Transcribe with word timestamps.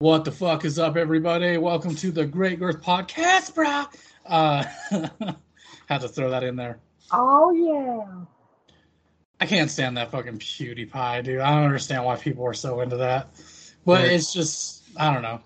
What 0.00 0.24
the 0.24 0.32
fuck 0.32 0.64
is 0.64 0.78
up, 0.78 0.96
everybody? 0.96 1.58
Welcome 1.58 1.94
to 1.96 2.10
the 2.10 2.24
Great 2.24 2.58
Girth 2.58 2.80
Podcast, 2.80 3.54
bro. 3.54 3.84
Uh, 4.24 4.64
had 5.90 6.00
to 6.00 6.08
throw 6.08 6.30
that 6.30 6.42
in 6.42 6.56
there. 6.56 6.78
Oh 7.12 7.50
yeah. 7.50 8.24
I 9.42 9.44
can't 9.44 9.70
stand 9.70 9.98
that 9.98 10.10
fucking 10.10 10.38
PewDiePie, 10.38 11.22
dude. 11.24 11.40
I 11.40 11.54
don't 11.54 11.64
understand 11.64 12.02
why 12.06 12.16
people 12.16 12.46
are 12.46 12.54
so 12.54 12.80
into 12.80 12.96
that. 12.96 13.28
But 13.84 14.06
Yeah. 14.06 14.12
it's 14.12 14.32
just, 14.32 14.84
I 14.96 15.12
don't 15.12 15.20
know. 15.20 15.38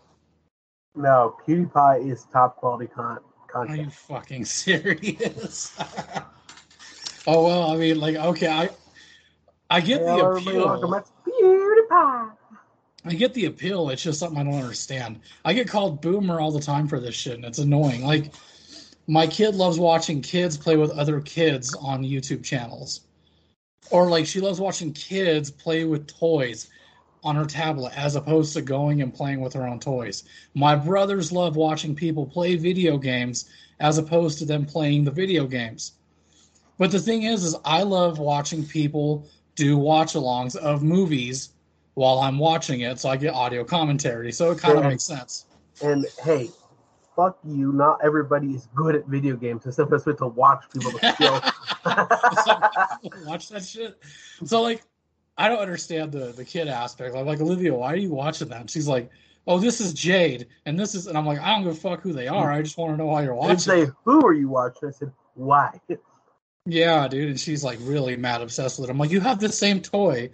No, 0.94 1.36
PewDiePie 1.48 2.12
is 2.12 2.24
top 2.32 2.54
quality 2.58 2.86
con- 2.86 3.18
Are 3.56 3.74
you 3.74 3.90
fucking 3.90 4.44
serious? 4.44 5.76
oh 7.26 7.44
well, 7.44 7.72
I 7.72 7.76
mean, 7.76 7.98
like, 7.98 8.14
okay, 8.14 8.46
I, 8.46 8.68
I 9.68 9.80
get 9.80 9.98
Hey, 9.98 10.06
the 10.06 10.12
everybody, 10.12 10.58
welcome 10.58 10.92
appeal. 10.92 11.12
PewDiePie. 11.42 12.30
I 13.06 13.12
get 13.14 13.34
the 13.34 13.46
appeal. 13.46 13.90
It's 13.90 14.02
just 14.02 14.18
something 14.18 14.38
I 14.38 14.44
don't 14.44 14.62
understand. 14.62 15.20
I 15.44 15.52
get 15.52 15.68
called 15.68 16.00
boomer 16.00 16.40
all 16.40 16.50
the 16.50 16.60
time 16.60 16.88
for 16.88 16.98
this 16.98 17.14
shit, 17.14 17.34
and 17.34 17.44
it's 17.44 17.58
annoying. 17.58 18.04
Like, 18.04 18.32
my 19.06 19.26
kid 19.26 19.54
loves 19.54 19.78
watching 19.78 20.22
kids 20.22 20.56
play 20.56 20.76
with 20.76 20.90
other 20.90 21.20
kids 21.20 21.74
on 21.74 22.02
YouTube 22.02 22.42
channels, 22.42 23.02
or 23.90 24.08
like 24.08 24.24
she 24.26 24.40
loves 24.40 24.58
watching 24.58 24.92
kids 24.94 25.50
play 25.50 25.84
with 25.84 26.06
toys 26.06 26.70
on 27.22 27.36
her 27.36 27.44
tablet 27.44 27.92
as 27.96 28.16
opposed 28.16 28.54
to 28.54 28.62
going 28.62 29.02
and 29.02 29.12
playing 29.12 29.40
with 29.40 29.52
her 29.52 29.66
own 29.66 29.80
toys. 29.80 30.24
My 30.54 30.74
brothers 30.74 31.32
love 31.32 31.56
watching 31.56 31.94
people 31.94 32.26
play 32.26 32.56
video 32.56 32.96
games 32.96 33.50
as 33.80 33.98
opposed 33.98 34.38
to 34.38 34.46
them 34.46 34.64
playing 34.64 35.04
the 35.04 35.10
video 35.10 35.46
games. 35.46 35.92
But 36.78 36.90
the 36.90 37.00
thing 37.00 37.24
is, 37.24 37.44
is 37.44 37.56
I 37.64 37.82
love 37.82 38.18
watching 38.18 38.64
people 38.64 39.26
do 39.54 39.76
watch-alongs 39.76 40.56
of 40.56 40.82
movies 40.82 41.50
while 41.94 42.18
I'm 42.20 42.38
watching 42.38 42.80
it, 42.80 42.98
so 42.98 43.08
I 43.08 43.16
get 43.16 43.34
audio 43.34 43.64
commentary. 43.64 44.32
So 44.32 44.50
it 44.50 44.58
kind 44.58 44.76
of 44.78 44.84
Yeah. 44.84 44.90
makes 44.90 45.04
sense. 45.04 45.46
And 45.82 46.06
hey, 46.22 46.50
fuck 47.16 47.38
you. 47.44 47.72
Not 47.72 48.00
everybody 48.04 48.54
is 48.54 48.68
good 48.74 48.94
at 48.94 49.06
video 49.06 49.36
games. 49.36 49.66
It's 49.66 49.76
the 49.76 49.86
best 49.86 50.06
way 50.06 50.14
to 50.14 50.26
watch 50.26 50.64
people 50.72 50.92
to 50.92 51.12
skill. 51.12 51.40
watch 53.26 53.48
that 53.48 53.64
shit. 53.64 54.00
So 54.44 54.62
like, 54.62 54.82
I 55.36 55.48
don't 55.48 55.58
understand 55.58 56.12
the 56.12 56.32
the 56.32 56.44
kid 56.44 56.68
aspect. 56.68 57.16
I'm 57.16 57.26
like, 57.26 57.40
Olivia, 57.40 57.74
why 57.74 57.92
are 57.92 57.96
you 57.96 58.10
watching 58.10 58.48
that? 58.48 58.60
And 58.60 58.70
she's 58.70 58.88
like, 58.88 59.10
Oh, 59.46 59.58
this 59.58 59.78
is 59.78 59.92
Jade, 59.92 60.46
and 60.64 60.80
this 60.80 60.94
is, 60.94 61.06
and 61.06 61.18
I'm 61.18 61.26
like, 61.26 61.38
I 61.38 61.50
don't 61.50 61.64
give 61.64 61.72
a 61.72 61.74
fuck 61.74 62.00
who 62.00 62.14
they 62.14 62.28
are. 62.28 62.50
I 62.50 62.62
just 62.62 62.78
want 62.78 62.94
to 62.94 62.96
know 62.96 63.06
why 63.06 63.24
you're 63.24 63.34
watching. 63.34 63.72
I 63.72 63.84
say 63.84 63.90
who 64.04 64.26
are 64.26 64.32
you 64.32 64.48
watching. 64.48 64.88
I 64.88 64.92
said 64.92 65.12
why. 65.34 65.80
Yeah, 66.66 67.06
dude. 67.08 67.28
And 67.28 67.38
she's 67.38 67.62
like 67.62 67.78
really 67.82 68.16
mad 68.16 68.40
obsessed 68.40 68.78
with 68.80 68.88
it. 68.88 68.92
I'm 68.92 68.96
like, 68.96 69.10
you 69.10 69.20
have 69.20 69.38
the 69.38 69.50
same 69.50 69.82
toy. 69.82 70.30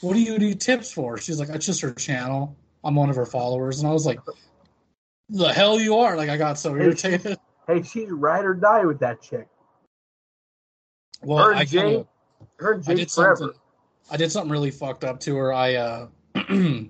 What 0.00 0.14
do 0.14 0.20
you 0.20 0.38
need 0.38 0.60
tips 0.60 0.92
for? 0.92 1.18
She's 1.18 1.38
like, 1.38 1.48
it's 1.50 1.66
just 1.66 1.80
her 1.82 1.92
channel. 1.92 2.56
I'm 2.84 2.94
one 2.94 3.10
of 3.10 3.16
her 3.16 3.26
followers. 3.26 3.80
And 3.80 3.88
I 3.88 3.92
was 3.92 4.06
like, 4.06 4.18
the 5.28 5.52
hell 5.52 5.78
you 5.78 5.96
are. 5.96 6.16
Like, 6.16 6.30
I 6.30 6.36
got 6.36 6.58
so 6.58 6.74
irritated. 6.74 7.38
hey, 7.66 7.82
she's 7.82 8.10
ride 8.10 8.44
or 8.44 8.54
die 8.54 8.84
with 8.86 8.98
that 9.00 9.20
chick. 9.22 9.46
Well, 11.22 11.44
Her 11.44 11.54
I 11.54 11.60
and 11.60 11.70
kinda, 11.70 12.06
her 12.56 12.72
and 12.72 12.88
I 12.88 12.94
did 12.94 13.10
forever. 13.10 13.36
something. 13.36 13.60
I 14.10 14.16
did 14.16 14.32
something 14.32 14.50
really 14.50 14.70
fucked 14.70 15.04
up 15.04 15.20
to 15.20 15.36
her. 15.36 15.52
I 15.52 15.74
uh, 15.74 16.06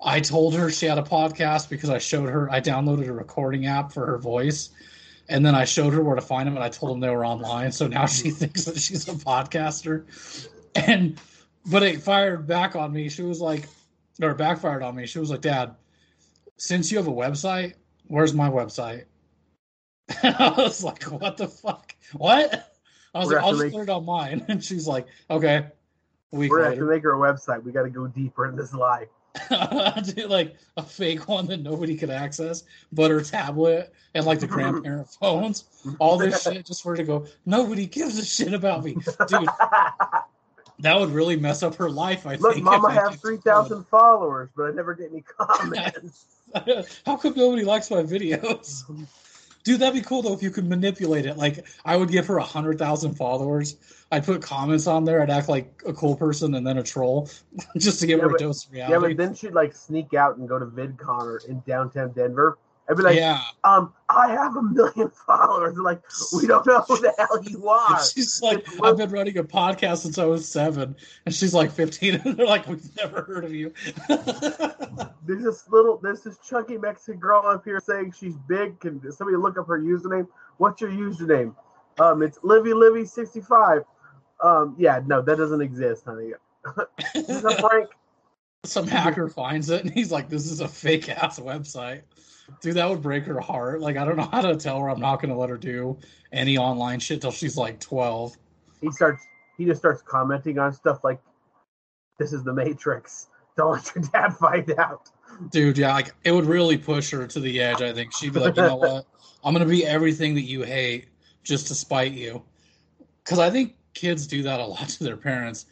I 0.00 0.20
told 0.20 0.54
her 0.54 0.70
she 0.70 0.86
had 0.86 0.98
a 0.98 1.02
podcast 1.02 1.68
because 1.68 1.90
I 1.90 1.98
showed 1.98 2.28
her. 2.28 2.50
I 2.50 2.60
downloaded 2.60 3.08
a 3.08 3.12
recording 3.12 3.66
app 3.66 3.92
for 3.92 4.06
her 4.06 4.18
voice, 4.18 4.70
and 5.28 5.44
then 5.44 5.54
I 5.56 5.64
showed 5.64 5.92
her 5.94 6.02
where 6.02 6.14
to 6.14 6.22
find 6.22 6.46
them, 6.46 6.54
and 6.54 6.62
I 6.64 6.68
told 6.68 6.92
them 6.92 7.00
they 7.00 7.10
were 7.10 7.26
online. 7.26 7.72
So 7.72 7.88
now 7.88 8.06
she 8.06 8.30
thinks 8.30 8.64
that 8.64 8.78
she's 8.78 9.08
a 9.08 9.12
podcaster, 9.12 10.04
and 10.76 11.18
but 11.70 11.82
it 11.82 12.02
fired 12.02 12.46
back 12.46 12.76
on 12.76 12.92
me. 12.92 13.08
She 13.08 13.22
was 13.22 13.40
like, 13.40 13.68
or 14.22 14.34
backfired 14.34 14.82
on 14.82 14.94
me. 14.94 15.06
She 15.06 15.18
was 15.18 15.30
like, 15.30 15.40
"Dad, 15.40 15.74
since 16.56 16.90
you 16.90 16.98
have 16.98 17.08
a 17.08 17.12
website, 17.12 17.74
where's 18.06 18.34
my 18.34 18.48
website?" 18.48 19.04
I 20.22 20.54
was 20.56 20.82
like, 20.82 21.02
"What 21.04 21.36
the 21.36 21.48
fuck? 21.48 21.94
What?" 22.12 22.72
I 23.14 23.18
was 23.18 23.28
We're 23.28 23.36
like, 23.36 23.44
"I'll 23.44 23.52
just 23.52 23.64
to 23.64 23.70
put 23.70 23.82
it 23.82 23.90
on 23.90 24.04
mine," 24.04 24.44
and 24.48 24.62
she's 24.62 24.86
like, 24.86 25.06
"Okay." 25.30 25.66
We're 26.32 26.48
gonna 26.48 26.70
have 26.70 26.78
to 26.78 26.84
make 26.84 27.02
her 27.04 27.14
a 27.14 27.18
website. 27.18 27.62
We 27.62 27.72
got 27.72 27.84
to 27.84 27.90
go 27.90 28.06
deeper 28.08 28.46
in 28.46 28.56
this 28.56 28.74
lie. 28.74 29.06
do 30.02 30.26
like 30.26 30.56
a 30.76 30.82
fake 30.82 31.28
one 31.28 31.46
that 31.46 31.60
nobody 31.60 31.96
could 31.96 32.10
access, 32.10 32.64
but 32.92 33.10
her 33.10 33.20
tablet 33.22 33.92
and 34.14 34.26
like 34.26 34.40
the 34.40 34.46
grandparent 34.46 35.08
phones, 35.08 35.64
all 35.98 36.18
this 36.18 36.42
shit 36.42 36.66
just 36.66 36.82
for 36.82 36.90
her 36.90 36.96
to 36.96 37.04
go. 37.04 37.26
Nobody 37.44 37.86
gives 37.86 38.18
a 38.18 38.24
shit 38.24 38.54
about 38.54 38.84
me, 38.84 38.96
dude. 39.28 39.48
That 40.80 40.98
would 40.98 41.10
really 41.10 41.36
mess 41.36 41.62
up 41.62 41.74
her 41.76 41.88
life. 41.90 42.26
I 42.26 42.34
Look, 42.36 42.54
think. 42.54 42.64
Mama 42.64 42.92
have 42.92 43.20
three 43.20 43.38
thousand 43.38 43.84
followers, 43.88 44.50
but 44.56 44.64
I 44.64 44.70
never 44.72 44.94
get 44.94 45.10
any 45.10 45.22
comments. 45.38 46.26
How 47.06 47.16
come 47.16 47.34
nobody 47.36 47.64
likes 47.64 47.90
my 47.90 48.02
videos? 48.02 48.84
Dude, 49.64 49.80
that'd 49.80 49.94
be 49.94 50.06
cool 50.06 50.22
though 50.22 50.32
if 50.34 50.42
you 50.42 50.50
could 50.50 50.66
manipulate 50.68 51.26
it. 51.26 51.36
Like, 51.36 51.66
I 51.84 51.96
would 51.96 52.10
give 52.10 52.26
her 52.26 52.36
a 52.38 52.42
hundred 52.44 52.78
thousand 52.78 53.14
followers. 53.14 53.76
I'd 54.12 54.24
put 54.24 54.40
comments 54.40 54.86
on 54.86 55.04
there. 55.04 55.20
I'd 55.22 55.30
act 55.30 55.48
like 55.48 55.82
a 55.86 55.92
cool 55.92 56.14
person 56.14 56.54
and 56.54 56.64
then 56.64 56.78
a 56.78 56.82
troll, 56.82 57.28
just 57.76 57.98
to 58.00 58.06
give 58.06 58.18
Yeah, 58.18 58.24
her 58.24 58.28
a 58.28 58.32
but- 58.32 58.40
dose 58.40 58.66
of 58.66 58.72
reality. 58.72 58.92
yeah, 58.92 58.98
but 59.00 59.16
then 59.16 59.34
she'd 59.34 59.54
like 59.54 59.74
sneak 59.74 60.14
out 60.14 60.36
and 60.36 60.48
go 60.48 60.58
to 60.58 60.66
VidCon 60.66 61.22
or 61.22 61.38
in 61.48 61.60
downtown 61.66 62.12
Denver. 62.12 62.58
I'd 62.88 62.96
be 62.96 63.02
like, 63.02 63.16
yeah, 63.16 63.40
um, 63.64 63.92
I 64.08 64.28
have 64.28 64.56
a 64.56 64.62
million 64.62 65.10
followers. 65.26 65.74
They're 65.74 65.82
like, 65.82 66.00
we 66.32 66.46
don't 66.46 66.64
know 66.66 66.80
who 66.82 67.00
the 67.00 67.12
hell 67.18 67.42
you 67.42 67.68
are. 67.68 68.04
she's 68.04 68.40
like, 68.40 68.64
I've 68.82 68.96
been 68.96 69.10
running 69.10 69.36
a 69.38 69.44
podcast 69.44 69.98
since 69.98 70.18
I 70.18 70.24
was 70.24 70.48
seven, 70.48 70.94
and 71.24 71.34
she's 71.34 71.52
like 71.52 71.72
fifteen, 71.72 72.14
and 72.24 72.36
they're 72.36 72.46
like, 72.46 72.68
we've 72.68 72.96
never 72.96 73.22
heard 73.22 73.44
of 73.44 73.52
you. 73.52 73.72
There's 74.08 75.42
this 75.42 75.68
little, 75.68 75.98
there's 75.98 76.22
this 76.22 76.38
chunky 76.38 76.78
Mexican 76.78 77.18
girl 77.18 77.42
up 77.44 77.64
here 77.64 77.80
saying 77.80 78.14
she's 78.18 78.36
big. 78.48 78.78
Can 78.78 79.00
somebody 79.10 79.36
look 79.36 79.58
up 79.58 79.66
her 79.66 79.80
username? 79.80 80.28
What's 80.58 80.80
your 80.80 80.90
username? 80.90 81.54
Um, 81.98 82.22
it's 82.22 82.38
Livy 82.44 82.72
Livy 82.72 83.04
sixty 83.04 83.40
five. 83.40 83.82
Um, 84.40 84.76
yeah, 84.78 85.00
no, 85.04 85.22
that 85.22 85.38
doesn't 85.38 85.60
exist, 85.60 86.04
honey. 86.04 86.32
this 87.14 87.28
is 87.28 87.44
a 87.44 87.56
prank. 87.56 87.88
Some 88.64 88.86
hacker 88.86 89.28
finds 89.28 89.70
it, 89.70 89.84
and 89.84 89.92
he's 89.92 90.12
like, 90.12 90.28
"This 90.28 90.46
is 90.50 90.60
a 90.60 90.68
fake 90.68 91.08
ass 91.08 91.40
website." 91.40 92.02
Dude, 92.60 92.74
that 92.74 92.88
would 92.88 93.02
break 93.02 93.24
her 93.24 93.40
heart. 93.40 93.80
Like, 93.80 93.96
I 93.96 94.04
don't 94.04 94.16
know 94.16 94.28
how 94.32 94.42
to 94.42 94.56
tell 94.56 94.80
her 94.80 94.88
I'm 94.88 95.00
not 95.00 95.20
going 95.20 95.30
to 95.30 95.36
let 95.36 95.50
her 95.50 95.56
do 95.56 95.98
any 96.32 96.58
online 96.58 97.00
shit 97.00 97.20
till 97.20 97.32
she's 97.32 97.56
like 97.56 97.80
twelve. 97.80 98.36
He 98.80 98.90
starts, 98.90 99.26
he 99.56 99.64
just 99.64 99.80
starts 99.80 100.02
commenting 100.02 100.58
on 100.58 100.72
stuff 100.72 101.02
like, 101.02 101.20
"This 102.18 102.32
is 102.32 102.44
the 102.44 102.52
Matrix. 102.52 103.28
Don't 103.56 103.72
let 103.72 103.94
your 103.94 104.04
dad 104.04 104.28
find 104.40 104.70
out." 104.78 105.10
Dude, 105.50 105.78
yeah, 105.78 105.92
like 105.92 106.14
it 106.24 106.32
would 106.32 106.46
really 106.46 106.78
push 106.78 107.10
her 107.10 107.26
to 107.26 107.40
the 107.40 107.60
edge. 107.60 107.82
I 107.82 107.92
think 107.92 108.14
she'd 108.14 108.32
be 108.32 108.40
like, 108.40 108.56
you 108.56 108.62
know 108.62 108.76
what? 108.76 109.06
I'm 109.44 109.52
gonna 109.52 109.66
be 109.66 109.86
everything 109.86 110.34
that 110.34 110.42
you 110.42 110.62
hate 110.62 111.06
just 111.42 111.68
to 111.68 111.74
spite 111.74 112.12
you. 112.12 112.42
Because 113.24 113.38
I 113.38 113.50
think 113.50 113.76
kids 113.94 114.26
do 114.26 114.42
that 114.42 114.60
a 114.60 114.66
lot 114.66 114.88
to 114.88 115.04
their 115.04 115.16
parents. 115.16 115.66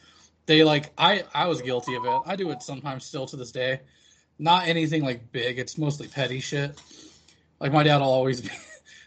They 0.47 0.65
like, 0.65 0.93
I 0.99 1.25
I 1.35 1.47
was 1.47 1.63
guilty 1.63 1.95
of 1.95 2.05
it. 2.05 2.21
I 2.27 2.37
do 2.37 2.51
it 2.51 2.63
sometimes 2.63 3.05
still 3.05 3.27
to 3.27 3.37
this 3.37 3.53
day. 3.53 3.81
Not 4.39 4.67
anything 4.67 5.05
like 5.05 5.31
big. 5.33 5.59
It's 5.59 5.79
mostly 5.79 6.09
petty 6.09 6.41
shit. 6.41 6.81
Like 7.61 7.73
my 7.73 7.83
dad 7.83 7.99
will 7.99 8.09
always 8.09 8.41
be, 8.43 8.51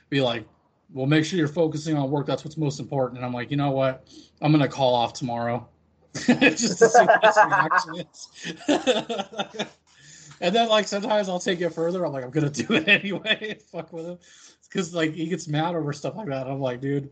be 0.09 0.21
like, 0.21 0.45
"Well, 0.94 1.06
make 1.06 1.25
sure 1.25 1.38
you're 1.38 1.47
focusing 1.47 1.97
on 1.97 2.09
work. 2.09 2.25
That's 2.25 2.44
what's 2.44 2.57
most 2.57 2.79
important." 2.79 3.18
And 3.18 3.25
I'm 3.25 3.33
like, 3.33 3.51
you 3.51 3.57
know 3.57 3.71
what? 3.71 4.07
I'm 4.41 4.51
gonna 4.51 4.68
call 4.68 4.94
off 4.94 5.13
tomorrow. 5.13 5.68
just 6.13 6.79
to 6.79 6.89
see 6.89 7.06
his 7.24 7.38
reaction 7.38 7.95
is. 7.95 8.29
and 10.41 10.56
then 10.56 10.69
like 10.69 10.88
sometimes 10.88 11.30
I'll 11.30 11.39
take 11.39 11.62
it 11.62 11.69
further. 11.69 12.06
I'm 12.06 12.13
like, 12.13 12.23
I'm 12.23 12.31
gonna 12.31 12.50
do 12.50 12.73
it 12.73 12.88
anyway. 12.88 13.59
Fuck 13.71 13.94
with 13.94 14.06
him. 14.06 14.18
Because 14.69 14.94
like 14.94 15.13
he 15.13 15.27
gets 15.27 15.47
mad 15.47 15.75
over 15.75 15.94
stuff 15.94 16.15
like 16.15 16.27
that. 16.27 16.47
I'm 16.47 16.59
like, 16.59 16.81
dude, 16.81 17.09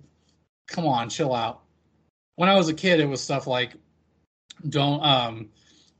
come 0.68 0.86
on, 0.86 1.10
chill 1.10 1.34
out. 1.34 1.62
When 2.36 2.50
I 2.50 2.56
was 2.56 2.70
a 2.70 2.74
kid, 2.74 3.00
it 3.00 3.06
was 3.06 3.22
stuff 3.22 3.48
like 3.48 3.74
don't 4.70 5.04
um 5.04 5.50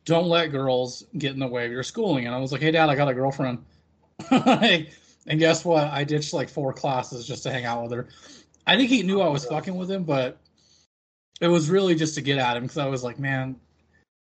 don't 0.06 0.28
let 0.28 0.48
girls 0.52 1.04
get 1.18 1.34
in 1.34 1.40
the 1.40 1.48
way 1.48 1.66
of 1.66 1.72
your 1.72 1.84
schooling. 1.84 2.26
And 2.28 2.36
I 2.36 2.40
was 2.40 2.52
like, 2.52 2.62
hey 2.62 2.72
dad, 2.72 2.90
I 2.90 2.96
got 2.96 3.10
a 3.10 3.14
girlfriend. 3.14 3.64
and 4.30 4.88
guess 5.40 5.66
what? 5.66 5.88
I 5.88 6.04
ditched 6.04 6.34
like 6.34 6.48
four 6.48 6.72
classes 6.72 7.28
just 7.28 7.44
to 7.44 7.52
hang 7.52 7.66
out 7.66 7.84
with 7.84 7.92
her. 7.92 8.08
I 8.68 8.78
think 8.78 8.90
he 8.90 9.04
knew 9.04 9.22
I 9.22 9.28
was 9.28 9.46
fucking 9.46 9.76
with 9.76 9.90
him, 9.92 10.04
but 10.04 10.40
it 11.42 11.48
was 11.48 11.70
really 11.70 11.96
just 11.96 12.16
to 12.16 12.22
get 12.22 12.38
at 12.38 12.56
him 12.56 12.64
because 12.64 12.78
I 12.78 12.88
was 12.88 13.04
like, 13.04 13.20
man, 13.20 13.56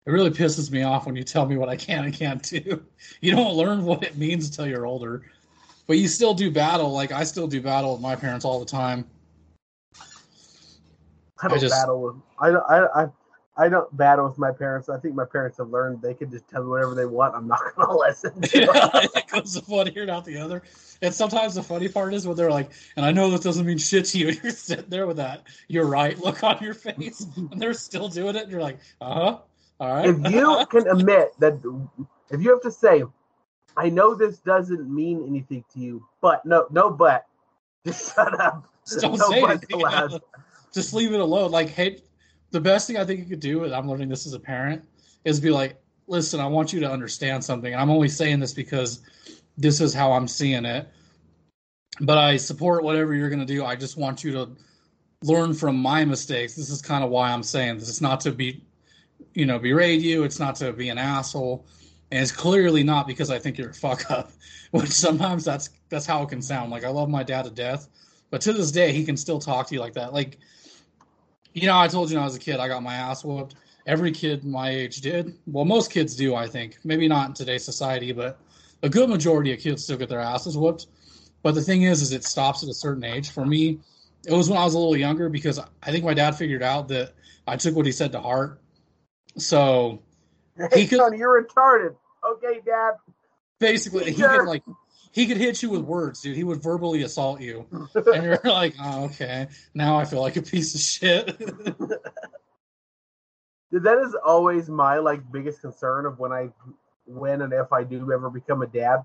it 0.07 0.11
really 0.11 0.31
pisses 0.31 0.71
me 0.71 0.83
off 0.83 1.07
when 1.07 1.17
you 1.17 1.25
tell 1.25 1.47
me 1.47 1.57
what 1.57 1.69
I 1.69 1.77
can 1.77 2.05
and 2.05 2.15
can't 2.15 2.43
do. 2.43 2.83
You 3.21 3.35
don't 3.35 3.55
learn 3.55 3.85
what 3.85 4.03
it 4.03 4.17
means 4.17 4.47
until 4.47 4.67
you're 4.67 4.87
older. 4.87 5.23
But 5.87 5.99
you 5.99 6.09
still 6.09 6.35
do 6.35 6.51
battle. 6.51 6.93
Like 6.93 7.11
I 7.11 7.25
still 7.25 7.49
do 7.49 7.61
battle 7.61 7.93
with 7.93 8.01
my 8.01 8.15
parents 8.15 8.45
all 8.45 8.61
the 8.61 8.67
time. 8.67 9.05
I 11.43 11.49
don't 11.49 11.57
I 11.57 11.61
just- 11.61 11.75
battle 11.75 12.03
with. 12.03 12.17
I. 12.39 12.49
I, 12.51 13.03
I 13.05 13.09
I 13.61 13.69
don't 13.69 13.95
battle 13.95 14.27
with 14.27 14.39
my 14.39 14.53
parents. 14.53 14.89
I 14.89 14.99
think 14.99 15.15
my 15.15 15.27
parents 15.27 15.59
have 15.59 15.69
learned 15.69 16.01
they 16.01 16.15
can 16.15 16.31
just 16.31 16.49
tell 16.49 16.63
me 16.65 16.71
whatever 16.71 16.95
they 16.95 17.05
want. 17.05 17.35
I'm 17.35 17.47
not 17.47 17.61
gonna 17.77 17.95
listen. 17.97 18.33
To 18.41 18.59
it. 18.59 19.11
it 19.15 19.27
goes 19.29 19.53
the 19.55 19.61
one 19.67 19.89
ear 19.95 20.03
and 20.03 20.11
out 20.11 20.25
the 20.25 20.39
other. 20.39 20.63
And 21.03 21.15
sometimes 21.15 21.55
the 21.55 21.63
funny 21.63 21.89
part 21.89 22.15
is 22.15 22.27
when 22.27 22.37
they're 22.37 22.51
like, 22.51 22.71
and 22.97 23.05
I 23.05 23.13
know 23.13 23.31
this 23.31 23.41
doesn't 23.41 23.67
mean 23.67 23.77
shit 23.77 24.07
to 24.07 24.19
you, 24.19 24.29
and 24.31 24.41
you're 24.43 24.53
sitting 24.53 24.89
there 24.89 25.07
with 25.07 25.19
that 25.19 25.43
you're 25.69 25.85
right 25.87 26.19
look 26.19 26.43
on 26.43 26.59
your 26.63 26.75
face, 26.75 27.27
and 27.37 27.61
they're 27.61 27.75
still 27.75 28.09
doing 28.09 28.35
it, 28.37 28.45
and 28.45 28.51
you're 28.51 28.63
like, 28.63 28.79
uh 29.03 29.15
huh, 29.15 29.39
all 29.79 29.95
right. 29.95 30.07
if 30.09 30.33
you 30.33 30.65
can 30.71 30.89
admit 30.89 31.33
that 31.39 31.55
If 32.31 32.41
you 32.43 32.51
have 32.51 32.63
to 32.63 32.71
say, 32.71 33.03
I 33.77 33.91
know 33.91 34.15
this 34.15 34.39
doesn't 34.39 34.93
mean 34.93 35.25
anything 35.27 35.65
to 35.75 35.81
you, 35.81 36.07
but 36.21 36.45
no, 36.47 36.67
no, 36.71 36.91
but 36.91 37.27
just 37.87 38.15
shut 38.15 38.41
up. 38.41 38.67
Just 38.87 39.01
don't 39.01 39.19
No 39.19 39.31
say 39.31 39.43
anything. 39.43 39.83
allowed. 39.83 40.21
Just 40.73 40.95
leave 40.95 41.13
it 41.13 41.21
alone. 41.21 41.51
Like, 41.51 41.69
hey, 41.69 41.99
the 42.51 42.61
best 42.61 42.87
thing 42.87 42.97
I 42.97 43.05
think 43.05 43.21
you 43.21 43.27
could 43.27 43.41
do, 43.41 43.65
and 43.65 43.75
I'm 43.75 43.89
learning 43.89 44.09
this 44.09 44.27
as 44.27 44.35
a 44.35 44.41
parent, 44.41 44.85
is 45.25 45.41
be 45.41 45.51
like, 45.51 45.81
listen, 46.07 46.41
I 46.41 46.47
want 46.47 46.73
you 46.73 46.81
to 46.81 46.91
understand 46.91 47.45
something. 47.45 47.75
I'm 47.75 47.91
only 47.91 48.09
saying 48.09 48.41
this 48.41 48.53
because 48.53 49.01
this 49.57 49.81
is 49.81 49.95
how 49.95 50.13
I'm 50.13 50.27
seeing 50.27 50.65
it. 50.65 50.89
But 52.01 52.19
I 52.19 52.37
support 52.37 52.83
whatever 52.83 53.15
you're 53.15 53.29
going 53.29 53.47
to 53.47 53.47
do. 53.47 53.65
I 53.65 53.77
just 53.77 53.97
want 53.97 54.25
you 54.25 54.33
to 54.33 54.51
learn 55.23 55.55
from 55.55 55.77
my 55.77 56.05
mistakes. 56.05 56.55
This 56.55 56.71
is 56.71 56.81
kind 56.81 57.05
of 57.05 57.11
why 57.11 57.31
I'm 57.31 57.43
saying 57.43 57.79
this. 57.79 57.89
It's 57.89 58.01
not 58.01 58.21
to 58.21 58.33
be, 58.33 58.65
you 59.35 59.47
know, 59.47 59.59
berate 59.59 60.01
you. 60.01 60.25
It's 60.25 60.41
not 60.41 60.55
to 60.57 60.73
be 60.73 60.89
an 60.89 60.99
asshole. 60.99 61.67
And 62.11 62.23
it's 62.23 62.33
clearly 62.33 62.83
not 62.83 63.07
because 63.07 63.31
I 63.31 63.39
think 63.39 63.59
you're 63.59 63.71
a 63.71 63.75
fuck 63.75 64.11
up, 64.11 64.33
which 64.71 64.91
sometimes 64.91 65.45
that's 65.45 65.71
that's 65.91 66.07
how 66.07 66.23
it 66.23 66.29
can 66.29 66.43
sound. 66.43 66.71
Like 66.71 66.85
I 66.85 66.89
love 66.89 67.09
my 67.09 67.23
dad 67.23 67.45
to 67.45 67.51
death, 67.51 67.89
but 68.31 68.41
to 68.43 68.53
this 68.53 68.73
day 68.73 68.93
he 68.93 69.05
can 69.05 69.17
still 69.17 69.39
talk 69.39 69.69
to 69.69 69.75
you 69.75 69.81
like 69.81 69.95
that. 69.95 70.13
Like, 70.13 70.39
you 71.53 71.67
know, 71.67 71.79
I 71.79 71.89
told 71.89 72.11
you 72.11 72.17
when 72.17 72.23
I 72.23 72.27
was 72.27 72.37
a 72.37 72.41
kid, 72.41 72.59
I 72.61 72.69
got 72.69 72.83
my 72.83 72.95
ass 72.95 73.25
whooped. 73.25 73.55
Every 73.87 74.13
kid 74.13 74.45
my 74.45 74.71
age 74.71 75.01
did. 75.01 75.37
Well, 75.47 75.65
most 75.65 75.91
kids 75.91 76.15
do, 76.15 76.35
I 76.35 76.47
think. 76.47 76.79
Maybe 76.85 77.09
not 77.09 77.29
in 77.29 77.35
today's 77.35 77.65
society, 77.65 78.13
but 78.13 78.39
a 78.83 78.89
good 78.89 79.09
majority 79.09 79.53
of 79.53 79.59
kids 79.61 79.83
still 79.85 79.97
get 79.97 80.09
their 80.09 80.21
asses 80.21 80.57
whooped. 80.57 80.87
But 81.43 81.55
the 81.55 81.63
thing 81.63 81.83
is, 81.83 82.03
is 82.03 82.13
it 82.13 82.25
stops 82.25 82.63
at 82.63 82.69
a 82.69 82.75
certain 82.75 83.03
age. 83.05 83.31
For 83.31 83.45
me, 83.47 83.81
it 84.27 84.33
was 84.33 84.49
when 84.51 84.59
I 84.59 84.65
was 84.65 84.75
a 84.75 84.79
little 84.79 84.97
younger 84.97 85.29
because 85.29 85.59
I 85.83 85.91
think 85.91 86.05
my 86.05 86.15
dad 86.15 86.37
figured 86.37 86.63
out 86.63 86.89
that 86.89 87.15
I 87.47 87.57
took 87.57 87.75
what 87.75 87.87
he 87.87 87.93
said 87.93 88.13
to 88.13 88.21
heart. 88.21 88.61
So 89.39 90.03
Hey, 90.73 90.83
He 90.83 90.87
could- 90.89 90.99
son, 90.99 91.17
you're 91.17 91.43
retarded. 91.43 91.97
Okay, 92.23 92.61
Dad. 92.67 92.93
basically 93.59 94.13
he 94.13 94.19
Sure. 94.19 94.41
could 94.41 94.49
like 94.49 94.63
he 95.13 95.27
could 95.27 95.37
hit 95.37 95.63
you 95.63 95.71
with 95.71 95.83
words, 95.83 96.21
dude. 96.21 96.37
He 96.37 96.45
would 96.45 96.63
verbally 96.63 97.03
assault 97.03 97.41
you, 97.41 97.67
and 97.95 98.25
you're 98.25 98.41
like, 98.45 98.75
oh, 98.81 99.05
okay, 99.07 99.49
now 99.75 99.97
I 99.97 100.05
feel 100.05 100.21
like 100.21 100.37
a 100.37 100.43
piece 100.43 100.75
of 100.75 100.81
shit. 100.81 101.41
That 103.73 103.99
is 103.99 104.17
always 104.25 104.69
my 104.69 104.99
like 104.99 105.21
biggest 105.31 105.61
concern 105.61 106.05
of 106.05 106.19
when 106.19 106.33
I, 106.33 106.49
when 107.05 107.43
and 107.43 107.53
if 107.53 107.73
I 107.73 107.85
do 107.85 108.11
ever 108.13 108.29
become 108.29 108.63
a 108.63 108.67
dad, 108.67 109.05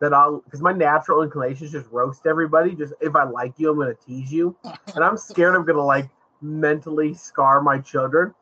that 0.00 0.12
I'll 0.12 0.40
because 0.40 0.62
my 0.62 0.72
natural 0.72 1.22
inclination 1.22 1.66
is 1.66 1.72
just 1.72 1.90
roast 1.90 2.26
everybody. 2.26 2.74
Just 2.74 2.94
if 3.00 3.14
I 3.14 3.24
like 3.24 3.54
you, 3.58 3.70
I'm 3.70 3.78
gonna 3.78 3.94
tease 3.94 4.32
you, 4.32 4.56
and 4.64 5.04
I'm 5.04 5.16
scared 5.16 5.54
I'm 5.54 5.66
gonna 5.66 5.84
like 5.84 6.08
mentally 6.40 7.14
scar 7.14 7.60
my 7.60 7.78
children. 7.78 8.34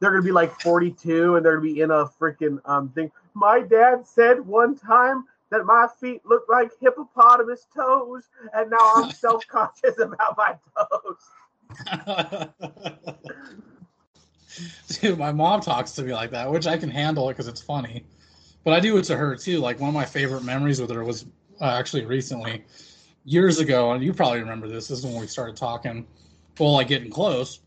They're 0.00 0.10
gonna 0.10 0.22
be 0.22 0.32
like 0.32 0.58
42 0.60 1.36
and 1.36 1.44
they're 1.44 1.58
gonna 1.58 1.74
be 1.74 1.80
in 1.80 1.90
a 1.90 2.06
freaking 2.06 2.58
um 2.64 2.88
thing. 2.90 3.10
My 3.34 3.60
dad 3.60 4.06
said 4.06 4.40
one 4.40 4.76
time 4.76 5.24
that 5.50 5.64
my 5.64 5.86
feet 6.00 6.22
look 6.24 6.44
like 6.48 6.70
hippopotamus 6.80 7.66
toes, 7.74 8.24
and 8.54 8.70
now 8.70 8.92
I'm 8.96 9.10
self 9.12 9.46
conscious 9.46 9.98
about 9.98 10.36
my 10.36 10.56
toes. 10.76 11.28
Dude, 15.00 15.18
my 15.18 15.32
mom 15.32 15.60
talks 15.60 15.92
to 15.92 16.02
me 16.02 16.12
like 16.12 16.30
that, 16.32 16.50
which 16.50 16.66
I 16.66 16.76
can 16.76 16.90
handle 16.90 17.28
it 17.28 17.34
because 17.34 17.48
it's 17.48 17.60
funny. 17.60 18.04
But 18.64 18.74
I 18.74 18.80
do 18.80 18.96
it 18.98 19.04
to 19.04 19.16
her 19.16 19.36
too. 19.36 19.58
Like 19.58 19.78
one 19.80 19.88
of 19.88 19.94
my 19.94 20.04
favorite 20.04 20.42
memories 20.42 20.80
with 20.80 20.90
her 20.90 21.04
was 21.04 21.24
uh, 21.60 21.66
actually 21.66 22.04
recently, 22.04 22.64
years 23.24 23.58
ago, 23.58 23.92
and 23.92 24.02
you 24.02 24.12
probably 24.12 24.40
remember 24.40 24.68
this. 24.68 24.88
This 24.88 24.98
is 24.98 25.06
when 25.06 25.20
we 25.20 25.26
started 25.26 25.56
talking. 25.56 26.06
Well, 26.58 26.72
like 26.72 26.88
getting 26.88 27.10
close. 27.10 27.60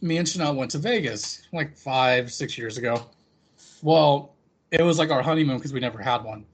Me 0.00 0.18
and 0.18 0.28
Chanel 0.28 0.54
went 0.54 0.70
to 0.72 0.78
Vegas 0.78 1.42
like 1.52 1.76
five, 1.76 2.32
six 2.32 2.58
years 2.58 2.78
ago. 2.78 3.06
Well, 3.82 4.34
it 4.70 4.82
was 4.82 4.98
like 4.98 5.10
our 5.10 5.22
honeymoon 5.22 5.56
because 5.56 5.72
we 5.72 5.80
never 5.80 6.00
had 6.00 6.22
one. 6.22 6.44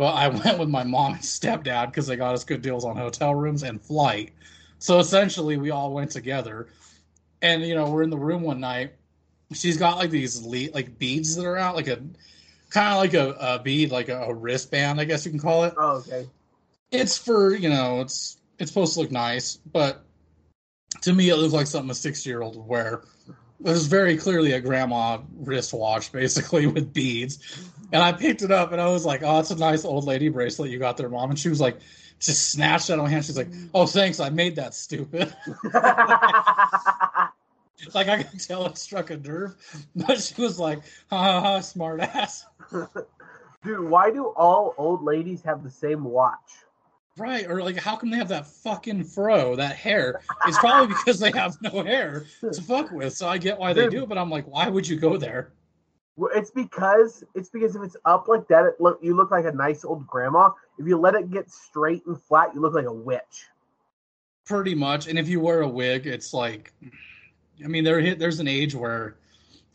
Well, 0.00 0.14
I 0.14 0.28
went 0.44 0.58
with 0.58 0.70
my 0.70 0.82
mom 0.82 1.12
and 1.12 1.20
stepdad 1.20 1.88
because 1.88 2.06
they 2.06 2.16
got 2.16 2.32
us 2.32 2.42
good 2.42 2.62
deals 2.62 2.86
on 2.86 2.96
hotel 2.96 3.34
rooms 3.34 3.62
and 3.62 3.78
flight. 3.78 4.32
So 4.78 4.98
essentially, 4.98 5.58
we 5.58 5.70
all 5.70 5.92
went 5.92 6.10
together. 6.10 6.68
And 7.42 7.62
you 7.62 7.74
know, 7.74 7.90
we're 7.90 8.02
in 8.02 8.08
the 8.08 8.16
room 8.16 8.40
one 8.40 8.60
night. 8.60 8.94
She's 9.52 9.76
got 9.76 9.98
like 9.98 10.08
these 10.08 10.40
le- 10.40 10.72
like 10.72 10.98
beads 10.98 11.36
that 11.36 11.44
are 11.44 11.58
out, 11.58 11.76
like 11.76 11.88
a 11.88 12.00
kind 12.70 12.94
of 12.94 12.96
like 12.96 13.12
a, 13.12 13.36
a 13.38 13.58
bead, 13.58 13.90
like 13.90 14.08
a, 14.08 14.22
a 14.22 14.32
wristband, 14.32 15.02
I 15.02 15.04
guess 15.04 15.26
you 15.26 15.32
can 15.32 15.40
call 15.40 15.64
it. 15.64 15.74
Oh, 15.76 15.98
okay. 15.98 16.26
It's 16.90 17.18
for 17.18 17.54
you 17.54 17.68
know, 17.68 18.00
it's 18.00 18.38
it's 18.58 18.70
supposed 18.70 18.94
to 18.94 19.00
look 19.00 19.10
nice, 19.10 19.56
but 19.56 20.02
to 21.02 21.12
me, 21.12 21.28
it 21.28 21.36
looked 21.36 21.52
like 21.52 21.66
something 21.66 21.90
a 21.90 21.94
sixty-year-old 21.94 22.56
would 22.56 22.66
wear. 22.66 23.02
It 23.28 23.68
was 23.68 23.86
very 23.86 24.16
clearly 24.16 24.52
a 24.52 24.60
grandma 24.62 25.18
wristwatch, 25.36 26.10
basically 26.10 26.66
with 26.68 26.94
beads. 26.94 27.69
And 27.92 28.02
I 28.02 28.12
picked 28.12 28.42
it 28.42 28.50
up, 28.50 28.72
and 28.72 28.80
I 28.80 28.88
was 28.88 29.04
like, 29.04 29.22
"Oh, 29.22 29.40
it's 29.40 29.50
a 29.50 29.56
nice 29.56 29.84
old 29.84 30.04
lady 30.04 30.28
bracelet 30.28 30.70
you 30.70 30.78
got 30.78 30.96
there, 30.96 31.08
mom." 31.08 31.30
And 31.30 31.38
she 31.38 31.48
was 31.48 31.60
like, 31.60 31.78
just 32.20 32.50
snatched 32.50 32.90
of 32.90 32.98
my 32.98 33.08
hand. 33.08 33.24
She's 33.24 33.36
like, 33.36 33.48
"Oh, 33.74 33.86
thanks, 33.86 34.20
I 34.20 34.30
made 34.30 34.56
that 34.56 34.74
stupid." 34.74 35.34
like 37.94 38.08
I 38.08 38.22
could 38.22 38.40
tell 38.40 38.66
it 38.66 38.78
struck 38.78 39.10
a 39.10 39.16
nerve, 39.16 39.56
but 39.96 40.20
she 40.20 40.40
was 40.40 40.60
like, 40.60 40.80
"Ha 41.08 41.16
ha 41.16 41.40
ha, 41.40 41.60
smart 41.60 42.00
ass." 42.00 42.44
Dude, 43.64 43.88
why 43.88 44.10
do 44.10 44.26
all 44.36 44.74
old 44.78 45.02
ladies 45.02 45.42
have 45.42 45.62
the 45.64 45.70
same 45.70 46.04
watch? 46.04 46.38
Right, 47.16 47.46
or 47.46 47.62
like, 47.62 47.76
how 47.76 47.96
come 47.96 48.10
they 48.10 48.16
have 48.16 48.28
that 48.28 48.46
fucking 48.46 49.04
fro, 49.04 49.56
that 49.56 49.76
hair? 49.76 50.22
It's 50.46 50.58
probably 50.58 50.94
because 50.94 51.18
they 51.18 51.30
have 51.32 51.60
no 51.60 51.82
hair 51.82 52.24
to 52.40 52.62
fuck 52.62 52.90
with. 52.92 53.14
So 53.14 53.28
I 53.28 53.36
get 53.36 53.58
why 53.58 53.72
they 53.72 53.88
do 53.88 54.04
it, 54.04 54.08
but 54.08 54.16
I'm 54.16 54.30
like, 54.30 54.46
why 54.46 54.68
would 54.68 54.86
you 54.88 54.96
go 54.96 55.16
there? 55.16 55.52
It's 56.34 56.50
because 56.50 57.24
it's 57.34 57.48
because 57.48 57.76
if 57.76 57.82
it's 57.82 57.96
up 58.04 58.28
like 58.28 58.46
that, 58.48 58.64
it 58.64 58.80
look 58.80 58.98
you 59.02 59.14
look 59.14 59.30
like 59.30 59.46
a 59.46 59.52
nice 59.52 59.84
old 59.84 60.06
grandma. 60.06 60.50
If 60.78 60.86
you 60.86 60.98
let 60.98 61.14
it 61.14 61.30
get 61.30 61.50
straight 61.50 62.04
and 62.06 62.20
flat, 62.20 62.54
you 62.54 62.60
look 62.60 62.74
like 62.74 62.86
a 62.86 62.92
witch. 62.92 63.46
Pretty 64.46 64.74
much. 64.74 65.06
And 65.06 65.18
if 65.18 65.28
you 65.28 65.40
wear 65.40 65.60
a 65.60 65.68
wig, 65.68 66.06
it's 66.06 66.34
like, 66.34 66.72
I 67.64 67.68
mean, 67.68 67.84
there 67.84 68.14
there's 68.14 68.40
an 68.40 68.48
age 68.48 68.74
where 68.74 69.16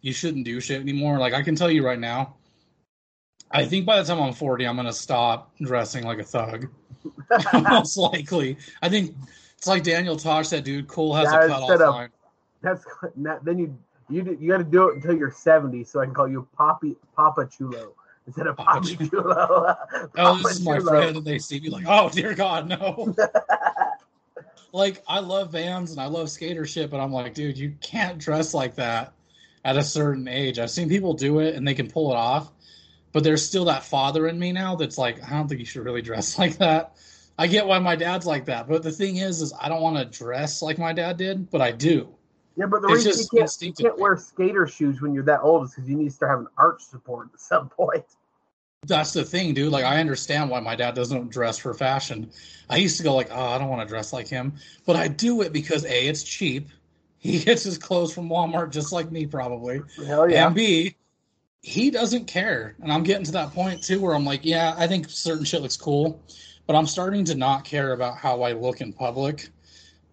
you 0.02 0.14
shouldn't 0.14 0.46
do 0.46 0.60
shit 0.60 0.82
anymore. 0.82 1.18
Like 1.18 1.34
I 1.34 1.42
can 1.42 1.56
tell 1.56 1.72
you 1.72 1.86
right 1.86 2.00
now, 2.00 2.36
I 3.52 3.66
think 3.66 3.86
by 3.86 4.02
the 4.02 4.08
time 4.08 4.22
I'm 4.22 4.34
40, 4.34 4.68
I'm 4.68 4.76
gonna 4.76 4.94
stop 4.94 5.56
dressing 5.60 6.04
like 6.04 6.20
a 6.20 6.24
thug. 6.24 6.68
Most 7.70 7.98
likely, 7.98 8.58
I 8.82 8.90
think 8.90 9.16
it's 9.58 9.68
like 9.68 9.84
Daniel 9.84 10.16
Tosh 10.18 10.50
said, 10.50 10.64
dude. 10.64 10.88
Cool 10.88 11.16
has 11.16 11.32
Yeah, 11.32 11.46
a 11.46 11.48
cutoff 11.48 11.80
line. 11.80 12.10
That's 12.62 12.86
then 13.44 13.58
you 13.58 13.78
you 14.10 14.38
you 14.40 14.52
got 14.52 14.58
to 14.58 14.64
do 14.64 14.90
it 14.90 14.96
until 14.96 15.18
you're 15.18 15.32
70, 15.32 15.84
so 15.84 16.00
I 16.00 16.06
can 16.06 16.14
call 16.14 16.28
you 16.28 16.48
Poppy 16.58 16.96
Papa 17.16 17.48
Chulo 17.52 17.94
instead 18.28 18.48
of 18.48 18.58
Papa 18.58 18.82
Poppy 18.82 19.10
Chulo. 19.10 19.76
Oh, 20.18 20.38
this 20.38 20.60
is 20.60 20.66
my 20.66 20.80
friend, 20.80 21.18
and 21.18 21.26
they 21.26 21.40
see 21.40 21.60
me 21.60 21.70
like, 21.70 21.86
oh 21.88 22.10
dear 22.10 22.34
God, 22.34 22.68
no. 22.68 23.16
like 24.72 25.04
I 25.08 25.20
love 25.20 25.52
Vans 25.52 25.92
and 25.92 26.00
I 26.00 26.06
love 26.06 26.30
skater 26.30 26.66
shit, 26.66 26.90
but 26.92 27.00
I'm 27.00 27.12
like, 27.12 27.34
dude, 27.34 27.58
you 27.58 27.74
can't 27.82 28.18
dress 28.18 28.54
like 28.54 28.76
that 28.76 29.14
at 29.64 29.78
a 29.78 29.84
certain 29.84 30.28
age. 30.28 30.60
I've 30.60 30.70
seen 30.70 30.90
people 30.90 31.14
do 31.14 31.40
it 31.40 31.56
and 31.56 31.68
they 31.68 31.74
can 31.74 31.90
pull 31.90 32.12
it 32.12 32.16
off, 32.16 32.52
but 33.12 33.24
there's 33.24 33.46
still 33.46 33.66
that 33.66 33.84
father 33.84 34.28
in 34.28 34.38
me 34.38 34.52
now 34.52 34.76
that's 34.76 34.98
like, 34.98 35.24
I 35.24 35.32
don't 35.32 35.48
think 35.48 35.60
you 35.60 35.66
should 35.66 35.84
really 35.84 36.02
dress 36.02 36.38
like 36.40 36.58
that. 36.58 36.96
I 37.38 37.48
get 37.48 37.66
why 37.66 37.80
my 37.80 37.96
dad's 37.96 38.26
like 38.26 38.46
that, 38.46 38.68
but 38.68 38.84
the 38.84 38.92
thing 38.92 39.18
is, 39.18 39.42
is 39.42 39.54
I 39.60 39.68
don't 39.68 39.82
want 39.82 39.98
to 39.98 40.06
dress 40.06 40.62
like 40.62 40.78
my 40.78 40.94
dad 40.94 41.18
did, 41.18 41.50
but 41.50 41.62
I 41.62 41.72
do. 41.72 42.15
Yeah, 42.58 42.68
but 42.68 42.82
the 42.82 42.88
It's 42.90 43.06
reason 43.06 43.28
you 43.32 43.40
can't, 43.40 43.62
you 43.62 43.74
can't 43.74 44.00
wear 44.00 44.18
skater 44.18 44.66
shoes 44.66 45.02
when 45.02 45.14
you're 45.14 45.24
that 45.26 45.42
old 45.42 45.66
is 45.66 45.76
because 45.76 45.90
you 45.90 45.98
need 45.98 46.06
to 46.06 46.12
start 46.12 46.32
having 46.32 46.48
arch 46.58 46.82
support 46.82 47.30
at 47.34 47.40
some 47.40 47.70
point. 47.70 48.06
That's 48.88 49.14
the 49.14 49.24
thing, 49.24 49.54
dude. 49.54 49.72
Like, 49.72 49.84
I 49.84 50.00
understand 50.00 50.50
why 50.50 50.60
my 50.60 50.76
dad 50.76 50.94
doesn't 50.94 51.32
dress 51.32 51.58
for 51.58 51.74
fashion. 51.74 52.30
I 52.70 52.78
used 52.78 52.98
to 52.98 53.04
go 53.04 53.16
like, 53.16 53.30
oh, 53.32 53.48
I 53.48 53.58
don't 53.58 53.70
want 53.70 53.82
to 53.82 53.88
dress 53.88 54.14
like 54.14 54.28
him, 54.28 54.54
but 54.86 54.96
I 54.96 55.08
do 55.08 55.42
it 55.42 55.52
because 55.52 55.86
a, 55.86 56.08
it's 56.08 56.24
cheap. 56.24 56.70
He 57.18 57.40
gets 57.40 57.64
his 57.64 57.80
clothes 57.80 58.14
from 58.14 58.30
Walmart 58.30 58.70
just 58.70 58.92
like 58.92 59.12
me, 59.12 59.26
probably. 59.26 59.82
Hell 60.06 60.30
yeah. 60.30 60.46
And 60.46 60.54
B, 60.54 60.96
he 61.64 61.90
doesn't 61.90 62.26
care. 62.26 62.76
And 62.84 62.94
I'm 62.94 63.02
getting 63.02 63.24
to 63.26 63.32
that 63.32 63.52
point 63.52 63.82
too 63.82 64.00
where 64.00 64.14
I'm 64.14 64.24
like, 64.24 64.46
yeah, 64.46 64.76
I 64.78 64.86
think 64.86 65.10
certain 65.10 65.44
shit 65.44 65.64
looks 65.64 65.76
cool, 65.76 66.22
but 66.68 66.76
I'm 66.76 66.86
starting 66.86 67.26
to 67.26 67.34
not 67.34 67.66
care 67.66 67.94
about 67.94 68.18
how 68.18 68.44
I 68.44 68.52
look 68.52 68.80
in 68.80 68.94
public, 68.94 69.50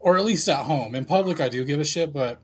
or 0.02 0.18
at 0.18 0.24
least 0.24 0.48
at 0.48 0.64
home. 0.64 0.94
In 0.94 1.04
public, 1.04 1.40
I 1.40 1.48
do 1.48 1.64
give 1.64 1.80
a 1.80 1.84
shit, 1.84 2.12
but 2.12 2.40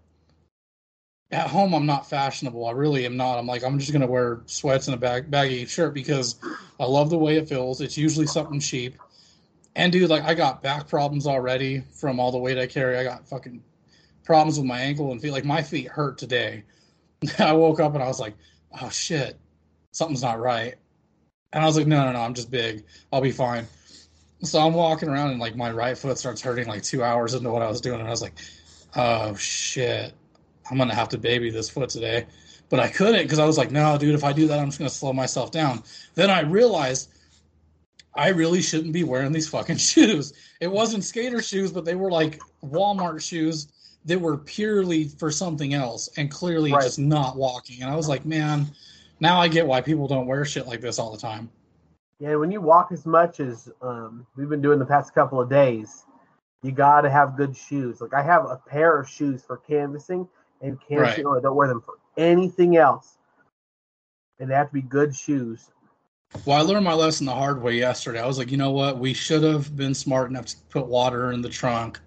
at 1.31 1.49
home, 1.49 1.75
I'm 1.75 1.85
not 1.85 2.09
fashionable. 2.09 2.67
I 2.67 2.71
really 2.71 3.05
am 3.05 3.17
not. 3.17 3.39
I'm 3.39 3.47
like, 3.47 3.63
I'm 3.63 3.79
just 3.79 3.93
gonna 3.93 4.07
wear 4.07 4.41
sweats 4.47 4.87
and 4.87 4.95
a 4.95 4.99
bag, 4.99 5.31
baggy 5.31 5.67
shirt 5.67 5.93
because 5.93 6.37
I 6.81 6.87
love 6.87 7.11
the 7.11 7.19
way 7.19 7.37
it 7.37 7.49
feels. 7.49 7.81
It's 7.81 7.99
usually 7.99 8.27
something 8.27 8.61
cheap. 8.61 8.97
And 9.77 9.93
dude, 9.93 10.09
like 10.09 10.23
I 10.23 10.35
got 10.35 10.63
back 10.63 10.89
problems 10.89 11.27
already 11.27 11.83
from 11.93 12.19
all 12.19 12.33
the 12.33 12.39
weight 12.39 12.59
I 12.59 12.67
carry. 12.67 12.97
I 12.97 13.05
got 13.05 13.29
fucking 13.29 13.63
problems 14.25 14.57
with 14.57 14.67
my 14.67 14.81
ankle 14.81 15.13
and 15.13 15.21
feet. 15.21 15.33
Like 15.33 15.45
my 15.45 15.63
feet 15.63 15.89
hurt 15.89 16.17
today. 16.17 16.65
I 17.39 17.53
woke 17.53 17.81
up 17.81 17.95
and 17.95 18.03
I 18.03 18.07
was 18.07 18.21
like, 18.21 18.35
oh 18.81 18.89
shit, 18.89 19.39
something's 19.93 20.23
not 20.23 20.39
right. 20.39 20.77
And 21.53 21.63
I 21.63 21.67
was 21.67 21.77
like, 21.77 21.87
no, 21.87 22.05
no, 22.05 22.13
no, 22.13 22.21
I'm 22.21 22.35
just 22.35 22.51
big. 22.51 22.85
I'll 23.13 23.21
be 23.21 23.33
fine. 23.33 23.67
So 24.43 24.61
I'm 24.61 24.75
walking 24.75 25.09
around 25.09 25.31
and 25.31 25.41
like 25.41 25.57
my 25.57 25.71
right 25.71 25.97
foot 25.99 26.17
starts 26.19 26.41
hurting 26.41 26.69
like 26.69 26.83
two 26.83 27.03
hours 27.03 27.35
into 27.35 27.51
what 27.51 27.63
I 27.63 27.69
was 27.69 27.81
doing. 27.81 27.99
And 28.01 28.07
I 28.09 28.11
was 28.11 28.23
like, 28.23 28.35
oh 28.97 29.35
shit, 29.35 30.13
I'm 30.71 30.77
going 30.77 30.89
to 30.89 30.95
have 30.95 31.09
to 31.11 31.19
baby 31.19 31.51
this 31.51 31.69
foot 31.69 31.89
today. 31.91 32.27
but 32.69 32.79
I 32.81 32.89
couldn't 32.89 33.23
because 33.23 33.39
I 33.39 33.47
was 33.47 33.57
like, 33.59 33.71
no, 33.71 33.97
dude, 33.99 34.15
if 34.15 34.25
I 34.25 34.33
do 34.33 34.47
that, 34.49 34.59
I'm 34.59 34.67
just 34.67 34.79
gonna 34.79 34.91
slow 34.91 35.13
myself 35.13 35.51
down. 35.51 35.83
Then 36.15 36.31
I 36.31 36.41
realized 36.41 37.11
I 38.15 38.29
really 38.29 38.61
shouldn't 38.61 38.93
be 38.93 39.05
wearing 39.05 39.33
these 39.33 39.49
fucking 39.49 39.77
shoes. 39.91 40.33
It 40.61 40.71
wasn't 40.71 41.05
skater 41.05 41.41
shoes, 41.43 41.73
but 41.73 41.85
they 41.85 41.95
were 41.95 42.11
like 42.11 42.41
Walmart 42.65 43.23
shoes 43.23 43.69
that 44.05 44.21
were 44.21 44.37
purely 44.39 45.09
for 45.09 45.31
something 45.31 45.75
else 45.75 46.09
and 46.17 46.31
clearly 46.31 46.73
Right. 46.73 46.83
just 46.83 46.99
not 46.99 47.37
walking. 47.37 47.83
And 47.83 47.91
I 47.91 47.97
was 47.97 48.09
like, 48.09 48.25
man, 48.25 48.67
now 49.21 49.41
I 49.41 49.49
get 49.49 49.67
why 49.67 49.81
people 49.81 50.07
don't 50.09 50.27
wear 50.27 50.45
shit 50.45 50.67
like 50.67 50.81
this 50.81 50.99
all 50.99 51.11
the 51.11 51.19
time. 51.19 51.51
Yeah, 52.21 52.35
when 52.35 52.51
you 52.51 52.61
walk 52.61 52.91
as 52.91 53.07
much 53.07 53.39
as 53.39 53.71
um, 53.81 54.27
we've 54.37 54.49
been 54.49 54.63
doing 54.63 54.79
the 54.79 54.87
past 54.87 55.15
couple 55.15 55.41
of 55.41 55.49
days, 55.49 56.05
you 56.63 56.73
got 56.73 57.03
to 57.03 57.11
have 57.11 57.37
good 57.37 57.57
shoes. 57.57 58.01
Like 58.01 58.13
I 58.13 58.23
have 58.23 58.45
a 58.45 58.57
pair 58.57 58.99
of 58.99 59.09
shoes 59.09 59.43
for 59.47 59.59
canvassing 59.59 60.29
and 60.61 60.79
canvassing. 60.89 61.27
only. 61.27 61.39
I 61.39 61.43
don't 61.43 61.55
wear 61.55 61.69
them 61.69 61.81
for 61.81 61.95
anything 62.17 62.77
else, 62.77 63.19
and 64.41 64.51
they 64.51 64.55
have 64.55 64.69
to 64.69 64.75
be 64.75 64.83
good 64.83 65.15
shoes. 65.15 65.71
Well, 66.45 66.59
I 66.59 66.61
learned 66.63 66.85
my 66.85 66.93
lesson 66.93 67.27
the 67.27 67.35
hard 67.35 67.63
way 67.63 67.75
yesterday. 67.75 68.21
I 68.21 68.27
was 68.27 68.37
like, 68.37 68.51
you 68.51 68.57
know 68.57 68.73
what? 68.73 68.99
We 68.99 69.15
should 69.15 69.43
have 69.43 69.77
been 69.77 69.95
smart 69.95 70.29
enough 70.29 70.47
to 70.47 70.57
put 70.69 70.87
water 70.87 71.33
in 71.33 71.41
the 71.41 71.49
trunk 71.49 72.01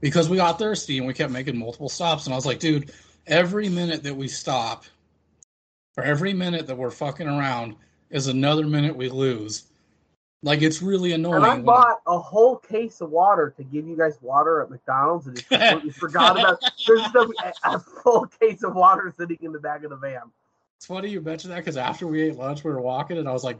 because 0.00 0.28
we 0.28 0.36
got 0.36 0.58
thirsty 0.58 0.98
and 0.98 1.06
we 1.06 1.14
kept 1.14 1.32
making 1.32 1.56
multiple 1.56 1.88
stops. 1.88 2.24
And 2.24 2.32
I 2.32 2.36
was 2.36 2.46
like, 2.46 2.58
dude, 2.58 2.90
every 3.26 3.68
minute 3.68 4.02
that 4.02 4.16
we 4.16 4.26
stop 4.26 4.84
or 5.96 6.02
every 6.02 6.32
minute 6.32 6.66
that 6.66 6.76
we're 6.76 6.90
fucking 6.90 7.28
around 7.28 7.76
is 8.10 8.26
another 8.28 8.66
minute 8.66 8.96
we 8.96 9.08
lose. 9.08 9.64
Like, 10.42 10.62
it's 10.62 10.82
really 10.82 11.12
annoying. 11.12 11.36
And 11.36 11.46
I 11.46 11.58
bought 11.58 12.00
a 12.06 12.18
whole 12.18 12.56
case 12.56 13.00
of 13.00 13.10
water 13.10 13.52
to 13.56 13.64
give 13.64 13.86
you 13.86 13.96
guys 13.96 14.18
water 14.20 14.62
at 14.62 14.70
McDonald's, 14.70 15.26
and 15.26 15.36
just 15.36 15.48
completely 15.48 15.90
forgot 15.98 16.38
about. 16.38 16.62
There's 16.86 17.00
a, 17.14 17.52
a 17.64 17.80
full 17.80 18.26
case 18.26 18.62
of 18.62 18.74
water 18.74 19.12
sitting 19.16 19.38
in 19.40 19.52
the 19.52 19.58
back 19.58 19.82
of 19.82 19.90
the 19.90 19.96
van. 19.96 20.30
It's 20.76 20.86
funny 20.86 21.08
you 21.08 21.20
mentioned 21.20 21.52
that 21.52 21.58
because 21.58 21.76
after 21.76 22.06
we 22.06 22.22
ate 22.22 22.36
lunch, 22.36 22.62
we 22.62 22.70
were 22.70 22.80
walking 22.80 23.16
and 23.16 23.28
I 23.28 23.32
was 23.32 23.44
like, 23.44 23.58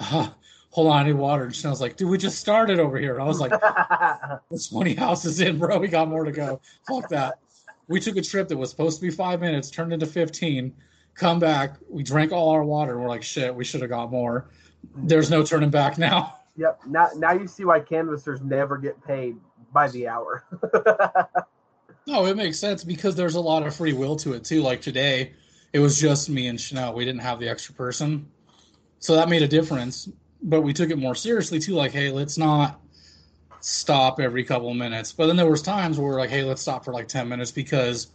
ah, 0.00 0.34
hold 0.70 0.88
on, 0.88 1.02
I 1.02 1.04
need 1.04 1.12
water. 1.12 1.44
And 1.44 1.54
she 1.54 1.66
was 1.68 1.80
like, 1.80 1.96
dude, 1.96 2.08
we 2.08 2.18
just 2.18 2.38
started 2.38 2.80
over 2.80 2.98
here. 2.98 3.14
And 3.14 3.22
I 3.22 3.26
was 3.26 3.38
like, 3.38 3.52
We're 4.50 4.58
20 4.58 4.94
houses 4.94 5.40
in, 5.40 5.58
bro. 5.58 5.78
We 5.78 5.88
got 5.88 6.08
more 6.08 6.24
to 6.24 6.32
go. 6.32 6.60
Fuck 6.88 7.08
that. 7.10 7.38
We 7.86 8.00
took 8.00 8.16
a 8.16 8.22
trip 8.22 8.48
that 8.48 8.56
was 8.56 8.70
supposed 8.70 8.98
to 8.98 9.02
be 9.02 9.10
five 9.10 9.40
minutes, 9.40 9.70
turned 9.70 9.92
into 9.92 10.06
15. 10.06 10.74
Come 11.14 11.38
back. 11.38 11.76
We 11.88 12.02
drank 12.02 12.32
all 12.32 12.50
our 12.50 12.64
water. 12.64 12.98
We're 12.98 13.08
like, 13.08 13.22
shit, 13.22 13.54
we 13.54 13.64
should 13.64 13.80
have 13.80 13.90
got 13.90 14.10
more. 14.10 14.50
There's 14.96 15.30
no 15.30 15.44
turning 15.44 15.70
back 15.70 15.98
now. 15.98 16.38
yep. 16.56 16.80
Now, 16.86 17.08
now 17.16 17.32
you 17.32 17.46
see 17.46 17.64
why 17.64 17.80
canvassers 17.80 18.40
never 18.42 18.76
get 18.76 19.02
paid 19.04 19.36
by 19.72 19.88
the 19.88 20.08
hour. 20.08 20.44
No, 22.06 22.26
it 22.26 22.36
makes 22.36 22.58
sense 22.58 22.84
because 22.84 23.14
there's 23.14 23.34
a 23.34 23.40
lot 23.40 23.66
of 23.66 23.74
free 23.74 23.94
will 23.94 24.16
to 24.16 24.34
it 24.34 24.44
too. 24.44 24.62
Like 24.62 24.82
today, 24.82 25.32
it 25.72 25.78
was 25.78 25.98
just 25.98 26.28
me 26.28 26.48
and 26.48 26.60
Chanel. 26.60 26.92
We 26.92 27.04
didn't 27.04 27.22
have 27.22 27.40
the 27.40 27.48
extra 27.48 27.74
person. 27.74 28.28
So 28.98 29.16
that 29.16 29.28
made 29.28 29.42
a 29.42 29.48
difference. 29.48 30.08
But 30.42 30.60
we 30.60 30.74
took 30.74 30.90
it 30.90 30.98
more 30.98 31.14
seriously 31.14 31.58
too. 31.58 31.72
Like, 31.72 31.92
hey, 31.92 32.10
let's 32.10 32.36
not 32.36 32.80
stop 33.60 34.20
every 34.20 34.44
couple 34.44 34.70
of 34.70 34.76
minutes. 34.76 35.12
But 35.12 35.28
then 35.28 35.36
there 35.36 35.50
was 35.50 35.62
times 35.62 35.98
where 35.98 36.08
we're 36.08 36.18
like, 36.20 36.28
hey, 36.28 36.42
let's 36.42 36.60
stop 36.60 36.84
for 36.84 36.92
like 36.92 37.08
10 37.08 37.26
minutes 37.26 37.50
because 37.50 38.08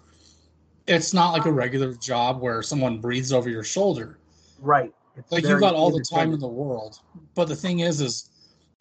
it's 0.90 1.14
not 1.14 1.32
like 1.32 1.46
a 1.46 1.52
regular 1.52 1.94
job 1.94 2.42
where 2.42 2.62
someone 2.64 3.00
breathes 3.00 3.32
over 3.32 3.50
your 3.50 3.64
shoulder. 3.64 4.18
right. 4.60 4.94
It's 5.16 5.32
Like 5.32 5.44
you've 5.44 5.60
got 5.60 5.76
all 5.76 5.92
the 5.92 6.04
time 6.04 6.34
in 6.34 6.40
the 6.40 6.48
world. 6.48 7.00
But 7.36 7.48
the 7.48 7.56
thing 7.56 7.80
is, 7.80 8.00
is 8.00 8.30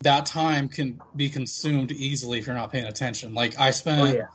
that 0.00 0.24
time 0.24 0.68
can 0.68 1.00
be 1.16 1.28
consumed 1.28 1.90
easily 1.92 2.38
if 2.38 2.46
you're 2.46 2.54
not 2.54 2.70
paying 2.70 2.84
attention. 2.86 3.34
Like 3.34 3.58
I 3.58 3.70
spent 3.72 4.00
Oh 4.00 4.04
yeah. 4.12 4.26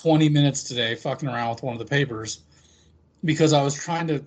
20 0.00 0.28
minutes 0.28 0.62
today 0.62 0.94
fucking 0.94 1.28
around 1.28 1.50
with 1.50 1.62
one 1.64 1.72
of 1.74 1.78
the 1.80 1.84
papers 1.84 2.44
because 3.24 3.52
I 3.52 3.62
was 3.62 3.74
trying 3.74 4.06
to 4.08 4.24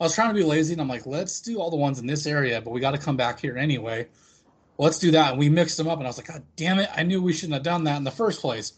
I 0.00 0.04
was 0.04 0.14
trying 0.14 0.28
to 0.28 0.34
be 0.34 0.44
lazy 0.44 0.72
and 0.72 0.80
I'm 0.80 0.88
like, 0.88 1.04
let's 1.06 1.40
do 1.40 1.58
all 1.58 1.70
the 1.70 1.76
ones 1.76 1.98
in 1.98 2.06
this 2.06 2.26
area, 2.26 2.60
but 2.60 2.70
we 2.70 2.80
got 2.80 2.92
to 2.92 2.98
come 2.98 3.16
back 3.16 3.40
here 3.40 3.56
anyway. 3.58 4.06
Let's 4.78 4.98
do 4.98 5.10
that. 5.10 5.30
And 5.32 5.38
we 5.38 5.48
mixed 5.48 5.76
them 5.76 5.88
up 5.88 5.98
and 5.98 6.06
I 6.06 6.10
was 6.10 6.16
like, 6.16 6.28
God 6.28 6.42
damn 6.56 6.78
it, 6.78 6.88
I 6.96 7.02
knew 7.02 7.20
we 7.20 7.32
shouldn't 7.32 7.54
have 7.54 7.62
done 7.62 7.84
that 7.84 7.96
in 7.96 8.04
the 8.04 8.10
first 8.10 8.40
place. 8.40 8.72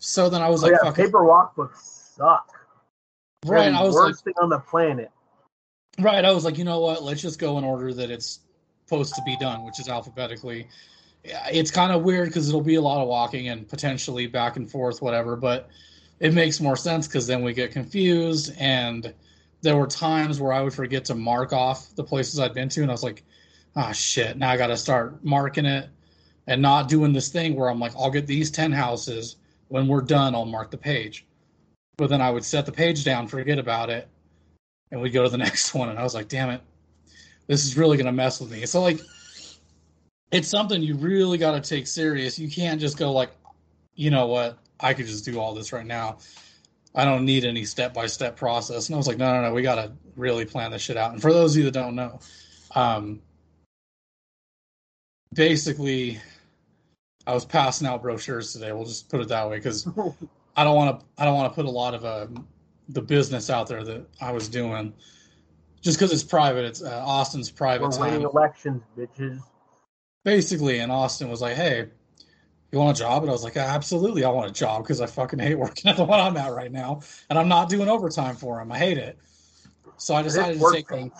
So 0.00 0.28
then 0.28 0.42
I 0.42 0.48
was 0.48 0.62
Oh, 0.62 0.66
like, 0.66 0.72
yeah. 0.82 0.88
fuck. 0.88 0.96
Paper 0.96 1.24
walk 1.24 1.54
books 1.56 2.12
suck. 2.16 2.50
Right. 3.50 3.72
I 3.72 3.82
was 3.82 3.94
like, 3.94 4.04
worst 4.06 4.24
thing 4.24 4.34
on 4.40 4.48
the 4.48 4.58
planet. 4.58 5.10
right. 6.00 6.24
I 6.24 6.32
was 6.32 6.44
like, 6.44 6.58
you 6.58 6.64
know 6.64 6.80
what? 6.80 7.02
Let's 7.02 7.22
just 7.22 7.38
go 7.38 7.58
in 7.58 7.64
order 7.64 7.92
that 7.92 8.10
it's 8.10 8.40
supposed 8.86 9.14
to 9.14 9.22
be 9.22 9.36
done, 9.38 9.64
which 9.64 9.80
is 9.80 9.88
alphabetically. 9.88 10.68
Yeah, 11.24 11.46
It's 11.50 11.70
kind 11.70 11.92
of 11.92 12.02
weird 12.02 12.28
because 12.28 12.48
it'll 12.48 12.60
be 12.60 12.74
a 12.74 12.82
lot 12.82 13.00
of 13.00 13.08
walking 13.08 13.48
and 13.48 13.66
potentially 13.66 14.26
back 14.26 14.56
and 14.56 14.70
forth, 14.70 15.00
whatever. 15.00 15.36
But 15.36 15.68
it 16.20 16.34
makes 16.34 16.60
more 16.60 16.76
sense 16.76 17.06
because 17.06 17.26
then 17.26 17.42
we 17.42 17.54
get 17.54 17.72
confused. 17.72 18.52
And 18.58 19.12
there 19.62 19.76
were 19.76 19.86
times 19.86 20.40
where 20.40 20.52
I 20.52 20.60
would 20.60 20.74
forget 20.74 21.04
to 21.06 21.14
mark 21.14 21.52
off 21.52 21.94
the 21.96 22.04
places 22.04 22.38
I'd 22.38 22.52
been 22.54 22.68
to, 22.70 22.82
and 22.82 22.90
I 22.90 22.94
was 22.94 23.02
like, 23.02 23.24
"Ah, 23.76 23.92
shit! 23.92 24.36
Now 24.36 24.50
I 24.50 24.56
got 24.58 24.66
to 24.66 24.76
start 24.76 25.24
marking 25.24 25.64
it 25.64 25.88
and 26.46 26.60
not 26.60 26.88
doing 26.88 27.14
this 27.14 27.30
thing 27.30 27.56
where 27.56 27.70
I'm 27.70 27.80
like, 27.80 27.92
I'll 27.96 28.10
get 28.10 28.26
these 28.26 28.50
ten 28.50 28.70
houses. 28.70 29.36
When 29.68 29.88
we're 29.88 30.02
done, 30.02 30.34
I'll 30.34 30.44
mark 30.44 30.70
the 30.70 30.76
page." 30.76 31.26
But 31.96 32.10
then 32.10 32.20
I 32.20 32.30
would 32.30 32.44
set 32.44 32.66
the 32.66 32.72
page 32.72 33.04
down, 33.04 33.28
forget 33.28 33.58
about 33.58 33.90
it, 33.90 34.08
and 34.90 35.00
we'd 35.00 35.10
go 35.10 35.22
to 35.22 35.28
the 35.28 35.38
next 35.46 35.74
one. 35.74 35.88
And 35.88 35.98
I 35.98 36.02
was 36.02 36.14
like, 36.14 36.28
"Damn 36.28 36.50
it, 36.50 36.60
this 37.46 37.64
is 37.64 37.76
really 37.76 37.96
gonna 37.96 38.12
mess 38.12 38.40
with 38.40 38.50
me." 38.50 38.66
So 38.66 38.82
like, 38.82 39.00
it's 40.34 40.48
something 40.48 40.82
you 40.82 40.96
really 40.96 41.38
got 41.38 41.52
to 41.52 41.68
take 41.68 41.86
serious. 41.86 42.38
You 42.38 42.50
can't 42.50 42.80
just 42.80 42.98
go 42.98 43.12
like, 43.12 43.30
you 43.94 44.10
know 44.10 44.26
what? 44.26 44.58
I 44.80 44.92
could 44.92 45.06
just 45.06 45.24
do 45.24 45.38
all 45.38 45.54
this 45.54 45.72
right 45.72 45.86
now. 45.86 46.18
I 46.94 47.04
don't 47.04 47.24
need 47.24 47.44
any 47.44 47.64
step 47.64 47.94
by 47.94 48.06
step 48.06 48.36
process. 48.36 48.88
And 48.88 48.94
I 48.94 48.98
was 48.98 49.06
like, 49.06 49.16
no, 49.16 49.32
no, 49.32 49.42
no, 49.42 49.54
we 49.54 49.62
got 49.62 49.76
to 49.76 49.92
really 50.16 50.44
plan 50.44 50.70
this 50.70 50.82
shit 50.82 50.96
out. 50.96 51.12
And 51.12 51.22
for 51.22 51.32
those 51.32 51.54
of 51.54 51.58
you 51.58 51.64
that 51.64 51.74
don't 51.74 51.94
know, 51.94 52.18
um, 52.74 53.22
basically, 55.32 56.20
I 57.26 57.34
was 57.34 57.44
passing 57.44 57.86
out 57.86 58.02
brochures 58.02 58.52
today. 58.52 58.72
We'll 58.72 58.84
just 58.84 59.08
put 59.08 59.20
it 59.20 59.28
that 59.28 59.48
way 59.48 59.56
because 59.56 59.88
I 60.56 60.64
don't 60.64 60.76
want 60.76 61.00
to. 61.00 61.06
I 61.18 61.24
don't 61.24 61.34
want 61.34 61.52
to 61.52 61.54
put 61.54 61.66
a 61.66 61.70
lot 61.70 61.94
of 61.94 62.04
uh, 62.04 62.26
the 62.88 63.02
business 63.02 63.50
out 63.50 63.66
there 63.68 63.84
that 63.84 64.06
I 64.20 64.32
was 64.32 64.48
doing, 64.48 64.92
just 65.80 65.98
because 65.98 66.12
it's 66.12 66.22
private. 66.22 66.64
It's 66.64 66.82
uh, 66.82 67.02
Austin's 67.04 67.50
private 67.50 67.90
We're 67.90 68.00
winning 68.00 68.22
elections, 68.22 68.82
bitches. 68.96 69.40
basically 70.24 70.78
and 70.78 70.90
austin 70.90 71.28
was 71.28 71.42
like 71.42 71.54
hey 71.54 71.86
you 72.72 72.78
want 72.78 72.96
a 72.96 73.00
job 73.00 73.22
and 73.22 73.30
i 73.30 73.32
was 73.32 73.44
like 73.44 73.56
absolutely 73.58 74.24
i 74.24 74.30
want 74.30 74.48
a 74.48 74.52
job 74.52 74.82
because 74.82 75.00
i 75.02 75.06
fucking 75.06 75.38
hate 75.38 75.54
working 75.54 75.90
at 75.90 75.96
the 75.96 76.04
one 76.04 76.18
i'm 76.18 76.36
at 76.36 76.52
right 76.52 76.72
now 76.72 77.00
and 77.28 77.38
i'm 77.38 77.48
not 77.48 77.68
doing 77.68 77.88
overtime 77.88 78.34
for 78.34 78.58
him 78.60 78.72
i 78.72 78.78
hate 78.78 78.96
it 78.98 79.18
so 79.98 80.14
i 80.14 80.22
decided 80.22 80.58
to 80.58 80.70
take 80.72 80.88
pays 80.88 81.10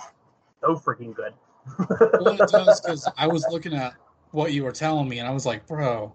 so 0.63 0.75
freaking 0.75 1.15
good. 1.15 1.35
well, 1.79 2.29
it 2.41 2.49
does 2.49 2.81
because 2.81 3.07
i 3.19 3.27
was 3.27 3.45
looking 3.51 3.75
at 3.75 3.93
what 4.31 4.53
you 4.55 4.65
were 4.65 4.73
telling 4.73 5.07
me 5.07 5.19
and 5.19 5.29
i 5.29 5.31
was 5.31 5.45
like 5.45 5.67
bro 5.67 6.11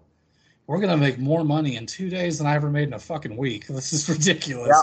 we're 0.66 0.80
gonna 0.80 0.96
make 0.96 1.18
more 1.18 1.44
money 1.44 1.76
in 1.76 1.86
two 1.86 2.08
days 2.08 2.38
than 2.38 2.46
i 2.46 2.54
ever 2.54 2.70
made 2.70 2.88
in 2.88 2.94
a 2.94 2.98
fucking 2.98 3.36
week 3.36 3.66
this 3.68 3.92
is 3.92 4.08
ridiculous 4.08 4.68
Yeah. 4.68 4.82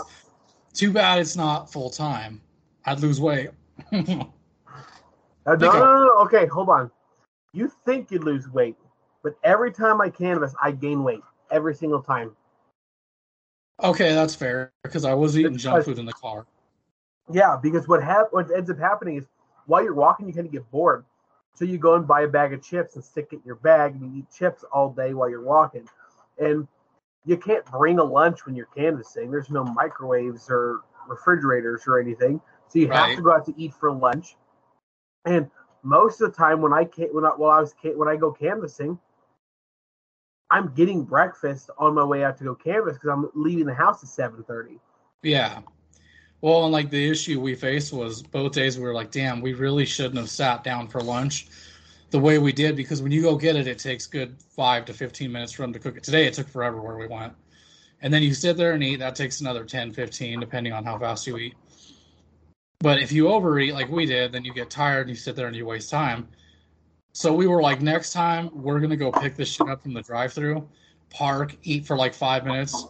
too 0.74 0.92
bad 0.92 1.18
it's 1.18 1.36
not 1.36 1.70
full 1.72 1.90
time 1.90 2.40
i'd 2.86 3.00
lose 3.00 3.20
weight 3.20 3.50
Uh, 5.46 5.54
no, 5.54 5.72
no, 5.72 5.78
no, 5.80 6.04
no. 6.04 6.12
Okay, 6.24 6.44
hold 6.44 6.68
on. 6.68 6.90
You 7.54 7.72
think 7.86 8.10
you 8.10 8.18
lose 8.18 8.50
weight, 8.50 8.76
but 9.22 9.34
every 9.42 9.72
time 9.72 9.98
I 9.98 10.10
canvas, 10.10 10.54
I 10.62 10.72
gain 10.72 11.02
weight 11.02 11.22
every 11.50 11.74
single 11.74 12.02
time. 12.02 12.36
okay 13.82 14.12
that's 14.12 14.34
fair 14.34 14.72
because 14.82 15.04
i 15.06 15.14
was 15.14 15.38
eating 15.38 15.56
junk 15.56 15.84
food 15.86 15.98
in 15.98 16.04
the 16.04 16.12
car 16.12 16.44
Yeah, 17.32 17.56
because 17.62 17.88
what 17.88 18.02
hap- 18.02 18.30
what 18.32 18.50
ends 18.50 18.68
up 18.68 18.78
happening 18.78 19.16
is 19.16 19.24
while 19.66 19.82
you're 19.82 19.94
walking, 19.94 20.26
you 20.28 20.34
kind 20.34 20.46
of 20.46 20.52
get 20.52 20.70
bored. 20.70 21.04
So 21.54 21.64
you 21.64 21.78
go 21.78 21.94
and 21.94 22.06
buy 22.06 22.22
a 22.22 22.28
bag 22.28 22.52
of 22.52 22.62
chips 22.62 22.94
and 22.94 23.04
stick 23.04 23.28
it 23.32 23.36
in 23.36 23.42
your 23.44 23.56
bag, 23.56 23.94
and 23.94 24.02
you 24.02 24.20
eat 24.20 24.26
chips 24.32 24.64
all 24.72 24.90
day 24.90 25.14
while 25.14 25.28
you're 25.28 25.42
walking. 25.42 25.88
And 26.38 26.68
you 27.24 27.36
can't 27.36 27.64
bring 27.66 27.98
a 27.98 28.04
lunch 28.04 28.46
when 28.46 28.54
you're 28.54 28.66
canvassing. 28.66 29.30
There's 29.30 29.50
no 29.50 29.64
microwaves 29.64 30.46
or 30.48 30.82
refrigerators 31.08 31.82
or 31.86 31.98
anything, 31.98 32.40
so 32.68 32.78
you 32.78 32.88
have 32.88 33.16
to 33.16 33.22
go 33.22 33.32
out 33.32 33.44
to 33.46 33.54
eat 33.56 33.74
for 33.74 33.90
lunch. 33.90 34.36
And 35.24 35.50
most 35.82 36.20
of 36.20 36.30
the 36.30 36.36
time, 36.36 36.60
when 36.60 36.72
I 36.72 36.84
can 36.84 37.08
when 37.12 37.24
I 37.24 37.30
while 37.30 37.50
I 37.50 37.60
was 37.60 37.74
when 37.82 38.08
I 38.08 38.16
go 38.16 38.32
canvassing, 38.32 38.98
I'm 40.50 40.72
getting 40.74 41.04
breakfast 41.04 41.70
on 41.78 41.94
my 41.94 42.04
way 42.04 42.24
out 42.24 42.38
to 42.38 42.44
go 42.44 42.54
canvas 42.54 42.94
because 42.94 43.10
I'm 43.10 43.30
leaving 43.34 43.66
the 43.66 43.74
house 43.74 44.02
at 44.02 44.08
seven 44.08 44.44
thirty. 44.44 44.78
Yeah. 45.22 45.60
Well, 46.40 46.64
and 46.64 46.72
like 46.72 46.90
the 46.90 47.10
issue 47.10 47.40
we 47.40 47.54
faced 47.54 47.92
was 47.92 48.22
both 48.22 48.52
days 48.52 48.78
we 48.78 48.84
were 48.84 48.94
like, 48.94 49.10
damn, 49.10 49.40
we 49.40 49.54
really 49.54 49.84
shouldn't 49.84 50.18
have 50.18 50.30
sat 50.30 50.62
down 50.62 50.86
for 50.86 51.00
lunch 51.00 51.48
the 52.10 52.18
way 52.18 52.38
we 52.38 52.52
did 52.52 52.76
because 52.76 53.02
when 53.02 53.12
you 53.12 53.22
go 53.22 53.36
get 53.36 53.56
it, 53.56 53.66
it 53.66 53.78
takes 53.78 54.06
good 54.06 54.36
five 54.48 54.84
to 54.86 54.94
15 54.94 55.30
minutes 55.30 55.52
for 55.52 55.62
them 55.62 55.72
to 55.72 55.78
cook 55.78 55.96
it. 55.96 56.04
Today, 56.04 56.26
it 56.26 56.34
took 56.34 56.48
forever 56.48 56.80
where 56.80 56.96
we 56.96 57.06
went. 57.06 57.32
And 58.00 58.14
then 58.14 58.22
you 58.22 58.32
sit 58.32 58.56
there 58.56 58.72
and 58.72 58.84
eat, 58.84 59.00
that 59.00 59.16
takes 59.16 59.40
another 59.40 59.64
10, 59.64 59.92
15, 59.92 60.38
depending 60.38 60.72
on 60.72 60.84
how 60.84 60.98
fast 60.98 61.26
you 61.26 61.36
eat. 61.38 61.54
But 62.80 63.02
if 63.02 63.10
you 63.10 63.28
overeat 63.28 63.74
like 63.74 63.88
we 63.90 64.06
did, 64.06 64.30
then 64.30 64.44
you 64.44 64.54
get 64.54 64.70
tired 64.70 65.02
and 65.02 65.10
you 65.10 65.16
sit 65.16 65.34
there 65.34 65.48
and 65.48 65.56
you 65.56 65.66
waste 65.66 65.90
time. 65.90 66.28
So 67.12 67.32
we 67.32 67.48
were 67.48 67.60
like, 67.60 67.80
next 67.80 68.12
time 68.12 68.50
we're 68.52 68.78
going 68.78 68.90
to 68.90 68.96
go 68.96 69.10
pick 69.10 69.34
this 69.34 69.48
shit 69.48 69.68
up 69.68 69.82
from 69.82 69.94
the 69.94 70.02
drive 70.02 70.32
through, 70.32 70.68
park, 71.10 71.56
eat 71.64 71.84
for 71.84 71.96
like 71.96 72.14
five 72.14 72.44
minutes, 72.44 72.86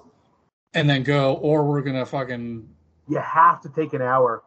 and 0.74 0.88
then 0.88 1.02
go, 1.02 1.34
or 1.36 1.64
we're 1.64 1.80
gonna 1.80 2.04
fucking 2.04 2.68
you 3.08 3.18
have 3.18 3.60
to 3.62 3.68
take 3.68 3.92
an 3.94 4.02
hour. 4.02 4.42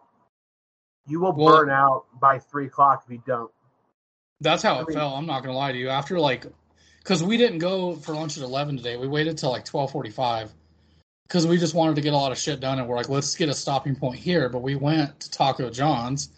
You 1.07 1.19
will 1.19 1.33
Well- 1.33 1.57
burn 1.57 1.69
out 1.69 2.05
by 2.19 2.39
three 2.39 2.67
o'clock 2.67 3.03
if 3.05 3.11
you 3.11 3.21
don't. 3.25 3.51
That's 4.39 4.63
how 4.63 4.75
I 4.75 4.81
it 4.81 4.87
mean- 4.87 4.97
felt. 4.97 5.15
I'm 5.15 5.25
not 5.25 5.43
gonna 5.43 5.57
lie 5.57 5.71
to 5.71 5.77
you. 5.77 5.89
After 5.89 6.19
like, 6.19 6.45
because 6.99 7.23
we 7.23 7.37
didn't 7.37 7.59
go 7.59 7.95
for 7.95 8.13
lunch 8.13 8.37
at 8.37 8.43
11 8.43 8.77
today. 8.77 8.97
We 8.97 9.07
waited 9.07 9.37
till 9.37 9.49
like 9.51 9.65
12:45 9.65 10.51
because 11.27 11.47
we 11.47 11.57
just 11.57 11.73
wanted 11.73 11.95
to 11.95 12.01
get 12.01 12.13
a 12.13 12.17
lot 12.17 12.31
of 12.31 12.37
shit 12.37 12.59
done, 12.59 12.79
and 12.79 12.87
we're 12.87 12.95
like, 12.95 13.09
let's 13.09 13.35
get 13.35 13.49
a 13.49 13.53
stopping 13.53 13.95
point 13.95 14.19
here. 14.19 14.49
But 14.49 14.61
we 14.61 14.75
went 14.75 15.19
to 15.21 15.31
Taco 15.31 15.69
John's, 15.69 16.29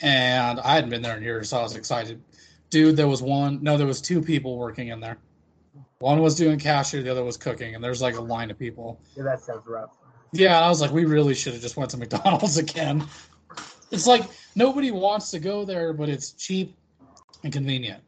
and 0.00 0.60
I 0.60 0.74
hadn't 0.74 0.90
been 0.90 1.02
there 1.02 1.16
in 1.16 1.22
years, 1.22 1.50
so 1.50 1.58
I 1.58 1.62
was 1.62 1.76
excited. 1.76 2.22
Dude, 2.70 2.96
there 2.96 3.08
was 3.08 3.22
one. 3.22 3.62
No, 3.62 3.76
there 3.78 3.86
was 3.86 4.00
two 4.02 4.20
people 4.20 4.58
working 4.58 4.88
in 4.88 5.00
there. 5.00 5.16
One 6.00 6.20
was 6.20 6.34
doing 6.36 6.58
cashier, 6.58 7.02
the 7.02 7.10
other 7.10 7.24
was 7.24 7.36
cooking, 7.36 7.74
and 7.74 7.82
there's 7.82 8.00
like 8.02 8.16
a 8.16 8.20
line 8.20 8.50
of 8.50 8.58
people. 8.58 9.00
Yeah, 9.16 9.24
that 9.24 9.40
sounds 9.40 9.66
rough. 9.66 9.90
Yeah, 10.32 10.60
I 10.60 10.68
was 10.68 10.80
like, 10.80 10.90
we 10.90 11.04
really 11.04 11.34
should 11.34 11.54
have 11.54 11.62
just 11.62 11.76
went 11.76 11.90
to 11.92 11.96
McDonald's 11.96 12.58
again. 12.66 13.06
It's 13.90 14.06
like 14.06 14.24
nobody 14.54 14.90
wants 14.90 15.30
to 15.30 15.38
go 15.38 15.64
there, 15.64 15.92
but 15.92 16.08
it's 16.08 16.32
cheap 16.32 16.76
and 17.42 17.52
convenient. 17.52 18.02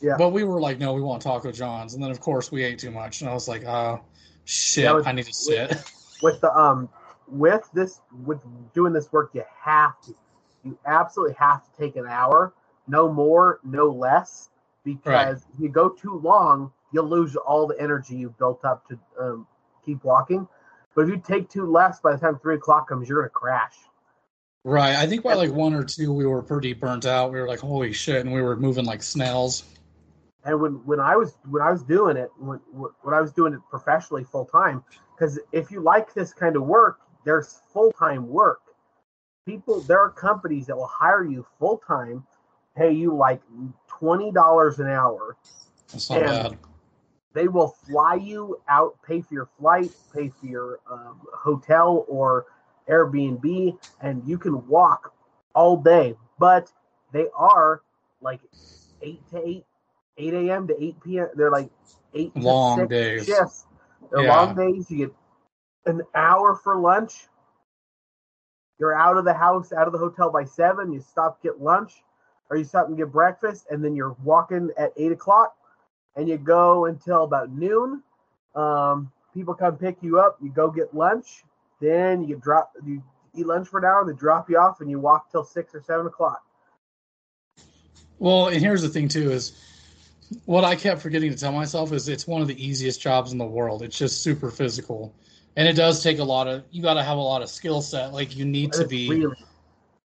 Yeah. 0.00 0.16
But 0.18 0.30
we 0.30 0.44
were 0.44 0.60
like, 0.60 0.78
no, 0.78 0.92
we 0.92 1.00
want 1.00 1.22
Taco 1.22 1.50
John's, 1.50 1.94
and 1.94 2.02
then 2.02 2.10
of 2.10 2.20
course 2.20 2.52
we 2.52 2.62
ate 2.62 2.78
too 2.78 2.90
much, 2.90 3.20
and 3.20 3.30
I 3.30 3.34
was 3.34 3.48
like, 3.48 3.64
oh 3.64 4.00
shit, 4.44 4.92
was- 4.94 5.06
I 5.06 5.12
need 5.12 5.26
to 5.26 5.32
sit. 5.32 5.82
With 6.22 6.40
the 6.40 6.56
um 6.56 6.88
with 7.26 7.68
this 7.74 8.00
with 8.24 8.38
doing 8.74 8.92
this 8.92 9.10
work, 9.12 9.30
you 9.34 9.42
have 9.62 10.00
to. 10.02 10.14
You 10.62 10.78
absolutely 10.86 11.34
have 11.38 11.62
to 11.64 11.70
take 11.78 11.96
an 11.96 12.06
hour, 12.06 12.54
no 12.86 13.12
more, 13.12 13.60
no 13.64 13.90
less, 13.90 14.48
because 14.82 15.44
if 15.52 15.60
you 15.60 15.68
go 15.68 15.90
too 15.90 16.18
long, 16.20 16.72
you'll 16.92 17.08
lose 17.08 17.36
all 17.36 17.66
the 17.66 17.78
energy 17.78 18.14
you've 18.16 18.38
built 18.38 18.64
up 18.64 18.86
to 18.88 18.98
um, 19.20 19.46
keep 19.84 20.02
walking. 20.04 20.48
But 20.94 21.02
if 21.02 21.08
you 21.08 21.16
take 21.16 21.48
two 21.48 21.66
less, 21.70 22.00
by 22.00 22.12
the 22.12 22.18
time 22.18 22.38
three 22.38 22.54
o'clock 22.56 22.88
comes, 22.88 23.08
you're 23.08 23.20
gonna 23.22 23.30
crash. 23.30 23.74
right. 24.64 24.94
I 24.96 25.06
think 25.06 25.22
by 25.22 25.34
like 25.34 25.50
one 25.52 25.74
or 25.74 25.84
two, 25.84 26.12
we 26.12 26.26
were 26.26 26.42
pretty 26.42 26.72
burnt 26.72 27.04
out. 27.06 27.32
We 27.32 27.40
were 27.40 27.48
like, 27.48 27.60
holy 27.60 27.92
shit, 27.92 28.24
and 28.24 28.32
we 28.32 28.42
were 28.42 28.56
moving 28.56 28.84
like 28.84 29.02
snails. 29.02 29.64
And 30.44 30.60
when, 30.60 30.72
when 30.84 31.00
I 31.00 31.16
was 31.16 31.36
when 31.48 31.62
I 31.62 31.70
was 31.72 31.82
doing 31.82 32.16
it, 32.16 32.30
when 32.38 32.60
when 33.02 33.14
I 33.14 33.20
was 33.20 33.32
doing 33.32 33.54
it 33.54 33.60
professionally 33.70 34.24
full 34.24 34.44
time, 34.44 34.84
because 35.16 35.38
if 35.52 35.70
you 35.70 35.80
like 35.80 36.12
this 36.14 36.32
kind 36.34 36.54
of 36.56 36.62
work, 36.64 37.00
there's 37.24 37.60
full 37.72 37.92
time 37.92 38.28
work. 38.28 38.60
People, 39.46 39.80
there 39.80 39.98
are 40.00 40.10
companies 40.10 40.66
that 40.66 40.76
will 40.76 40.86
hire 40.86 41.24
you 41.24 41.44
full 41.58 41.78
time, 41.86 42.26
pay 42.76 42.92
you 42.92 43.14
like 43.14 43.40
twenty 43.88 44.30
dollars 44.32 44.78
an 44.80 44.86
hour. 44.88 45.36
That's 45.92 46.08
not 46.10 46.18
And- 46.22 46.26
bad. 46.28 46.58
They 47.34 47.48
will 47.48 47.68
fly 47.86 48.14
you 48.14 48.60
out, 48.68 48.96
pay 49.06 49.20
for 49.20 49.34
your 49.34 49.48
flight, 49.58 49.92
pay 50.14 50.30
for 50.30 50.46
your 50.46 50.80
um, 50.90 51.20
hotel 51.34 52.04
or 52.08 52.46
Airbnb, 52.88 53.78
and 54.00 54.22
you 54.26 54.38
can 54.38 54.66
walk 54.68 55.12
all 55.54 55.76
day. 55.76 56.16
But 56.38 56.72
they 57.12 57.26
are 57.36 57.82
like 58.20 58.40
eight 59.02 59.28
to 59.30 59.46
eight, 59.46 59.64
eight 60.18 60.34
a.m. 60.34 60.68
to 60.68 60.82
eight 60.82 61.00
p.m. 61.02 61.28
They're 61.34 61.50
like 61.50 61.70
eight 62.14 62.32
to 62.42 62.42
Long 62.42 62.78
six 62.78 62.88
days. 62.88 63.26
shifts. 63.26 63.66
They're 64.10 64.22
Yeah. 64.22 64.30
long 64.30 64.54
days. 64.54 64.90
You 64.90 64.98
get 64.98 65.14
an 65.86 66.02
hour 66.14 66.54
for 66.54 66.76
lunch. 66.76 67.26
You're 68.78 68.94
out 68.94 69.16
of 69.16 69.24
the 69.24 69.34
house, 69.34 69.72
out 69.72 69.86
of 69.86 69.92
the 69.92 69.98
hotel 69.98 70.30
by 70.30 70.44
seven. 70.44 70.92
You 70.92 71.00
stop 71.00 71.42
get 71.42 71.60
lunch, 71.60 72.02
or 72.50 72.56
you 72.56 72.64
stop 72.64 72.88
and 72.88 72.96
get 72.96 73.12
breakfast, 73.12 73.66
and 73.70 73.84
then 73.84 73.94
you're 73.96 74.16
walking 74.24 74.70
at 74.78 74.92
eight 74.96 75.12
o'clock, 75.12 75.56
and 76.16 76.28
you 76.28 76.36
go 76.36 76.86
until 76.86 77.24
about 77.24 77.50
noon. 77.52 78.02
Um, 78.54 79.10
people 79.32 79.54
come 79.54 79.76
pick 79.76 79.96
you 80.00 80.18
up. 80.20 80.38
You 80.40 80.50
go 80.50 80.70
get 80.70 80.94
lunch. 80.94 81.44
Then 81.80 82.24
you 82.24 82.36
drop. 82.36 82.72
You 82.84 83.02
eat 83.34 83.46
lunch 83.46 83.68
for 83.68 83.78
an 83.78 83.84
hour. 83.84 84.04
They 84.06 84.12
drop 84.12 84.48
you 84.48 84.58
off, 84.58 84.80
and 84.80 84.90
you 84.90 84.98
walk 85.00 85.30
till 85.30 85.44
six 85.44 85.74
or 85.74 85.82
seven 85.82 86.06
o'clock. 86.06 86.42
Well, 88.18 88.48
and 88.48 88.60
here's 88.60 88.82
the 88.82 88.88
thing 88.88 89.08
too 89.08 89.30
is 89.30 89.60
what 90.46 90.64
I 90.64 90.74
kept 90.76 91.02
forgetting 91.02 91.30
to 91.30 91.36
tell 91.36 91.52
myself 91.52 91.92
is 91.92 92.08
it's 92.08 92.26
one 92.26 92.40
of 92.40 92.48
the 92.48 92.64
easiest 92.64 93.00
jobs 93.00 93.32
in 93.32 93.38
the 93.38 93.44
world. 93.44 93.82
It's 93.82 93.98
just 93.98 94.22
super 94.22 94.50
physical. 94.50 95.14
And 95.56 95.68
it 95.68 95.74
does 95.74 96.02
take 96.02 96.18
a 96.18 96.24
lot 96.24 96.48
of 96.48 96.64
you 96.70 96.82
got 96.82 96.94
to 96.94 97.02
have 97.02 97.18
a 97.18 97.20
lot 97.20 97.42
of 97.42 97.48
skill 97.48 97.82
set. 97.82 98.12
Like 98.12 98.36
you 98.36 98.44
need 98.44 98.72
to 98.72 98.86
be 98.86 99.08
really, 99.08 99.36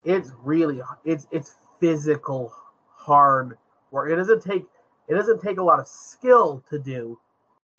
it's 0.03 0.31
really, 0.43 0.81
it's 1.05 1.27
it's 1.31 1.55
physical, 1.79 2.53
hard 2.95 3.57
work. 3.91 4.11
It 4.11 4.15
doesn't 4.15 4.43
take 4.43 4.65
it 5.07 5.13
doesn't 5.15 5.41
take 5.41 5.57
a 5.57 5.63
lot 5.63 5.79
of 5.79 5.87
skill 5.87 6.63
to 6.69 6.77
do. 6.79 7.17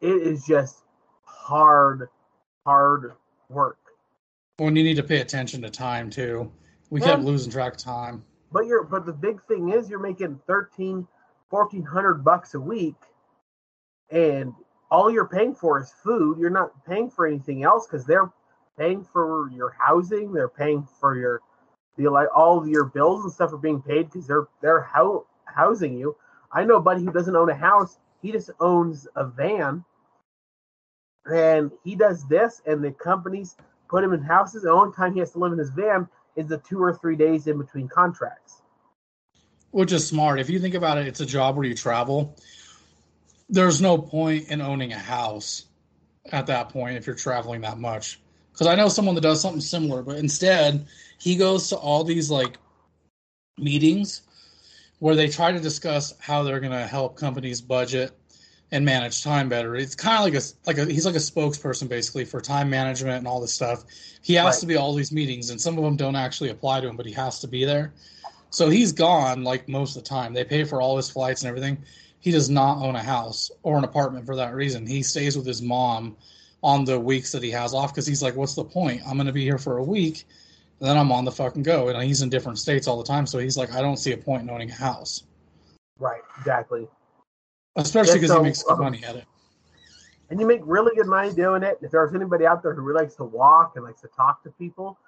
It 0.00 0.22
is 0.22 0.44
just 0.46 0.84
hard, 1.24 2.08
hard 2.64 3.12
work. 3.48 3.78
when 4.58 4.74
you 4.74 4.82
need 4.82 4.96
to 4.96 5.02
pay 5.04 5.20
attention 5.20 5.62
to 5.62 5.70
time 5.70 6.10
too. 6.10 6.50
We 6.90 7.00
kept 7.00 7.18
And- 7.18 7.24
losing 7.26 7.52
track 7.52 7.74
of 7.74 7.78
time. 7.78 8.24
But 8.50 8.66
you're 8.66 8.82
but 8.82 9.04
the 9.06 9.12
big 9.12 9.42
thing 9.44 9.68
is 9.70 9.88
you're 9.90 9.98
making 10.00 10.40
13 10.46 11.06
1400 11.50 12.24
bucks 12.24 12.54
a 12.54 12.60
week 12.60 12.96
and 14.10 14.52
all 14.90 15.10
you're 15.10 15.28
paying 15.28 15.54
for 15.54 15.80
is 15.80 15.92
food. 15.92 16.38
You're 16.38 16.50
not 16.50 16.84
paying 16.86 17.10
for 17.10 17.26
anything 17.26 17.62
else 17.62 17.86
cuz 17.86 18.04
they're 18.04 18.30
paying 18.78 19.04
for 19.04 19.50
your 19.50 19.70
housing, 19.78 20.32
they're 20.32 20.48
paying 20.48 20.82
for 20.82 21.14
your 21.16 21.40
the 21.96 22.08
like 22.08 22.28
all 22.34 22.58
of 22.58 22.68
your 22.68 22.84
bills 22.84 23.24
and 23.24 23.32
stuff 23.32 23.52
are 23.52 23.58
being 23.58 23.82
paid 23.82 24.10
cuz 24.10 24.26
they're 24.26 24.48
they're 24.60 24.80
hou- 24.82 25.26
housing 25.44 25.94
you. 25.94 26.16
I 26.50 26.64
know 26.64 26.76
a 26.76 26.80
buddy 26.80 27.04
who 27.04 27.12
doesn't 27.12 27.36
own 27.36 27.50
a 27.50 27.54
house, 27.54 27.98
he 28.22 28.32
just 28.32 28.50
owns 28.60 29.06
a 29.14 29.26
van. 29.26 29.84
And 31.26 31.70
he 31.84 31.94
does 31.94 32.26
this 32.26 32.62
and 32.66 32.82
the 32.82 32.92
companies 32.92 33.54
put 33.88 34.04
him 34.04 34.12
in 34.12 34.22
houses. 34.22 34.62
The 34.62 34.70
only 34.70 34.94
time 34.94 35.12
he 35.12 35.20
has 35.20 35.32
to 35.32 35.38
live 35.38 35.52
in 35.52 35.58
his 35.58 35.70
van 35.70 36.08
is 36.36 36.46
the 36.46 36.58
two 36.58 36.82
or 36.82 36.94
three 36.94 37.16
days 37.16 37.46
in 37.46 37.58
between 37.58 37.88
contracts. 37.88 38.62
Which 39.70 39.92
is 39.92 40.06
smart. 40.06 40.40
If 40.40 40.48
you 40.48 40.58
think 40.58 40.74
about 40.74 40.98
it, 40.98 41.06
it's 41.06 41.20
a 41.20 41.26
job 41.26 41.56
where 41.56 41.66
you 41.66 41.74
travel. 41.74 42.36
There's 43.50 43.80
no 43.80 43.98
point 43.98 44.48
in 44.48 44.62
owning 44.62 44.92
a 44.92 44.98
house 44.98 45.66
at 46.30 46.46
that 46.46 46.70
point 46.70 46.96
if 46.96 47.06
you're 47.06 47.16
traveling 47.16 47.62
that 47.62 47.78
much. 47.78 48.20
Because 48.52 48.66
I 48.66 48.74
know 48.74 48.88
someone 48.88 49.14
that 49.14 49.20
does 49.20 49.40
something 49.40 49.60
similar, 49.60 50.02
but 50.02 50.16
instead 50.16 50.86
he 51.18 51.36
goes 51.36 51.68
to 51.68 51.76
all 51.76 52.04
these 52.04 52.30
like 52.30 52.56
meetings 53.58 54.22
where 54.98 55.14
they 55.14 55.28
try 55.28 55.52
to 55.52 55.60
discuss 55.60 56.14
how 56.20 56.42
they're 56.42 56.60
going 56.60 56.72
to 56.72 56.86
help 56.86 57.16
companies 57.16 57.60
budget 57.60 58.12
and 58.70 58.84
manage 58.84 59.22
time 59.22 59.48
better. 59.48 59.76
It's 59.76 59.94
kind 59.94 60.18
of 60.18 60.24
like 60.24 60.34
a 60.34 60.44
like 60.66 60.78
a 60.78 60.92
he's 60.92 61.06
like 61.06 61.14
a 61.14 61.18
spokesperson 61.18 61.88
basically 61.88 62.24
for 62.24 62.40
time 62.40 62.68
management 62.68 63.18
and 63.18 63.26
all 63.26 63.40
this 63.40 63.52
stuff. 63.52 63.84
He 64.22 64.34
has 64.34 64.44
Right. 64.44 64.60
to 64.60 64.66
be 64.66 64.76
all 64.76 64.94
these 64.94 65.12
meetings, 65.12 65.50
and 65.50 65.60
some 65.60 65.78
of 65.78 65.84
them 65.84 65.96
don't 65.96 66.16
actually 66.16 66.50
apply 66.50 66.80
to 66.80 66.88
him, 66.88 66.96
but 66.96 67.06
he 67.06 67.12
has 67.12 67.38
to 67.40 67.48
be 67.48 67.64
there. 67.64 67.94
So 68.50 68.68
he's 68.68 68.92
gone 68.92 69.44
like 69.44 69.68
most 69.68 69.96
of 69.96 70.02
the 70.02 70.08
time. 70.08 70.34
They 70.34 70.44
pay 70.44 70.64
for 70.64 70.80
all 70.80 70.96
his 70.96 71.10
flights 71.10 71.42
and 71.42 71.48
everything. 71.48 71.78
He 72.20 72.30
does 72.30 72.50
not 72.50 72.82
own 72.84 72.96
a 72.96 73.02
house 73.02 73.50
or 73.62 73.78
an 73.78 73.84
apartment 73.84 74.26
for 74.26 74.36
that 74.36 74.54
reason. 74.54 74.86
He 74.86 75.02
stays 75.02 75.36
with 75.36 75.46
his 75.46 75.62
mom 75.62 76.16
on 76.62 76.84
the 76.84 76.98
weeks 76.98 77.30
that 77.32 77.42
he 77.42 77.50
has 77.52 77.72
off 77.72 77.92
because 77.92 78.06
he's 78.06 78.22
like, 78.22 78.34
what's 78.34 78.54
the 78.54 78.64
point? 78.64 79.00
I'm 79.06 79.14
going 79.14 79.28
to 79.28 79.32
be 79.32 79.44
here 79.44 79.58
for 79.58 79.78
a 79.78 79.82
week, 79.84 80.26
then 80.80 80.96
I'm 80.96 81.10
on 81.12 81.24
the 81.24 81.32
fucking 81.32 81.62
go. 81.62 81.88
And 81.88 82.02
he's 82.02 82.22
in 82.22 82.28
different 82.28 82.58
states 82.58 82.86
all 82.86 82.98
the 82.98 83.04
time. 83.04 83.26
So 83.26 83.38
he's 83.38 83.56
like, 83.56 83.72
I 83.72 83.80
don't 83.80 83.96
see 83.96 84.12
a 84.12 84.16
point 84.16 84.42
in 84.42 84.50
owning 84.50 84.70
a 84.70 84.74
house, 84.74 85.24
Right, 85.98 86.22
exactly. 86.38 86.86
especially 87.76 88.14
because 88.14 88.30
so, 88.30 88.38
he 88.38 88.44
makes 88.44 88.62
good 88.62 88.74
um, 88.74 88.80
money 88.80 89.02
at 89.04 89.16
it. 89.16 89.24
And 90.30 90.38
you 90.38 90.46
make 90.46 90.60
really 90.64 90.94
good 90.94 91.06
money 91.06 91.32
doing 91.32 91.62
it. 91.62 91.78
If 91.82 91.90
there's 91.90 92.14
anybody 92.14 92.46
out 92.46 92.62
there 92.62 92.74
who 92.74 92.82
really 92.82 93.02
likes 93.02 93.16
to 93.16 93.24
walk 93.24 93.72
and 93.76 93.84
likes 93.84 94.02
to 94.02 94.08
talk 94.08 94.42
to 94.44 94.50
people, 94.50 94.98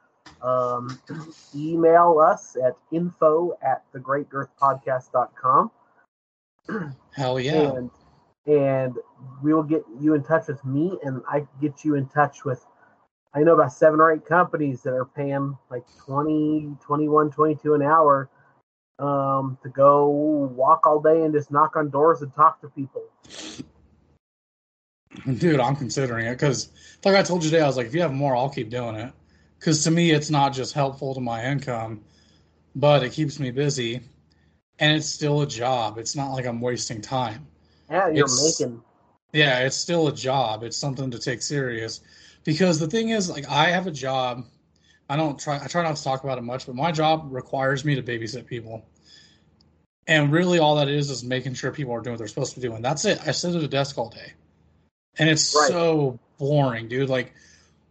um, 0.42 0.98
email 1.54 2.18
us 2.18 2.56
at 2.62 2.76
info 2.90 3.56
at 3.62 3.84
thegreatgirthpodcast.com 3.92 5.70
Hell 7.14 7.40
yeah. 7.40 7.74
and 7.76 7.90
and 8.46 8.94
we 9.42 9.52
will 9.52 9.62
get 9.62 9.82
you 10.00 10.14
in 10.14 10.22
touch 10.22 10.48
with 10.48 10.64
me 10.64 10.98
and 11.04 11.22
I 11.28 11.46
get 11.60 11.84
you 11.84 11.94
in 11.94 12.06
touch 12.06 12.44
with 12.44 12.64
I 13.32 13.42
know 13.42 13.54
about 13.54 13.72
seven 13.72 14.00
or 14.00 14.12
eight 14.12 14.26
companies 14.26 14.82
that 14.82 14.92
are 14.92 15.04
paying 15.04 15.56
like 15.70 15.84
20, 16.04 16.76
21, 16.80 17.30
22 17.30 17.74
an 17.74 17.82
hour 17.82 18.28
um, 18.98 19.56
to 19.62 19.68
go 19.68 20.08
walk 20.08 20.86
all 20.86 21.00
day 21.00 21.22
and 21.22 21.32
just 21.32 21.50
knock 21.50 21.76
on 21.76 21.90
doors 21.90 22.22
and 22.22 22.34
talk 22.34 22.60
to 22.60 22.68
people. 22.68 23.04
Dude, 25.38 25.60
I'm 25.60 25.76
considering 25.76 26.26
it 26.26 26.32
because, 26.32 26.70
like 27.04 27.16
I 27.16 27.22
told 27.22 27.44
you 27.44 27.50
today, 27.50 27.62
I 27.62 27.66
was 27.66 27.76
like, 27.76 27.86
if 27.86 27.94
you 27.94 28.00
have 28.02 28.12
more, 28.12 28.34
I'll 28.36 28.48
keep 28.50 28.70
doing 28.70 28.96
it. 28.96 29.12
Because 29.58 29.84
to 29.84 29.90
me, 29.90 30.10
it's 30.12 30.30
not 30.30 30.52
just 30.52 30.72
helpful 30.72 31.14
to 31.14 31.20
my 31.20 31.44
income, 31.44 32.02
but 32.74 33.02
it 33.02 33.12
keeps 33.12 33.38
me 33.38 33.50
busy, 33.50 34.00
and 34.78 34.96
it's 34.96 35.06
still 35.08 35.42
a 35.42 35.46
job. 35.46 35.98
It's 35.98 36.16
not 36.16 36.32
like 36.32 36.46
I'm 36.46 36.60
wasting 36.60 37.00
time. 37.00 37.46
Yeah, 37.90 38.08
you're 38.08 38.24
It's- 38.24 38.60
making 38.60 38.82
Yeah, 39.32 39.60
it's 39.60 39.76
still 39.76 40.08
a 40.08 40.12
job. 40.12 40.64
It's 40.64 40.76
something 40.76 41.10
to 41.12 41.18
take 41.18 41.42
serious. 41.42 42.00
Because 42.44 42.78
the 42.78 42.86
thing 42.86 43.10
is, 43.10 43.28
like, 43.28 43.48
I 43.48 43.68
have 43.70 43.86
a 43.86 43.90
job. 43.90 44.46
I 45.08 45.16
don't 45.16 45.38
try. 45.38 45.62
I 45.62 45.66
try 45.66 45.82
not 45.82 45.96
to 45.96 46.04
talk 46.04 46.24
about 46.24 46.38
it 46.38 46.42
much, 46.42 46.66
but 46.66 46.74
my 46.74 46.92
job 46.92 47.28
requires 47.30 47.84
me 47.84 47.94
to 47.96 48.02
babysit 48.02 48.46
people. 48.46 48.84
And 50.06 50.32
really, 50.32 50.58
all 50.58 50.76
that 50.76 50.88
is 50.88 51.10
is 51.10 51.22
making 51.22 51.54
sure 51.54 51.70
people 51.72 51.92
are 51.92 52.00
doing 52.00 52.14
what 52.14 52.18
they're 52.18 52.28
supposed 52.28 52.54
to 52.54 52.60
be 52.60 52.68
doing. 52.68 52.82
That's 52.82 53.04
it. 53.04 53.20
I 53.26 53.32
sit 53.32 53.54
at 53.54 53.62
a 53.62 53.68
desk 53.68 53.98
all 53.98 54.08
day, 54.08 54.32
and 55.18 55.28
it's 55.28 55.54
Right. 55.54 55.68
so 55.68 56.18
boring, 56.38 56.88
dude. 56.88 57.10
Like, 57.10 57.32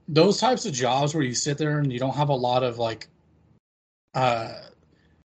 those 0.09 0.39
types 0.39 0.65
of 0.65 0.73
jobs 0.73 1.13
where 1.13 1.23
you 1.23 1.35
sit 1.35 1.57
there 1.57 1.77
and 1.77 1.93
you 1.93 1.99
don't 1.99 2.15
have 2.15 2.29
a 2.29 2.35
lot 2.35 2.63
of 2.63 2.79
like 2.79 3.07
uh 4.15 4.51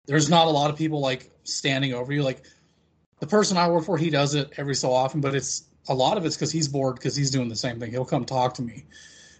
there's 0.06 0.28
not 0.28 0.46
a 0.46 0.50
lot 0.50 0.70
of 0.70 0.76
people 0.76 1.00
like 1.00 1.30
standing 1.44 1.94
over 1.94 2.12
you 2.12 2.22
like 2.22 2.42
the 3.20 3.26
person 3.26 3.56
i 3.56 3.68
work 3.68 3.84
for 3.84 3.96
he 3.96 4.10
does 4.10 4.34
it 4.34 4.52
every 4.58 4.74
so 4.74 4.92
often 4.92 5.22
but 5.22 5.34
it's 5.34 5.64
a 5.88 5.94
lot 5.94 6.16
of 6.16 6.24
it's 6.24 6.36
because 6.36 6.52
he's 6.52 6.68
bored 6.68 6.96
because 6.96 7.16
he's 7.16 7.30
doing 7.30 7.48
the 7.48 7.56
same 7.56 7.78
thing 7.78 7.90
he'll 7.90 8.04
come 8.04 8.24
talk 8.24 8.54
to 8.54 8.62
me 8.62 8.84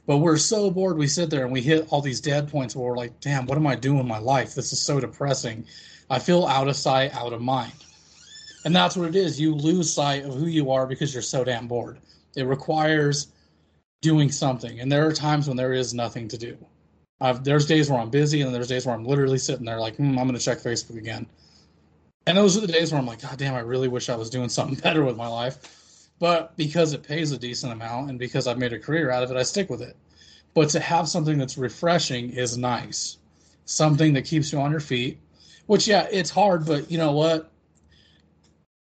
but 0.07 0.19
we're 0.19 0.37
so 0.37 0.71
bored 0.71 0.97
we 0.97 1.07
sit 1.07 1.31
there 1.31 1.45
and 1.45 1.53
we 1.53 1.61
hit 1.61 1.87
all 1.91 2.01
these 2.01 2.21
dead 2.21 2.49
points 2.49 2.75
where 2.75 2.91
we're 2.91 2.97
like 2.97 3.19
damn 3.21 3.47
what 3.47 3.59
am 3.59 3.67
i 3.67 3.75
doing 3.75 4.01
in 4.01 4.09
my 4.09 4.19
life 4.19 4.55
this 4.55 4.73
is 4.73 4.81
so 4.81 5.01
depressing 5.01 5.65
i 6.11 6.19
feel 6.19 6.47
out 6.47 6.69
of 6.69 6.77
sight 6.77 7.15
out 7.15 7.33
of 7.33 7.41
mind 7.41 7.73
and 8.65 8.75
that's 8.75 8.97
what 8.97 9.09
it 9.09 9.17
is 9.17 9.41
you 9.41 9.55
lose 9.55 9.93
sight 9.93 10.25
of 10.25 10.35
who 10.35 10.47
you 10.47 10.71
are 10.71 10.87
because 10.87 11.13
you're 11.13 11.23
so 11.23 11.45
damn 11.45 11.67
bored 11.67 11.99
it 12.37 12.45
requires 12.45 13.29
doing 14.07 14.31
something. 14.31 14.81
And 14.81 14.91
there 14.91 15.07
are 15.07 15.13
times 15.13 15.49
when 15.49 15.57
there 15.57 15.73
is 15.73 15.95
nothing 15.95 16.29
to 16.29 16.39
do. 16.39 16.57
I've, 17.21 17.43
there's 17.43 17.67
days 17.67 17.91
where 17.91 17.99
I'm 17.99 18.11
busy, 18.11 18.43
and 18.43 18.55
there's 18.55 18.69
days 18.69 18.87
where 18.87 18.95
I'm 18.95 19.05
literally 19.05 19.39
sitting 19.39 19.65
there 19.65 19.81
like, 19.81 19.97
hmm, 19.97 20.19
I'm 20.19 20.29
going 20.29 20.39
to 20.39 20.45
check 20.45 20.59
Facebook 20.59 20.99
again. 20.99 21.27
And 22.27 22.37
those 22.37 22.57
are 22.57 22.61
the 22.61 22.67
days 22.67 22.93
where 22.93 23.01
I'm 23.01 23.07
like, 23.07 23.23
God 23.23 23.39
damn, 23.39 23.55
I 23.55 23.61
really 23.61 23.89
wish 23.89 24.09
I 24.09 24.17
was 24.17 24.31
doing 24.31 24.49
something 24.49 24.79
better 24.83 25.05
with 25.05 25.17
my 25.17 25.27
life. 25.27 25.59
But 26.19 26.57
because 26.57 26.93
it 26.93 27.03
pays 27.03 27.33
a 27.33 27.39
decent 27.39 27.73
amount 27.73 28.11
and 28.11 28.19
because 28.19 28.47
I've 28.47 28.59
made 28.59 28.73
a 28.73 28.79
career 28.79 29.11
out 29.11 29.23
of 29.23 29.31
it, 29.31 29.37
I 29.37 29.43
stick 29.43 29.69
with 29.69 29.83
it. 29.83 29.97
But 30.55 30.71
to 30.71 30.81
have 30.81 31.09
something 31.09 31.37
that's 31.37 31.59
refreshing 31.59 32.31
is 32.31 32.57
nice. 32.57 33.19
Something 33.67 34.15
that 34.15 34.23
keeps 34.23 34.53
you 34.53 34.61
on 34.61 34.71
your 34.71 34.81
feet, 34.81 35.19
which, 35.67 35.87
yeah, 35.87 36.07
it's 36.11 36.31
hard, 36.31 36.65
but 36.65 36.91
you 36.91 36.97
know 36.97 37.13
what? 37.13 37.51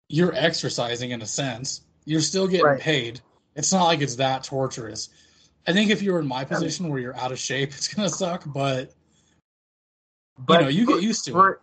You're 0.10 0.34
exercising 0.36 1.12
in 1.12 1.22
a 1.22 1.26
sense. 1.26 1.82
You're 2.04 2.20
still 2.22 2.48
getting 2.48 2.66
right. 2.66 2.80
paid 2.80 3.22
it's 3.56 3.72
not 3.72 3.86
like 3.86 4.02
it's 4.02 4.16
that 4.16 4.44
torturous. 4.44 5.10
I 5.68 5.74
think 5.74 5.92
if 5.92 6.02
you're 6.02 6.20
in 6.20 6.28
my 6.28 6.46
position 6.46 6.90
where 6.90 7.00
you're 7.00 7.18
out 7.18 7.32
of 7.32 7.40
shape, 7.40 7.70
it's 7.74 7.94
gonna 7.94 8.10
suck, 8.10 8.44
but, 8.46 8.94
but 10.38 10.60
you 10.60 10.66
know, 10.66 10.70
you 10.70 10.86
get 10.86 11.02
used 11.02 11.26
to 11.26 11.32
for, 11.32 11.50
it. 11.52 11.60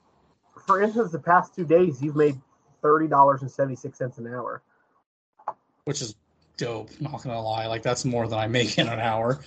For 0.66 0.83
instance, 0.83 1.12
the 1.12 1.18
past 1.18 1.54
two 1.54 1.64
days 1.64 2.02
you've 2.02 2.16
made 2.16 2.38
thirty 2.83 3.09
dollars 3.09 3.42
and 3.42 3.50
seventy 3.50 3.76
six 3.76 3.98
cents 3.98 4.18
an 4.18 4.26
hour. 4.26 4.62
Which 5.88 6.03
is 6.03 6.16
dope, 6.59 6.90
not 7.01 7.22
gonna 7.22 7.40
lie. 7.40 7.66
Like 7.66 7.83
that's 7.83 8.05
more 8.05 8.29
than 8.29 8.38
I 8.38 8.46
make 8.46 8.77
in 8.77 8.88
an 8.88 9.01
hour. 9.01 9.40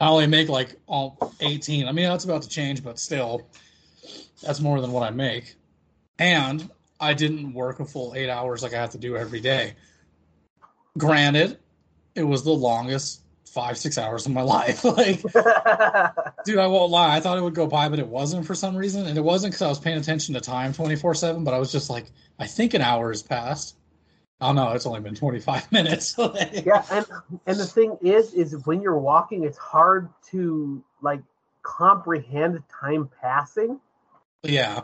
I 0.00 0.06
only 0.06 0.28
make 0.28 0.48
like 0.48 0.76
all 0.86 1.34
eighteen. 1.40 1.88
I 1.88 1.92
mean 1.92 2.08
that's 2.08 2.22
about 2.24 2.42
to 2.42 2.48
change, 2.48 2.84
but 2.84 3.00
still 3.00 3.48
that's 4.40 4.60
more 4.60 4.80
than 4.80 4.92
what 4.92 5.02
I 5.02 5.10
make. 5.10 5.56
And 6.20 6.70
I 7.00 7.14
didn't 7.14 7.52
work 7.52 7.80
a 7.80 7.84
full 7.84 8.14
eight 8.14 8.30
hours 8.30 8.62
like 8.62 8.74
I 8.74 8.80
have 8.80 8.90
to 8.90 8.98
do 8.98 9.16
every 9.16 9.40
day. 9.40 9.74
Granted, 10.96 11.58
it 12.14 12.22
was 12.22 12.44
the 12.44 12.52
longest 12.52 13.22
five 13.46 13.76
six 13.76 13.98
hours 13.98 14.24
of 14.24 14.30
my 14.30 14.42
life. 14.56 14.84
like, 14.84 15.20
dude, 16.44 16.58
I 16.58 16.66
won't 16.68 16.92
lie. 16.92 17.16
I 17.16 17.18
thought 17.18 17.38
it 17.38 17.42
would 17.42 17.56
go 17.56 17.66
by, 17.66 17.88
but 17.88 17.98
it 17.98 18.06
wasn't 18.06 18.46
for 18.46 18.54
some 18.54 18.76
reason, 18.76 19.08
and 19.08 19.18
it 19.18 19.24
wasn't 19.24 19.52
because 19.52 19.62
I 19.62 19.68
was 19.68 19.80
paying 19.80 19.98
attention 19.98 20.32
to 20.34 20.40
time 20.40 20.72
twenty 20.72 20.94
four 20.94 21.12
seven. 21.16 21.42
But 21.42 21.54
I 21.54 21.58
was 21.58 21.72
just 21.72 21.90
like, 21.90 22.06
I 22.38 22.46
think 22.46 22.74
an 22.74 22.82
hour 22.82 23.08
has 23.08 23.24
passed. 23.24 23.74
Oh 24.42 24.52
no, 24.52 24.72
it's 24.72 24.84
only 24.86 25.00
been 25.00 25.14
twenty 25.14 25.40
five 25.40 25.70
minutes. 25.72 26.14
yeah, 26.18 26.84
and 26.90 27.06
and 27.46 27.58
the 27.58 27.66
thing 27.66 27.96
is, 28.02 28.34
is 28.34 28.54
when 28.66 28.82
you're 28.82 28.98
walking, 28.98 29.44
it's 29.44 29.58
hard 29.58 30.08
to 30.30 30.82
like 31.00 31.22
comprehend 31.62 32.62
time 32.68 33.08
passing. 33.20 33.80
Yeah. 34.42 34.82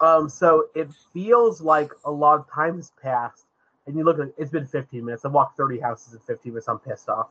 Um. 0.00 0.28
So 0.28 0.66
it 0.74 0.90
feels 1.14 1.60
like 1.62 1.92
a 2.04 2.10
lot 2.10 2.40
of 2.40 2.50
time 2.50 2.76
has 2.76 2.92
passed 3.02 3.46
and 3.86 3.96
you 3.96 4.04
look 4.04 4.18
at 4.18 4.28
it's 4.36 4.50
been 4.50 4.66
15 4.66 5.04
minutes. 5.04 5.24
I've 5.24 5.32
walked 5.32 5.56
30 5.56 5.78
houses 5.78 6.14
in 6.14 6.20
15 6.20 6.52
minutes. 6.52 6.68
I'm 6.68 6.78
pissed 6.78 7.08
off. 7.08 7.28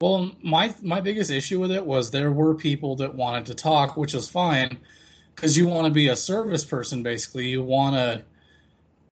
Well, 0.00 0.30
my 0.42 0.74
my 0.82 1.00
biggest 1.00 1.30
issue 1.30 1.60
with 1.60 1.70
it 1.70 1.84
was 1.84 2.10
there 2.10 2.32
were 2.32 2.54
people 2.54 2.96
that 2.96 3.14
wanted 3.14 3.46
to 3.46 3.54
talk, 3.54 3.96
which 3.96 4.14
is 4.14 4.28
fine, 4.28 4.78
because 5.34 5.56
you 5.56 5.66
want 5.66 5.86
to 5.86 5.90
be 5.90 6.08
a 6.08 6.16
service 6.16 6.64
person. 6.64 7.02
Basically, 7.02 7.48
you 7.48 7.62
want 7.62 7.96
to 7.96 8.22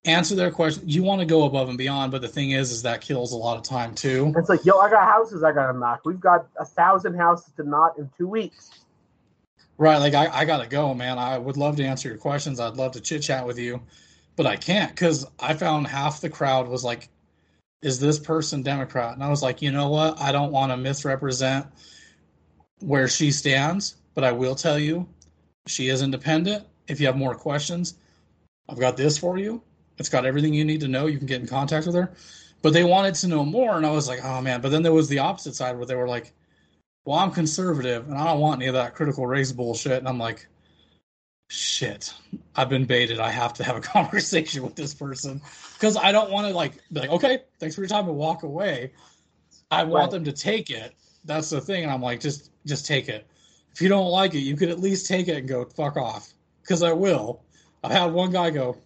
answer 0.05 0.35
their 0.35 0.51
question. 0.51 0.83
You 0.87 1.03
want 1.03 1.21
to 1.21 1.27
go 1.27 1.45
above 1.45 1.69
and 1.69 1.79
beyond. 1.79 2.13
But 2.13 2.23
the 2.23 2.29
thing 2.29 2.51
is, 2.51 2.71
is 2.71 2.83
that 2.83 3.01
kills 3.01 3.33
a 3.33 3.37
lot 3.37 3.57
of 3.57 3.63
time 3.63 3.95
too. 3.95 4.33
It's 4.37 4.49
like, 4.49 4.65
yo, 4.65 4.79
I 4.79 4.91
got 4.91 5.05
houses 5.05 5.43
I 5.43 5.53
got 5.53 5.73
to 5.73 5.79
knock. 5.79 6.03
We've 6.05 6.21
got 6.21 6.47
a 6.59 6.65
thousand 6.65 7.15
houses 7.15 7.53
to 7.57 7.63
knock 7.63 7.97
in 7.99 8.11
two 8.17 8.29
weeks. 8.29 8.71
Right, 9.77 9.99
like 9.99 10.15
I, 10.15 10.29
I 10.29 10.45
gotta 10.45 10.69
go, 10.69 10.95
man. 10.95 11.19
I 11.19 11.37
would 11.37 11.57
love 11.57 11.77
to 11.77 11.85
answer 11.85 12.09
your 12.09 12.17
questions. 12.17 12.61
I'd 12.61 12.77
love 12.77 12.93
to 12.93 13.01
chit 13.01 13.23
chat 13.23 13.45
with 13.45 13.59
you 13.59 13.81
but 14.37 14.47
I 14.47 14.57
can't 14.57 14.91
because 14.91 15.27
I 15.39 15.55
found 15.55 15.87
half 15.87 16.21
the 16.21 16.31
crowd 16.31 16.69
was 16.69 16.85
like, 16.85 17.09
"Is 17.83 18.01
this 18.01 18.19
person 18.19 18.63
Democrat?" 18.63 19.15
And 19.15 19.23
I 19.23 19.31
was 19.31 19.43
like, 19.43 19.63
you 19.63 19.71
know 19.71 19.89
what? 19.89 20.21
I 20.21 20.33
don't 20.33 20.53
want 20.53 20.73
to 20.73 20.77
misrepresent 20.77 21.67
where 22.81 23.09
she 23.09 23.31
stands, 23.31 23.97
but 24.15 24.25
I 24.25 24.33
will 24.33 24.55
tell 24.55 24.79
you, 24.79 25.09
she 25.67 25.89
is 25.89 26.03
independent. 26.03 26.67
If 26.89 27.01
you 27.01 27.07
have 27.07 27.17
more 27.17 27.35
questions, 27.35 27.95
I've 28.69 28.81
got 28.81 28.97
this 28.97 29.17
for 29.17 29.39
you. 29.39 29.63
It's 29.99 30.09
got 30.09 30.27
everything 30.27 30.55
you 30.55 30.65
need 30.65 30.81
to 30.81 30.89
know. 30.89 31.07
You 31.07 31.19
can 31.19 31.27
get 31.27 31.41
in 31.41 31.47
contact 31.47 31.87
with 31.87 31.95
her. 31.95 32.13
But 32.63 32.73
they 32.73 32.85
wanted 32.85 33.15
to 33.17 33.29
know 33.29 33.45
more, 33.45 33.77
and 33.77 33.85
I 33.85 33.91
was 33.91 34.09
like, 34.09 34.25
oh 34.25 34.41
man. 34.41 34.61
But 34.61 34.71
then 34.71 34.83
there 34.83 34.93
was 34.93 35.09
the 35.09 35.19
opposite 35.19 35.55
side 35.55 35.77
where 35.77 35.87
they 35.87 35.95
were 35.95 36.09
like, 36.09 36.33
well, 37.05 37.19
I'm 37.19 37.31
conservative 37.31 38.09
and 38.09 38.17
I 38.17 38.25
don't 38.25 38.41
want 38.41 38.61
any 38.61 38.69
of 38.69 38.75
that 38.75 38.95
critical 38.95 39.27
race 39.27 39.53
bullshit. 39.53 39.99
And 39.99 40.09
I'm 40.09 40.19
like, 40.19 40.47
shit, 41.49 42.15
I've 42.57 42.69
been 42.69 42.87
baited. 42.87 43.21
I 43.21 43.31
have 43.31 43.53
to 43.55 43.65
have 43.65 43.77
a 43.77 43.81
conversation 43.97 44.63
with 44.63 44.75
this 44.75 44.95
person 44.95 45.41
because 45.75 45.97
I 45.97 46.13
don't 46.13 46.31
want 46.31 46.49
to 46.49 46.55
like 46.55 46.73
be 46.93 47.01
like, 47.01 47.11
okay, 47.11 47.41
thanks 47.59 47.75
for 47.75 47.83
your 47.83 47.89
time 47.89 48.09
and 48.09 48.17
walk 48.17 48.43
away. 48.43 48.93
I 49.71 49.85
want 49.85 50.05
right. 50.05 50.11
them 50.11 50.25
to 50.25 50.33
take 50.33 50.71
it. 50.71 50.95
That's 51.25 51.51
the 51.51 51.61
thing. 51.61 51.83
And 51.85 51.93
I'm 51.93 52.03
like, 52.03 52.21
just 52.21 52.51
just 52.67 52.87
take 52.87 53.09
it. 53.09 53.27
If 53.73 53.83
you 53.83 53.89
don't 53.89 54.11
like 54.11 54.35
it, 54.35 54.41
you 54.41 54.57
could 54.57 54.69
at 54.69 54.79
least 54.79 55.07
take 55.07 55.29
it 55.29 55.37
and 55.37 55.49
go 55.49 55.65
fuck 55.65 55.97
off. 55.97 56.33
Because 56.63 56.83
I 56.83 56.93
will. 56.93 57.43
I've 57.83 57.91
had 57.91 58.13
one 58.13 58.31
guy 58.31 58.49
go, 58.51 58.79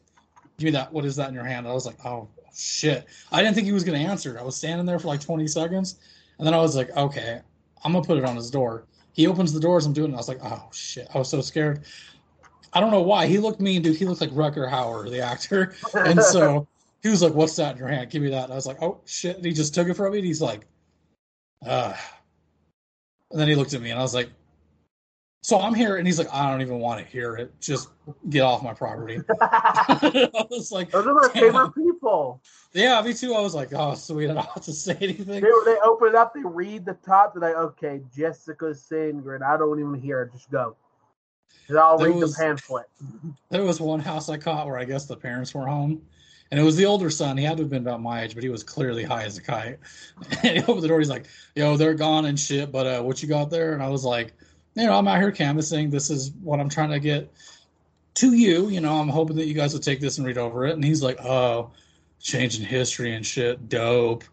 give 0.59 0.67
me 0.67 0.71
that. 0.73 0.93
What 0.93 1.05
is 1.05 1.17
that 1.17 1.29
in 1.29 1.35
your 1.35 1.45
hand? 1.45 1.67
I 1.67 1.73
was 1.73 1.87
like, 1.87 2.05
oh 2.05 2.29
shit. 2.55 3.07
I 3.33 3.43
didn't 3.43 3.55
think 3.55 3.67
he 3.67 3.73
was 3.73 3.85
gonna 3.85 3.99
answer. 3.99 4.39
I 4.39 4.43
was 4.43 4.57
standing 4.57 4.85
there 4.85 4.99
for 4.99 5.09
like 5.09 5.21
20 5.21 5.47
seconds, 5.47 5.99
and 6.39 6.47
then 6.47 6.55
I 6.55 6.59
was 6.59 6.77
like, 6.77 6.91
okay, 6.97 7.41
I'm 7.85 7.93
gonna 7.93 8.05
put 8.05 8.19
it 8.19 8.25
on 8.25 8.37
his 8.37 8.51
door. 8.51 8.85
He 9.13 9.27
opens 9.27 9.53
the 9.53 9.61
doors. 9.61 9.87
I'm 9.87 9.93
doing 9.93 10.13
it. 10.13 10.15
I 10.15 10.19
was 10.19 10.29
like, 10.29 10.45
oh 10.45 10.69
shit. 10.73 11.09
I 11.15 11.19
was 11.19 11.29
so 11.29 11.41
scared. 11.41 11.85
I 12.73 12.81
don't 12.81 12.91
know 12.91 13.03
why. 13.03 13.27
He 13.27 13.39
looked 13.39 13.61
mean, 13.61 13.83
dude. 13.83 13.97
He 13.97 14.05
looked 14.05 14.21
like 14.21 14.31
Rutger 14.31 14.71
Hauer, 14.71 15.11
the 15.11 15.21
actor. 15.21 15.75
And 15.95 16.23
so 16.23 16.69
he 17.03 17.09
was 17.09 17.23
like, 17.23 17.33
What's 17.33 17.57
that 17.57 17.73
in 17.73 17.79
your 17.79 17.89
hand? 17.89 18.11
Give 18.11 18.23
me 18.23 18.31
that. 18.31 18.45
And 18.45 18.53
I 18.53 18.57
was 18.57 18.67
like, 18.67 18.83
Oh 18.83 19.01
shit. 19.07 19.37
And 19.37 19.45
he 19.45 19.53
just 19.53 19.75
took 19.75 19.89
it 19.89 19.95
from 19.95 20.13
me 20.13 20.19
and 20.19 20.27
he's 20.27 20.43
like, 20.43 20.67
uh 21.67 21.95
and 23.31 23.41
then 23.41 23.49
he 23.49 23.55
looked 23.55 23.75
at 23.75 23.83
me 23.83 23.91
and 23.91 23.99
I 23.99 24.03
was 24.03 24.15
like, 24.15 24.31
So 25.41 25.61
I'm 25.61 25.75
here 25.75 25.97
and 25.97 26.07
he's 26.07 26.19
like, 26.19 26.33
I 26.33 26.51
don't 26.51 26.63
even 26.63 26.81
want 26.81 27.01
to 27.01 27.07
hear 27.07 27.37
it. 27.37 27.59
Just 27.61 27.91
get 28.29 28.41
off 28.41 28.63
my 28.63 28.75
property. 28.75 29.21
I 29.41 30.47
was 30.51 30.73
like, 30.73 30.91
Those 30.91 31.07
are 31.07 31.15
my 31.15 31.29
favorite 31.33 31.75
people. 31.75 32.43
Yeah, 32.73 33.01
me 33.03 33.15
too. 33.15 33.35
I 33.35 33.41
was 33.41 33.55
like, 33.55 33.73
oh 33.73 33.95
sweet, 33.95 34.31
I 34.31 34.35
don't 34.35 34.47
have 34.47 34.65
to 34.65 34.73
say 34.73 34.97
anything. 35.01 35.27
They, 35.27 35.51
they 35.65 35.77
open 35.85 36.09
it 36.09 36.15
up, 36.15 36.35
they 36.35 36.43
read 36.43 36.85
the 36.85 36.95
top, 36.95 37.35
they're 37.35 37.41
like, 37.43 37.57
okay, 37.57 38.01
Jessica 38.15 38.67
Singrid. 38.67 39.43
I 39.43 39.57
don't 39.57 39.79
even 39.79 39.95
hear 39.95 40.23
it. 40.23 40.33
Just 40.33 40.51
go. 40.51 40.77
I'll 41.71 41.99
read 41.99 42.17
was, 42.17 42.35
the 42.35 42.43
pamphlet. 42.43 42.87
There 43.51 43.65
was 43.65 43.81
one 43.81 44.01
house 44.01 44.29
I 44.29 44.39
caught 44.39 44.67
where 44.67 44.79
I 44.79 44.85
guess 44.85 45.07
the 45.07 45.17
parents 45.17 45.55
were 45.55 45.67
home. 45.67 46.03
And 46.51 46.59
it 46.59 46.63
was 46.63 46.77
the 46.77 46.87
older 46.87 47.11
son. 47.11 47.37
He 47.37 47.45
had 47.45 47.59
to 47.59 47.65
have 47.65 47.71
been 47.71 47.83
about 47.83 48.01
my 48.01 48.23
age, 48.23 48.35
but 48.35 48.43
he 48.43 48.49
was 48.49 48.63
clearly 48.63 49.05
high 49.05 49.25
as 49.25 49.37
a 49.37 49.43
kite. 49.43 49.79
And 50.43 50.57
he 50.57 50.63
opened 50.63 50.83
the 50.83 50.89
door. 50.89 50.99
He's 50.99 51.11
like, 51.11 51.27
"Yo, 51.55 51.77
they're 51.77 51.93
gone 51.93 52.25
and 52.25 52.41
shit. 52.41 52.73
But 52.73 52.87
uh, 52.87 53.03
what 53.03 53.23
you 53.23 53.29
got 53.29 53.51
there?" 53.51 53.75
And 53.75 53.83
I 53.83 53.89
was 53.91 54.03
like, 54.03 54.33
"You 54.79 54.87
know, 54.87 54.99
I'm 54.99 55.09
out 55.09 55.21
here 55.21 55.33
canvassing. 55.33 55.91
This 55.91 56.11
is 56.11 56.33
what 56.43 56.61
I'm 56.61 56.69
trying 56.69 56.91
to 56.91 57.01
get 57.01 57.33
to 58.15 58.33
you. 58.33 58.69
You 58.69 58.81
know, 58.81 58.99
I'm 58.99 59.09
hoping 59.09 59.37
that 59.37 59.47
you 59.47 59.55
guys 59.55 59.73
will 59.73 59.81
take 59.81 60.01
this 60.01 60.19
and 60.19 60.27
read 60.27 60.39
over 60.39 60.67
it." 60.67 60.75
And 60.75 60.85
he's 60.85 61.03
like, 61.03 61.21
"Oh, 61.21 61.71
changing 62.21 62.65
history 62.65 63.15
and 63.15 63.25
shit, 63.25 63.69
dope." 63.69 64.25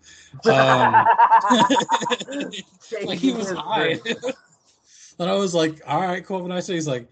Um, 0.45 1.05
like 3.05 3.19
he 3.19 3.31
was 3.31 3.51
high. 3.51 3.99
and 5.19 5.29
I 5.29 5.33
was 5.33 5.53
like, 5.53 5.81
"All 5.87 6.01
right, 6.01 6.25
cool." 6.25 6.43
And 6.43 6.53
I 6.53 6.59
say, 6.59 6.75
he's 6.75 6.87
like, 6.87 7.07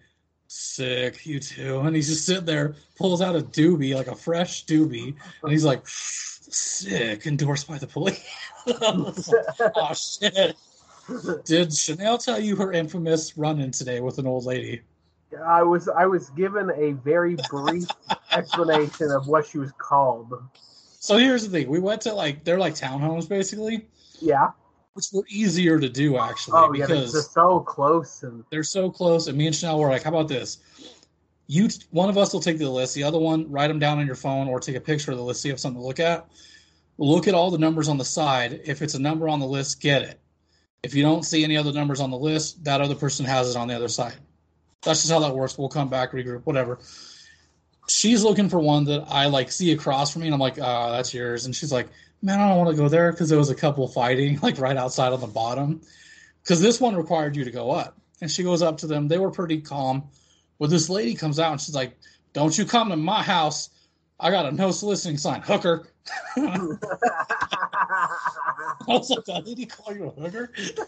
sick, 0.54 1.26
you 1.26 1.39
too. 1.39 1.80
And 1.80 1.96
he's 1.96 2.10
just 2.10 2.26
sitting 2.26 2.46
there, 2.46 2.76
pulls 2.96 3.22
out 3.22 3.36
a 3.36 3.41
doobie, 3.41 3.96
like 3.96 4.08
a 4.08 4.15
fresh 4.15 4.65
doobie, 4.65 5.15
and 5.41 5.52
he's 5.52 5.65
like, 5.65 5.82
sick, 5.88 7.26
endorsed 7.26 7.67
by 7.67 7.78
the 7.78 7.88
police. 7.88 8.24
oh 8.67 9.93
shit. 9.93 10.56
Did 11.45 11.73
Chanel 11.73 12.17
tell 12.17 12.39
you 12.39 12.55
her 12.55 12.71
infamous 12.71 13.37
run-in 13.37 13.71
today 13.71 13.99
with 13.99 14.17
an 14.17 14.27
old 14.27 14.45
lady? 14.45 14.81
I 15.45 15.63
was 15.63 15.89
I 15.89 16.05
was 16.05 16.29
given 16.31 16.71
a 16.75 16.91
very 16.91 17.35
brief 17.49 17.87
explanation 18.31 19.11
of 19.11 19.27
what 19.27 19.47
she 19.47 19.57
was 19.57 19.71
called. 19.77 20.33
So 20.99 21.17
here's 21.17 21.43
the 21.43 21.49
thing: 21.49 21.69
we 21.69 21.79
went 21.79 22.01
to 22.01 22.13
like 22.13 22.43
they're 22.43 22.59
like 22.59 22.75
townhomes 22.75 23.27
basically. 23.27 23.87
Yeah 24.19 24.51
which 24.93 25.07
were 25.11 25.25
easier 25.27 25.79
to 25.79 25.89
do 25.89 26.17
actually 26.17 26.53
oh, 26.55 26.71
because 26.71 26.89
yeah, 26.89 27.11
they're 27.11 27.21
so 27.21 27.59
close 27.59 28.23
and 28.23 28.43
they're 28.51 28.63
so 28.63 28.89
close. 28.89 29.27
And 29.27 29.37
me 29.37 29.47
and 29.47 29.55
Chanel 29.55 29.79
were 29.79 29.89
like, 29.89 30.03
"How 30.03 30.09
about 30.09 30.27
this? 30.27 30.59
You, 31.47 31.67
one 31.91 32.09
of 32.09 32.17
us 32.17 32.31
will 32.31 32.39
take 32.39 32.57
the 32.57 32.69
list. 32.69 32.95
The 32.95 33.03
other 33.03 33.19
one, 33.19 33.51
write 33.51 33.67
them 33.67 33.79
down 33.79 33.99
on 33.99 34.05
your 34.05 34.15
phone 34.15 34.47
or 34.47 34.59
take 34.59 34.75
a 34.75 34.81
picture 34.81 35.11
of 35.11 35.17
the 35.17 35.23
list. 35.23 35.41
So 35.41 35.47
you 35.47 35.53
have 35.53 35.59
something 35.59 35.81
to 35.81 35.85
look 35.85 35.99
at. 35.99 36.27
Look 36.97 37.27
at 37.27 37.33
all 37.33 37.51
the 37.51 37.57
numbers 37.57 37.89
on 37.89 37.97
the 37.97 38.05
side. 38.05 38.61
If 38.65 38.81
it's 38.81 38.93
a 38.93 38.99
number 38.99 39.27
on 39.27 39.39
the 39.39 39.47
list, 39.47 39.81
get 39.81 40.03
it. 40.03 40.19
If 40.84 40.93
you 40.93 41.02
don't 41.02 41.24
see 41.24 41.43
any 41.43 41.56
other 41.56 41.72
numbers 41.72 42.02
on 42.02 42.12
the 42.12 42.17
list, 42.17 42.63
that 42.65 42.82
other 42.82 42.96
person 42.96 43.26
has 43.26 43.50
it 43.50 43.58
on 43.58 43.69
the 43.69 43.76
other 43.76 43.88
side. 43.88 44.15
That's 44.84 45.02
just 45.02 45.12
how 45.12 45.19
that 45.19 45.34
works. 45.34 45.58
We'll 45.58 45.69
come 45.69 45.89
back, 45.89 46.12
regroup, 46.12 46.41
whatever. 46.43 46.80
She's 47.88 48.24
looking 48.24 48.50
for 48.50 48.60
one 48.60 48.84
that 48.86 49.06
I 49.08 49.28
like 49.28 49.52
see 49.52 49.72
across 49.72 50.12
from 50.12 50.22
me, 50.22 50.28
and 50.28 50.34
I'm 50.34 50.41
like, 50.41 50.60
ah, 50.62 50.91
that's 50.91 51.13
yours. 51.13 51.46
And 51.46 51.56
she's 51.56 51.72
like, 51.72 51.88
man, 52.22 52.39
I 52.39 52.50
don't 52.50 52.58
want 52.58 52.76
to 52.76 52.82
go 52.82 52.89
there 52.89 53.12
because 53.12 53.30
there 53.30 53.38
was 53.38 53.50
a 53.50 53.56
couple 53.56 53.88
fighting 53.88 54.39
like 54.43 54.60
right 54.60 54.76
outside 54.76 55.13
on 55.13 55.22
the 55.22 55.28
bottom. 55.28 55.82
Because 56.41 56.62
this 56.62 56.82
one 56.82 56.96
required 56.96 57.38
you 57.38 57.46
to 57.46 57.52
go 57.52 57.72
up. 57.72 57.98
And 58.22 58.30
she 58.30 58.43
goes 58.43 58.62
up 58.62 58.78
to 58.80 58.88
them. 58.88 59.08
They 59.08 59.17
were 59.17 59.32
pretty 59.32 59.62
calm. 59.62 60.04
Well, 60.60 60.69
this 60.69 60.89
lady 60.89 61.13
comes 61.13 61.39
out 61.39 61.52
and 61.52 61.62
she's 61.62 61.76
like, 61.76 61.98
don't 62.34 62.58
you 62.58 62.65
come 62.65 62.89
to 62.89 62.98
my 62.98 63.24
house. 63.24 63.69
I 64.19 64.32
got 64.32 64.45
a 64.45 64.52
no 64.52 64.71
soliciting 64.71 65.17
sign. 65.17 65.41
Hooker. 65.41 65.88
I 66.38 66.78
was 68.88 69.10
like, 69.10 69.26
that 69.26 69.43
lady 69.45 69.65
call 69.65 69.95
you 69.95 70.06
a 70.06 70.21
hooker? 70.21 70.52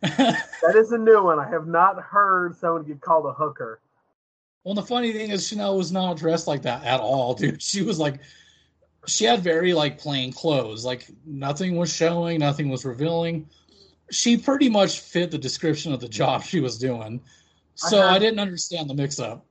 that 0.00 0.74
is 0.76 0.92
a 0.92 0.98
new 0.98 1.22
one. 1.22 1.38
I 1.38 1.48
have 1.48 1.66
not 1.66 2.00
heard 2.00 2.56
someone 2.56 2.84
get 2.84 3.00
called 3.00 3.26
a 3.26 3.32
hooker. 3.32 3.80
Well, 4.64 4.74
the 4.74 4.82
funny 4.82 5.12
thing 5.12 5.30
is, 5.30 5.46
Chanel 5.46 5.76
was 5.76 5.92
not 5.92 6.16
dressed 6.16 6.46
like 6.46 6.62
that 6.62 6.84
at 6.84 7.00
all, 7.00 7.34
dude. 7.34 7.62
She 7.62 7.82
was 7.82 7.98
like, 7.98 8.20
she 9.06 9.24
had 9.24 9.40
very 9.42 9.74
like 9.74 9.98
plain 9.98 10.32
clothes. 10.32 10.84
Like 10.84 11.06
nothing 11.26 11.76
was 11.76 11.92
showing, 11.92 12.40
nothing 12.40 12.70
was 12.70 12.84
revealing. 12.84 13.48
She 14.10 14.36
pretty 14.36 14.68
much 14.68 15.00
fit 15.00 15.30
the 15.30 15.38
description 15.38 15.92
of 15.92 16.00
the 16.00 16.08
job 16.08 16.42
she 16.42 16.60
was 16.60 16.78
doing. 16.78 17.20
So 17.74 18.00
I, 18.00 18.14
I 18.14 18.18
didn't 18.18 18.38
understand 18.38 18.88
the 18.88 18.94
mix 18.94 19.18
up. 19.18 19.44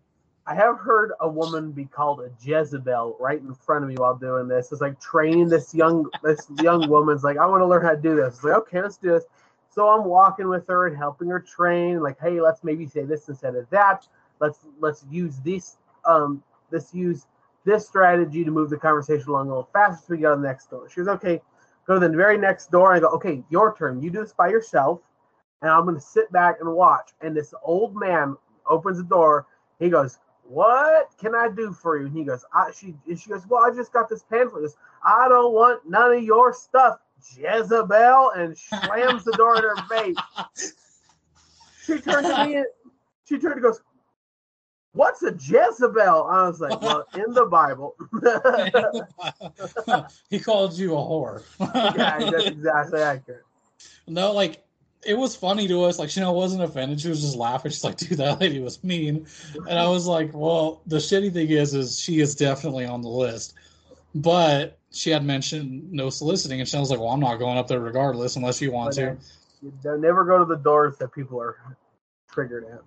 I 0.45 0.55
have 0.55 0.77
heard 0.77 1.13
a 1.21 1.27
woman 1.27 1.71
be 1.71 1.85
called 1.85 2.19
a 2.19 2.29
Jezebel 2.41 3.15
right 3.19 3.39
in 3.39 3.53
front 3.53 3.83
of 3.83 3.89
me 3.89 3.95
while 3.95 4.15
doing 4.15 4.47
this. 4.47 4.71
It's 4.73 4.81
like 4.81 4.99
training 4.99 5.47
this 5.47 5.73
young 5.73 6.09
this 6.21 6.47
young 6.61 6.89
woman's 6.89 7.23
like, 7.23 7.37
I 7.37 7.45
want 7.45 7.61
to 7.61 7.65
learn 7.65 7.83
how 7.83 7.91
to 7.91 7.97
do 8.01 8.15
this. 8.15 8.35
It's 8.35 8.43
like, 8.43 8.55
okay, 8.55 8.81
let's 8.81 8.97
do 8.97 9.11
this. 9.11 9.23
So 9.69 9.87
I'm 9.87 10.03
walking 10.03 10.49
with 10.49 10.67
her 10.67 10.87
and 10.87 10.97
helping 10.97 11.29
her 11.29 11.39
train, 11.39 12.01
like, 12.01 12.19
hey, 12.19 12.41
let's 12.41 12.63
maybe 12.63 12.85
say 12.85 13.05
this 13.05 13.29
instead 13.29 13.55
of 13.55 13.69
that. 13.69 14.05
Let's 14.39 14.59
let's 14.79 15.05
use 15.09 15.37
this 15.39 15.77
um 16.05 16.43
let's 16.71 16.93
use 16.93 17.25
this 17.63 17.87
strategy 17.87 18.43
to 18.43 18.51
move 18.51 18.69
the 18.69 18.77
conversation 18.77 19.29
along 19.29 19.47
a 19.47 19.49
little 19.49 19.69
faster 19.71 20.05
so 20.05 20.13
we 20.13 20.17
go 20.17 20.35
to 20.35 20.41
the 20.41 20.45
next 20.45 20.69
door. 20.69 20.89
She 20.89 20.97
goes, 20.97 21.07
okay, 21.07 21.41
go 21.87 21.93
to 21.93 21.99
the 22.05 22.13
very 22.13 22.37
next 22.37 22.69
door. 22.69 22.93
I 22.93 22.99
go, 22.99 23.07
okay, 23.11 23.41
your 23.49 23.73
turn. 23.77 24.01
You 24.01 24.09
do 24.09 24.19
this 24.19 24.33
by 24.33 24.49
yourself, 24.49 24.99
and 25.61 25.71
I'm 25.71 25.93
to 25.93 26.01
sit 26.01 26.29
back 26.33 26.57
and 26.59 26.69
watch. 26.73 27.11
And 27.21 27.33
this 27.33 27.53
old 27.63 27.95
man 27.95 28.35
opens 28.69 28.97
the 28.97 29.05
door. 29.05 29.47
He 29.79 29.89
goes, 29.89 30.19
what 30.43 31.11
can 31.19 31.35
I 31.35 31.49
do 31.49 31.71
for 31.71 31.97
you? 31.97 32.07
And 32.07 32.15
he 32.15 32.23
goes, 32.23 32.45
I, 32.53 32.71
she, 32.71 32.95
she 33.15 33.29
goes, 33.29 33.47
well, 33.47 33.63
I 33.63 33.75
just 33.75 33.93
got 33.93 34.09
this 34.09 34.23
pamphlet. 34.23 34.63
Goes, 34.63 34.77
I 35.03 35.27
don't 35.27 35.53
want 35.53 35.87
none 35.89 36.13
of 36.13 36.23
your 36.23 36.53
stuff, 36.53 36.99
Jezebel, 37.35 38.31
and 38.35 38.57
slams 38.57 39.23
the 39.23 39.31
door 39.33 39.57
in 39.57 39.63
her 39.63 39.75
face. 39.89 40.73
She 41.85 41.99
turned 41.99 42.27
to 42.27 42.45
me 42.45 42.55
and 42.55 42.65
she 43.27 43.37
turned 43.37 43.55
and 43.55 43.63
goes, 43.63 43.81
What's 44.93 45.23
a 45.23 45.31
Jezebel? 45.31 46.27
I 46.29 46.47
was 46.47 46.61
like, 46.61 46.79
well, 46.79 47.07
in 47.15 47.33
the 47.33 47.45
Bible. 47.45 47.95
he 50.29 50.39
called 50.39 50.77
you 50.77 50.93
a 50.93 50.97
whore. 50.97 51.41
yeah, 51.97 52.29
that's 52.29 52.45
exactly 52.45 53.01
accurate. 53.01 53.41
No, 54.07 54.31
like 54.33 54.62
it 55.05 55.17
was 55.17 55.35
funny 55.35 55.67
to 55.67 55.83
us. 55.83 55.99
Like 55.99 56.09
Chanel 56.09 56.35
wasn't 56.35 56.63
offended; 56.63 57.01
she 57.01 57.09
was 57.09 57.21
just 57.21 57.35
laughing. 57.35 57.71
She's 57.71 57.83
like, 57.83 57.97
"Dude, 57.97 58.17
that 58.17 58.39
lady 58.41 58.59
was 58.59 58.83
mean," 58.83 59.27
and 59.67 59.79
I 59.79 59.87
was 59.87 60.07
like, 60.07 60.31
"Well, 60.33 60.81
the 60.87 60.97
shitty 60.97 61.33
thing 61.33 61.49
is, 61.49 61.73
is 61.73 61.99
she 61.99 62.19
is 62.19 62.35
definitely 62.35 62.85
on 62.85 63.01
the 63.01 63.09
list, 63.09 63.53
but 64.15 64.77
she 64.91 65.09
had 65.09 65.23
mentioned 65.25 65.91
no 65.91 66.09
soliciting, 66.09 66.59
and 66.59 66.69
Chanel's 66.69 66.91
like, 66.91 66.99
"Well, 66.99 67.09
I'm 67.09 67.19
not 67.19 67.37
going 67.37 67.57
up 67.57 67.67
there 67.67 67.79
regardless 67.79 68.35
unless 68.35 68.61
you 68.61 68.71
want 68.71 68.95
but, 68.95 69.01
to." 69.01 69.91
Uh, 69.91 69.95
never 69.97 70.25
go 70.25 70.39
to 70.39 70.45
the 70.45 70.57
doors 70.57 70.97
that 70.97 71.13
people 71.13 71.39
are 71.41 71.57
triggered 72.29 72.65
at. 72.65 72.81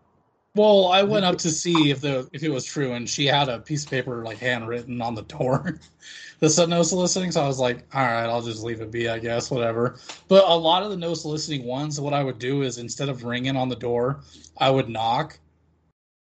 Well, 0.56 0.86
I 0.86 1.02
went 1.02 1.26
up 1.26 1.36
to 1.38 1.50
see 1.50 1.90
if 1.90 2.00
the 2.00 2.26
if 2.32 2.42
it 2.42 2.48
was 2.48 2.64
true, 2.64 2.94
and 2.94 3.06
she 3.06 3.26
had 3.26 3.50
a 3.50 3.58
piece 3.58 3.84
of 3.84 3.90
paper 3.90 4.24
like 4.24 4.38
handwritten 4.38 5.02
on 5.02 5.14
the 5.14 5.24
door 5.24 5.78
that 6.40 6.48
said 6.48 6.70
no 6.70 6.82
soliciting. 6.82 7.30
So 7.30 7.42
I 7.42 7.46
was 7.46 7.58
like, 7.58 7.84
all 7.94 8.00
right, 8.00 8.24
I'll 8.24 8.40
just 8.40 8.64
leave 8.64 8.80
it 8.80 8.90
be, 8.90 9.06
I 9.06 9.18
guess, 9.18 9.50
whatever. 9.50 9.98
But 10.28 10.48
a 10.48 10.56
lot 10.56 10.82
of 10.82 10.88
the 10.88 10.96
no 10.96 11.12
soliciting 11.12 11.66
ones, 11.66 12.00
what 12.00 12.14
I 12.14 12.24
would 12.24 12.38
do 12.38 12.62
is 12.62 12.78
instead 12.78 13.10
of 13.10 13.22
ringing 13.22 13.54
on 13.54 13.68
the 13.68 13.76
door, 13.76 14.22
I 14.56 14.70
would 14.70 14.88
knock, 14.88 15.38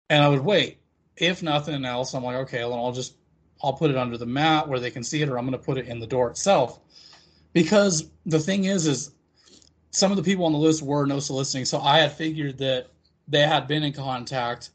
and 0.09 0.23
I 0.23 0.29
would 0.29 0.43
wait. 0.43 0.79
If 1.15 1.43
nothing 1.43 1.85
else, 1.85 2.15
I'm 2.15 2.23
like, 2.23 2.37
okay, 2.37 2.63
well, 2.63 2.73
I'll 2.73 2.91
just 2.91 3.17
I'll 3.61 3.73
put 3.73 3.91
it 3.91 3.97
under 3.97 4.17
the 4.17 4.25
mat 4.25 4.67
where 4.67 4.79
they 4.79 4.89
can 4.89 5.03
see 5.03 5.21
it, 5.21 5.29
or 5.29 5.37
I'm 5.37 5.45
going 5.45 5.59
to 5.59 5.63
put 5.63 5.77
it 5.77 5.87
in 5.87 5.99
the 5.99 6.07
door 6.07 6.31
itself. 6.31 6.79
Because 7.53 8.09
the 8.25 8.39
thing 8.39 8.65
is, 8.65 8.87
is 8.87 9.11
some 9.91 10.09
of 10.09 10.17
the 10.17 10.23
people 10.23 10.45
on 10.45 10.53
the 10.53 10.57
list 10.57 10.81
were 10.81 11.05
no 11.05 11.19
soliciting, 11.19 11.65
so 11.65 11.79
I 11.79 11.99
had 11.99 12.11
figured 12.11 12.57
that 12.57 12.87
they 13.27 13.41
had 13.41 13.67
been 13.67 13.83
in 13.83 13.93
contact 13.93 14.69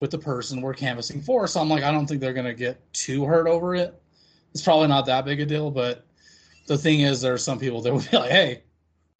with 0.00 0.10
the 0.10 0.18
person 0.18 0.60
we're 0.60 0.74
canvassing 0.74 1.20
for. 1.20 1.46
So 1.46 1.60
I'm 1.60 1.68
like, 1.68 1.82
I 1.82 1.90
don't 1.90 2.06
think 2.06 2.20
they're 2.20 2.32
gonna 2.32 2.54
get 2.54 2.92
too 2.92 3.24
hurt 3.24 3.46
over 3.46 3.74
it. 3.74 4.00
It's 4.52 4.62
probably 4.62 4.88
not 4.88 5.06
that 5.06 5.24
big 5.24 5.40
a 5.40 5.46
deal, 5.46 5.70
but 5.70 6.06
the 6.66 6.78
thing 6.78 7.00
is, 7.00 7.20
there 7.20 7.34
are 7.34 7.38
some 7.38 7.58
people 7.58 7.80
that 7.82 7.92
would 7.92 8.08
be 8.10 8.16
like, 8.16 8.30
"Hey, 8.30 8.62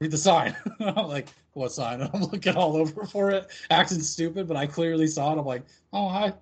read 0.01 0.11
the 0.11 0.19
sign." 0.19 0.55
I'm 0.81 1.09
like, 1.09 1.29
"What 1.55 1.73
sign?" 1.73 2.01
And 2.01 2.11
I'm 2.15 2.23
looking 2.23 2.57
all 2.57 2.77
over 2.77 3.05
for 3.07 3.31
it, 3.31 3.49
acting 3.71 4.01
stupid, 4.01 4.47
but 4.47 4.57
I 4.57 4.67
clearly 4.67 5.07
saw 5.07 5.33
it. 5.33 5.39
I'm 5.39 5.47
like, 5.47 5.65
"Oh, 5.93 6.07
I, 6.07 6.35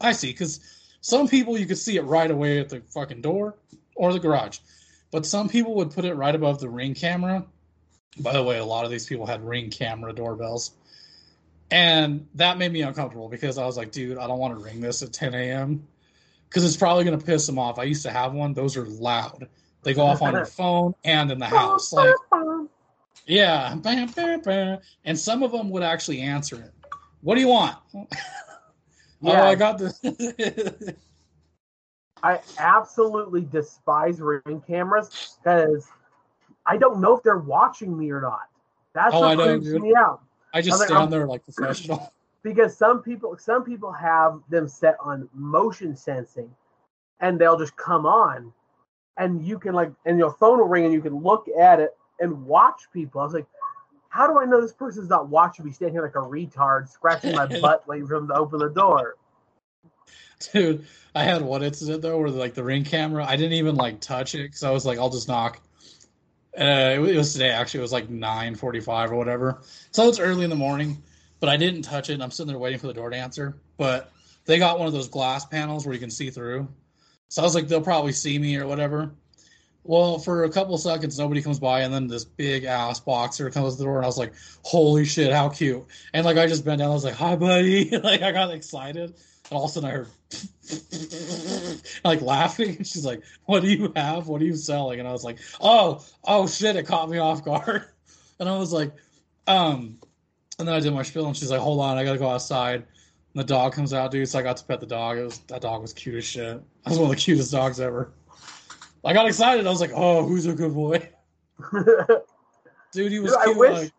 I 0.00 0.12
see." 0.12 0.30
Because 0.30 0.60
some 1.00 1.26
people 1.26 1.58
you 1.58 1.66
could 1.66 1.78
see 1.78 1.96
it 1.96 2.02
right 2.02 2.30
away 2.30 2.60
at 2.60 2.68
the 2.68 2.82
fucking 2.90 3.22
door 3.22 3.56
or 3.96 4.12
the 4.12 4.20
garage, 4.20 4.58
but 5.10 5.26
some 5.26 5.48
people 5.48 5.74
would 5.74 5.90
put 5.90 6.04
it 6.04 6.14
right 6.14 6.34
above 6.34 6.60
the 6.60 6.68
ring 6.68 6.94
camera. 6.94 7.44
By 8.20 8.32
the 8.32 8.42
way, 8.42 8.58
a 8.58 8.64
lot 8.64 8.84
of 8.84 8.90
these 8.90 9.06
people 9.06 9.26
had 9.26 9.46
ring 9.46 9.70
camera 9.70 10.12
doorbells. 10.12 10.72
And 11.70 12.26
that 12.34 12.58
made 12.58 12.72
me 12.72 12.82
uncomfortable 12.82 13.28
because 13.28 13.58
I 13.58 13.64
was 13.64 13.76
like, 13.76 13.92
dude, 13.92 14.18
I 14.18 14.26
don't 14.26 14.38
want 14.38 14.58
to 14.58 14.64
ring 14.64 14.80
this 14.80 15.02
at 15.02 15.12
10 15.12 15.34
a.m. 15.34 15.86
because 16.48 16.64
it's 16.64 16.76
probably 16.76 17.04
going 17.04 17.18
to 17.18 17.24
piss 17.24 17.46
them 17.46 17.58
off. 17.58 17.78
I 17.78 17.84
used 17.84 18.02
to 18.02 18.10
have 18.10 18.32
one; 18.32 18.54
those 18.54 18.76
are 18.76 18.84
loud. 18.84 19.48
They 19.82 19.94
go 19.94 20.02
off 20.02 20.20
on 20.22 20.32
your 20.34 20.46
phone 20.46 20.94
and 21.04 21.30
in 21.30 21.38
the 21.38 21.46
oh, 21.46 21.56
house. 21.56 21.92
Like, 21.92 22.14
yeah, 23.26 23.76
and 25.04 25.18
some 25.18 25.42
of 25.42 25.52
them 25.52 25.70
would 25.70 25.82
actually 25.82 26.20
answer 26.20 26.56
it. 26.56 26.72
What 27.20 27.36
do 27.36 27.40
you 27.40 27.48
want? 27.48 27.76
yeah, 27.94 28.06
oh, 29.22 29.46
I 29.46 29.54
got 29.54 29.78
this. 29.78 30.00
I 32.22 32.40
absolutely 32.58 33.42
despise 33.42 34.20
ring 34.20 34.62
cameras 34.66 35.38
because 35.42 35.86
I 36.66 36.76
don't 36.76 37.00
know 37.00 37.16
if 37.16 37.22
they're 37.22 37.38
watching 37.38 37.96
me 37.96 38.10
or 38.10 38.20
not. 38.20 38.42
That's 38.92 39.14
oh, 39.14 39.20
what 39.20 39.38
creeps 39.38 39.66
me 39.68 39.94
out. 39.96 40.22
I 40.52 40.62
just 40.62 40.82
stand 40.82 41.12
there 41.12 41.26
like 41.26 41.44
professional. 41.44 42.12
Because 42.42 42.74
some 42.74 43.02
people, 43.02 43.36
some 43.36 43.64
people 43.64 43.92
have 43.92 44.40
them 44.48 44.66
set 44.66 44.96
on 44.98 45.28
motion 45.34 45.94
sensing, 45.94 46.50
and 47.20 47.38
they'll 47.38 47.58
just 47.58 47.76
come 47.76 48.06
on, 48.06 48.50
and 49.18 49.46
you 49.46 49.58
can 49.58 49.74
like, 49.74 49.92
and 50.06 50.18
your 50.18 50.32
phone 50.32 50.58
will 50.58 50.66
ring, 50.66 50.86
and 50.86 50.94
you 50.94 51.02
can 51.02 51.16
look 51.16 51.48
at 51.60 51.80
it 51.80 51.94
and 52.18 52.46
watch 52.46 52.84
people. 52.94 53.20
I 53.20 53.24
was 53.24 53.34
like, 53.34 53.44
how 54.08 54.26
do 54.26 54.38
I 54.38 54.46
know 54.46 54.60
this 54.60 54.72
person's 54.72 55.10
not 55.10 55.28
watching 55.28 55.66
me 55.66 55.72
standing 55.72 55.94
here 55.94 56.02
like 56.02 56.14
a 56.14 56.18
retard, 56.18 56.88
scratching 56.88 57.34
my 57.34 57.44
butt, 57.60 57.86
waiting 57.86 58.06
for 58.06 58.18
them 58.18 58.28
to 58.28 58.34
open 58.34 58.58
the 58.58 58.70
door? 58.70 59.16
Dude, 60.52 60.86
I 61.14 61.22
had 61.22 61.42
one 61.42 61.62
incident 61.62 62.02
though 62.02 62.18
where 62.18 62.30
like 62.30 62.54
the 62.54 62.64
ring 62.64 62.84
camera, 62.84 63.24
I 63.26 63.36
didn't 63.36 63.52
even 63.52 63.76
like 63.76 64.00
touch 64.00 64.34
it 64.34 64.44
because 64.44 64.62
I 64.62 64.70
was 64.70 64.86
like, 64.86 64.98
I'll 64.98 65.10
just 65.10 65.28
knock. 65.28 65.60
Uh, 66.58 66.94
it 66.96 67.16
was 67.16 67.32
today 67.32 67.50
actually. 67.50 67.78
It 67.78 67.82
was 67.82 67.92
like 67.92 68.10
nine 68.10 68.54
forty-five 68.54 69.12
or 69.12 69.16
whatever. 69.16 69.62
So 69.92 70.08
it's 70.08 70.18
early 70.18 70.44
in 70.44 70.50
the 70.50 70.56
morning, 70.56 71.02
but 71.38 71.48
I 71.48 71.56
didn't 71.56 71.82
touch 71.82 72.10
it. 72.10 72.20
I'm 72.20 72.30
sitting 72.30 72.48
there 72.48 72.58
waiting 72.58 72.78
for 72.78 72.88
the 72.88 72.94
door 72.94 73.10
to 73.10 73.16
answer. 73.16 73.56
But 73.76 74.12
they 74.46 74.58
got 74.58 74.78
one 74.78 74.88
of 74.88 74.92
those 74.92 75.08
glass 75.08 75.44
panels 75.44 75.86
where 75.86 75.94
you 75.94 76.00
can 76.00 76.10
see 76.10 76.30
through. 76.30 76.68
So 77.28 77.42
I 77.42 77.44
was 77.44 77.54
like, 77.54 77.68
they'll 77.68 77.80
probably 77.80 78.12
see 78.12 78.38
me 78.38 78.56
or 78.56 78.66
whatever. 78.66 79.12
Well, 79.84 80.18
for 80.18 80.44
a 80.44 80.50
couple 80.50 80.76
seconds, 80.76 81.18
nobody 81.18 81.40
comes 81.40 81.58
by, 81.58 81.80
and 81.80 81.94
then 81.94 82.06
this 82.06 82.24
big 82.24 82.64
ass 82.64 83.00
boxer 83.00 83.50
comes 83.50 83.74
to 83.74 83.78
the 83.78 83.84
door, 83.84 83.96
and 83.96 84.04
I 84.04 84.08
was 84.08 84.18
like, 84.18 84.34
"Holy 84.62 85.06
shit, 85.06 85.32
how 85.32 85.48
cute!" 85.48 85.86
And 86.12 86.26
like, 86.26 86.36
I 86.36 86.46
just 86.46 86.64
bent 86.66 86.80
down, 86.80 86.90
I 86.90 86.94
was 86.94 87.04
like, 87.04 87.14
"Hi, 87.14 87.34
buddy!" 87.36 87.88
like, 87.98 88.20
I 88.20 88.32
got 88.32 88.50
excited, 88.50 89.04
and 89.04 89.16
all 89.50 89.64
of 89.64 89.70
a 89.70 89.72
sudden 89.72 89.88
I 89.88 89.92
heard 89.92 90.08
like 92.04 92.20
laughing. 92.20 92.76
And 92.76 92.86
she's 92.86 93.04
like, 93.04 93.22
What 93.46 93.62
do 93.62 93.68
you 93.68 93.92
have? 93.96 94.28
What 94.28 94.40
are 94.42 94.44
you 94.44 94.56
selling? 94.56 95.00
And 95.00 95.08
I 95.08 95.12
was 95.12 95.24
like, 95.24 95.38
Oh, 95.60 96.04
oh 96.24 96.46
shit, 96.46 96.76
it 96.76 96.86
caught 96.86 97.10
me 97.10 97.18
off 97.18 97.44
guard. 97.44 97.84
And 98.38 98.48
I 98.48 98.56
was 98.56 98.72
like, 98.72 98.94
um, 99.46 99.98
and 100.58 100.66
then 100.66 100.74
I 100.74 100.80
did 100.80 100.94
my 100.94 101.02
spiel 101.02 101.26
and 101.26 101.36
she's 101.36 101.50
like, 101.50 101.60
Hold 101.60 101.78
on, 101.78 101.98
I 101.98 102.04
gotta 102.04 102.18
go 102.18 102.30
outside. 102.30 102.76
And 102.76 102.86
the 103.34 103.44
dog 103.44 103.74
comes 103.74 103.92
out, 103.92 104.10
dude. 104.10 104.30
So 104.30 104.38
I 104.38 104.42
got 104.42 104.56
to 104.56 104.64
pet 104.64 104.80
the 104.80 104.86
dog. 104.86 105.18
It 105.18 105.24
was 105.24 105.40
that 105.40 105.60
dog 105.60 105.82
was 105.82 105.92
cute 105.92 106.14
as 106.14 106.24
shit. 106.24 106.56
That 106.56 106.88
was 106.88 106.98
one 106.98 107.10
of 107.10 107.16
the 107.16 107.20
cutest 107.20 107.52
dogs 107.52 107.80
ever. 107.80 108.14
I 109.04 109.12
got 109.12 109.26
excited. 109.26 109.66
I 109.66 109.70
was 109.70 109.82
like, 109.82 109.92
Oh, 109.94 110.24
who's 110.26 110.46
a 110.46 110.54
good 110.54 110.72
boy? 110.72 111.06
dude, 112.92 113.12
he 113.12 113.20
was 113.20 113.32
dude, 113.32 113.42
cute. 113.42 113.56
I 113.56 113.58
wish, 113.58 113.72
like, 113.72 113.92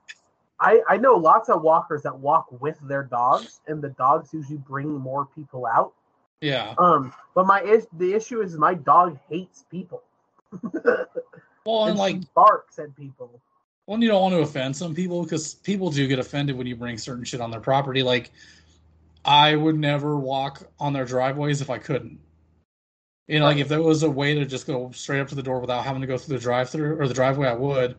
I, 0.62 0.82
I 0.90 0.98
know 0.98 1.16
lots 1.16 1.50
of 1.50 1.64
walkers 1.64 2.04
that 2.04 2.18
walk 2.18 2.48
with 2.62 2.78
their 2.88 3.04
dogs, 3.04 3.62
and 3.68 3.82
the 3.82 3.90
dogs 3.90 4.32
usually 4.32 4.60
bring 4.60 4.90
more 4.90 5.26
people 5.26 5.66
out. 5.66 5.94
Yeah. 6.41 6.73
Um, 6.77 7.13
but 7.36 7.45
my 7.45 7.62
is 7.62 7.88
the 7.93 8.13
issue 8.13 8.41
is 8.41 8.58
my 8.58 8.73
dog 8.73 9.17
hates 9.30 9.63
people. 9.69 10.04
Well, 11.65 11.84
and 11.84 11.91
and 11.91 11.99
like 11.99 12.34
barks 12.34 12.80
at 12.80 12.95
people. 12.95 13.39
Well, 13.86 14.01
you 14.01 14.08
don't 14.08 14.21
want 14.21 14.34
to 14.34 14.41
offend 14.41 14.75
some 14.75 14.95
people 14.95 15.23
because 15.23 15.56
people 15.56 15.91
do 15.91 16.08
get 16.08 16.19
offended 16.19 16.58
when 16.58 16.67
you 16.67 16.75
bring 16.75 16.97
certain 16.97 17.23
shit 17.23 17.41
on 17.41 17.51
their 17.51 17.60
property. 17.60 18.04
Like, 18.04 18.32
I 19.25 19.56
would 19.56 19.77
never 19.77 20.17
walk 20.17 20.63
on 20.80 20.93
their 20.93 21.06
driveways 21.06 21.62
if 21.62 21.69
I 21.69 21.77
couldn't. 21.77 22.19
You 23.27 23.39
know, 23.39 23.45
like 23.45 23.58
if 23.58 23.67
there 23.67 23.82
was 23.82 24.04
a 24.04 24.10
way 24.10 24.34
to 24.34 24.45
just 24.45 24.67
go 24.67 24.91
straight 24.91 25.19
up 25.19 25.27
to 25.30 25.36
the 25.36 25.43
door 25.43 25.60
without 25.60 25.86
having 25.86 26.01
to 26.01 26.08
go 26.08 26.17
through 26.17 26.38
the 26.38 26.41
drive-through 26.41 26.99
or 26.99 27.08
the 27.08 27.13
driveway, 27.13 27.47
I 27.47 27.54
would. 27.54 27.95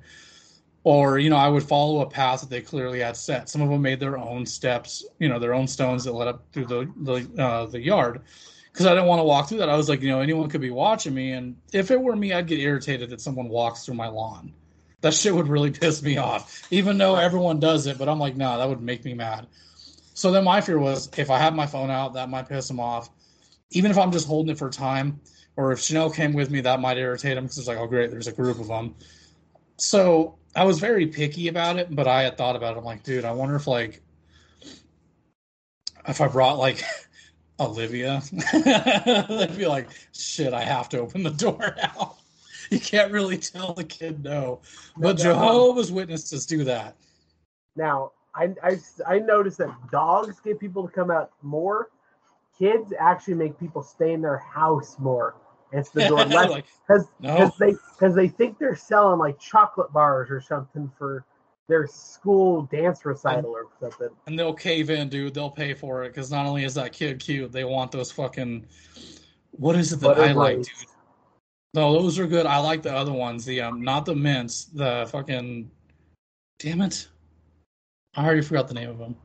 Or 0.84 1.18
you 1.18 1.30
know, 1.30 1.36
I 1.36 1.48
would 1.48 1.62
follow 1.62 2.00
a 2.00 2.06
path 2.06 2.40
that 2.40 2.50
they 2.50 2.60
clearly 2.60 3.00
had 3.00 3.16
set. 3.16 3.48
Some 3.48 3.62
of 3.62 3.68
them 3.68 3.82
made 3.82 4.00
their 4.00 4.18
own 4.18 4.44
steps, 4.46 5.04
you 5.18 5.28
know, 5.28 5.38
their 5.38 5.54
own 5.54 5.68
stones 5.68 6.04
that 6.04 6.12
led 6.12 6.28
up 6.28 6.44
through 6.52 6.66
the 6.66 6.92
the 6.96 7.42
uh, 7.42 7.66
the 7.66 7.80
yard. 7.80 8.22
Because 8.72 8.86
I 8.86 8.90
didn't 8.90 9.06
want 9.06 9.20
to 9.20 9.24
walk 9.24 9.48
through 9.48 9.58
that. 9.58 9.68
I 9.68 9.76
was 9.76 9.90
like, 9.90 10.00
you 10.00 10.08
know, 10.08 10.20
anyone 10.20 10.48
could 10.48 10.62
be 10.62 10.70
watching 10.70 11.14
me, 11.14 11.32
and 11.32 11.56
if 11.72 11.90
it 11.90 12.00
were 12.00 12.16
me, 12.16 12.32
I'd 12.32 12.46
get 12.46 12.58
irritated 12.58 13.10
that 13.10 13.20
someone 13.20 13.48
walks 13.48 13.84
through 13.84 13.96
my 13.96 14.08
lawn 14.08 14.54
that 15.02 15.12
shit 15.12 15.34
would 15.34 15.48
really 15.48 15.70
piss 15.80 16.02
me 16.02 16.16
off. 16.16 16.66
Even 16.72 16.96
though 16.96 17.16
everyone 17.16 17.60
does 17.60 17.86
it, 17.86 17.98
but 17.98 18.08
I'm 18.08 18.18
like, 18.18 18.36
nah, 18.36 18.56
that 18.56 18.68
would 18.68 18.80
make 18.80 19.04
me 19.04 19.12
mad. 19.12 19.46
So 20.14 20.30
then 20.30 20.44
my 20.44 20.60
fear 20.60 20.78
was 20.78 21.10
if 21.18 21.30
I 21.30 21.38
had 21.38 21.54
my 21.54 21.66
phone 21.66 21.90
out, 21.90 22.14
that 22.14 22.30
might 22.30 22.48
piss 22.48 22.68
them 22.68 22.80
off. 22.80 23.10
Even 23.70 23.90
if 23.90 23.98
I'm 23.98 24.12
just 24.12 24.26
holding 24.26 24.52
it 24.52 24.58
for 24.58 24.70
time, 24.70 25.20
or 25.56 25.72
if 25.72 25.80
Chanel 25.80 26.10
came 26.10 26.32
with 26.32 26.50
me, 26.50 26.60
that 26.62 26.80
might 26.80 26.96
irritate 26.96 27.34
them 27.34 27.44
because 27.44 27.58
it's 27.58 27.68
like, 27.68 27.78
oh 27.78 27.86
great, 27.86 28.10
there's 28.10 28.26
a 28.26 28.32
group 28.32 28.58
of 28.58 28.68
them. 28.68 28.94
So 29.76 30.38
I 30.54 30.64
was 30.64 30.78
very 30.78 31.06
picky 31.06 31.48
about 31.48 31.78
it, 31.78 31.94
but 31.94 32.06
I 32.06 32.22
had 32.22 32.36
thought 32.36 32.56
about 32.56 32.76
it. 32.76 32.78
I'm 32.78 32.84
like, 32.84 33.02
dude, 33.02 33.24
I 33.24 33.32
wonder 33.32 33.56
if 33.56 33.66
like 33.66 34.02
if 36.08 36.20
I 36.20 36.28
brought 36.28 36.58
like 36.58 36.82
Olivia, 37.60 38.22
they'd 38.52 39.56
be 39.56 39.66
like, 39.66 39.88
shit, 40.12 40.52
I 40.52 40.62
have 40.62 40.88
to 40.90 40.98
open 40.98 41.22
the 41.22 41.30
door 41.30 41.76
now 41.82 42.16
you 42.72 42.80
can't 42.80 43.12
really 43.12 43.36
tell 43.36 43.74
the 43.74 43.84
kid 43.84 44.24
no. 44.24 44.60
But 44.96 45.18
No, 45.18 45.24
no. 45.24 45.34
Jehovah's 45.34 45.92
Witnesses 45.92 46.46
do 46.46 46.64
that. 46.64 46.96
Now, 47.76 48.12
I, 48.34 48.54
I, 48.62 48.78
I 49.06 49.18
noticed 49.18 49.58
that 49.58 49.70
dogs 49.90 50.40
get 50.40 50.58
people 50.58 50.86
to 50.86 50.92
come 50.92 51.10
out 51.10 51.30
more. 51.42 51.90
Kids 52.58 52.92
actually 52.98 53.34
make 53.34 53.58
people 53.60 53.82
stay 53.82 54.12
in 54.14 54.22
their 54.22 54.38
house 54.38 54.96
more. 54.98 55.34
It's 55.72 55.90
the 55.90 56.08
door 56.08 56.24
like, 56.26 56.66
because 56.86 57.06
no. 57.20 57.50
they 57.58 57.74
because 57.98 58.14
they 58.14 58.28
think 58.28 58.58
they're 58.58 58.76
selling 58.76 59.18
like 59.18 59.38
chocolate 59.38 59.92
bars 59.92 60.30
or 60.30 60.40
something 60.40 60.90
for 60.98 61.24
their 61.68 61.86
school 61.86 62.68
dance 62.70 63.04
recital 63.04 63.50
or 63.50 63.66
something. 63.80 64.10
And 64.26 64.38
they'll 64.38 64.52
cave 64.52 64.90
in, 64.90 65.08
dude. 65.08 65.34
They'll 65.34 65.50
pay 65.50 65.74
for 65.74 66.04
it 66.04 66.10
because 66.10 66.30
not 66.30 66.46
only 66.46 66.64
is 66.64 66.74
that 66.74 66.92
kid 66.92 67.18
cute, 67.18 67.52
they 67.52 67.64
want 67.64 67.90
those 67.90 68.12
fucking. 68.12 68.66
What 69.52 69.76
is 69.76 69.92
it 69.92 70.00
that 70.00 70.08
Butter 70.08 70.22
I 70.22 70.32
like, 70.32 70.56
dude? 70.56 70.68
No, 71.74 71.94
those 71.94 72.18
are 72.18 72.26
good. 72.26 72.44
I 72.44 72.58
like 72.58 72.82
the 72.82 72.94
other 72.94 73.12
ones. 73.12 73.46
The 73.46 73.62
um, 73.62 73.82
not 73.82 74.04
the 74.04 74.14
mints. 74.14 74.66
The 74.66 75.08
fucking. 75.10 75.70
Damn 76.58 76.82
it! 76.82 77.08
I 78.14 78.24
already 78.24 78.42
forgot 78.42 78.68
the 78.68 78.74
name 78.74 78.90
of 78.90 78.98
them, 78.98 79.16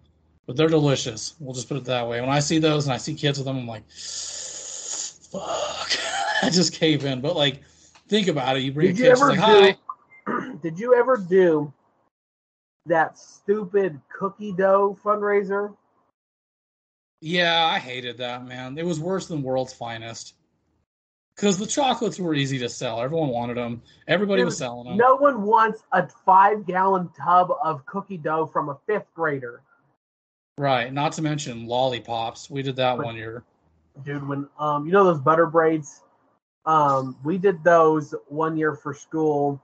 but 0.45 0.55
they're 0.55 0.69
delicious. 0.69 1.35
We'll 1.39 1.53
just 1.53 1.67
put 1.67 1.77
it 1.77 1.83
that 1.85 2.07
way. 2.07 2.21
When 2.21 2.29
I 2.29 2.39
see 2.39 2.57
those 2.57 2.85
and 2.85 2.93
I 2.93 2.97
see 2.97 3.13
kids 3.13 3.37
with 3.37 3.45
them, 3.45 3.57
I'm 3.57 3.67
like, 3.67 3.83
fuck. 3.91 5.91
I 6.43 6.49
just 6.49 6.73
cave 6.73 7.05
in. 7.05 7.21
But 7.21 7.35
like, 7.35 7.61
think 8.07 8.27
about 8.27 8.57
it. 8.57 8.61
You 8.63 8.71
bring 8.71 8.87
Did 8.87 8.95
a 8.95 8.97
kid, 8.97 9.09
she's 9.17 9.21
ever 9.21 9.31
like, 9.31 9.39
hi. 9.39 9.77
do? 10.27 10.59
Did 10.63 10.79
you 10.79 10.95
ever 10.95 11.17
do 11.17 11.71
that 12.85 13.17
stupid 13.17 13.99
cookie 14.17 14.53
dough 14.53 14.97
fundraiser? 15.03 15.75
Yeah, 17.21 17.65
I 17.65 17.79
hated 17.79 18.17
that, 18.19 18.45
man. 18.45 18.77
It 18.77 18.85
was 18.85 18.99
worse 18.99 19.27
than 19.27 19.41
World's 19.41 19.73
Finest. 19.73 20.35
Because 21.35 21.57
the 21.57 21.67
chocolates 21.67 22.19
were 22.19 22.33
easy 22.33 22.57
to 22.59 22.69
sell. 22.69 22.99
Everyone 22.99 23.29
wanted 23.29 23.57
them. 23.57 23.81
Everybody 24.07 24.43
was 24.43 24.57
selling 24.57 24.87
them. 24.87 24.97
No 24.97 25.15
one 25.15 25.43
wants 25.43 25.83
a 25.91 26.07
five 26.25 26.65
gallon 26.65 27.09
tub 27.19 27.51
of 27.63 27.85
cookie 27.85 28.17
dough 28.17 28.47
from 28.47 28.69
a 28.69 28.77
fifth 28.87 29.05
grader. 29.13 29.61
Right. 30.57 30.91
Not 30.91 31.11
to 31.13 31.21
mention 31.21 31.67
lollipops. 31.67 32.49
We 32.49 32.63
did 32.63 32.75
that 32.77 32.97
But- 32.97 33.05
one 33.05 33.15
year. 33.15 33.43
dude 34.03 34.27
when 34.27 34.47
um 34.59 34.85
you 34.85 34.91
know 34.91 35.03
those 35.03 35.19
butter 35.19 35.47
braids 35.47 36.01
um 36.67 37.17
we 37.23 37.37
did 37.37 37.63
those 37.63 38.13
one 38.27 38.55
year 38.55 38.75
for 38.75 38.93
school 38.93 39.59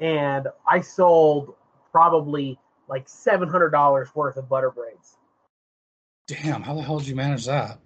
and 0.00 0.46
i 0.68 0.80
sold 0.80 1.54
probably 1.90 2.58
like 2.88 3.06
$700 3.06 4.14
worth 4.14 4.36
of 4.36 4.48
butter 4.48 4.70
braids 4.70 5.16
Damn, 6.28 6.62
how 6.62 6.74
the 6.74 6.82
hell 6.82 6.98
did 6.98 7.08
you 7.08 7.16
manage 7.16 7.46
that? 7.46 7.78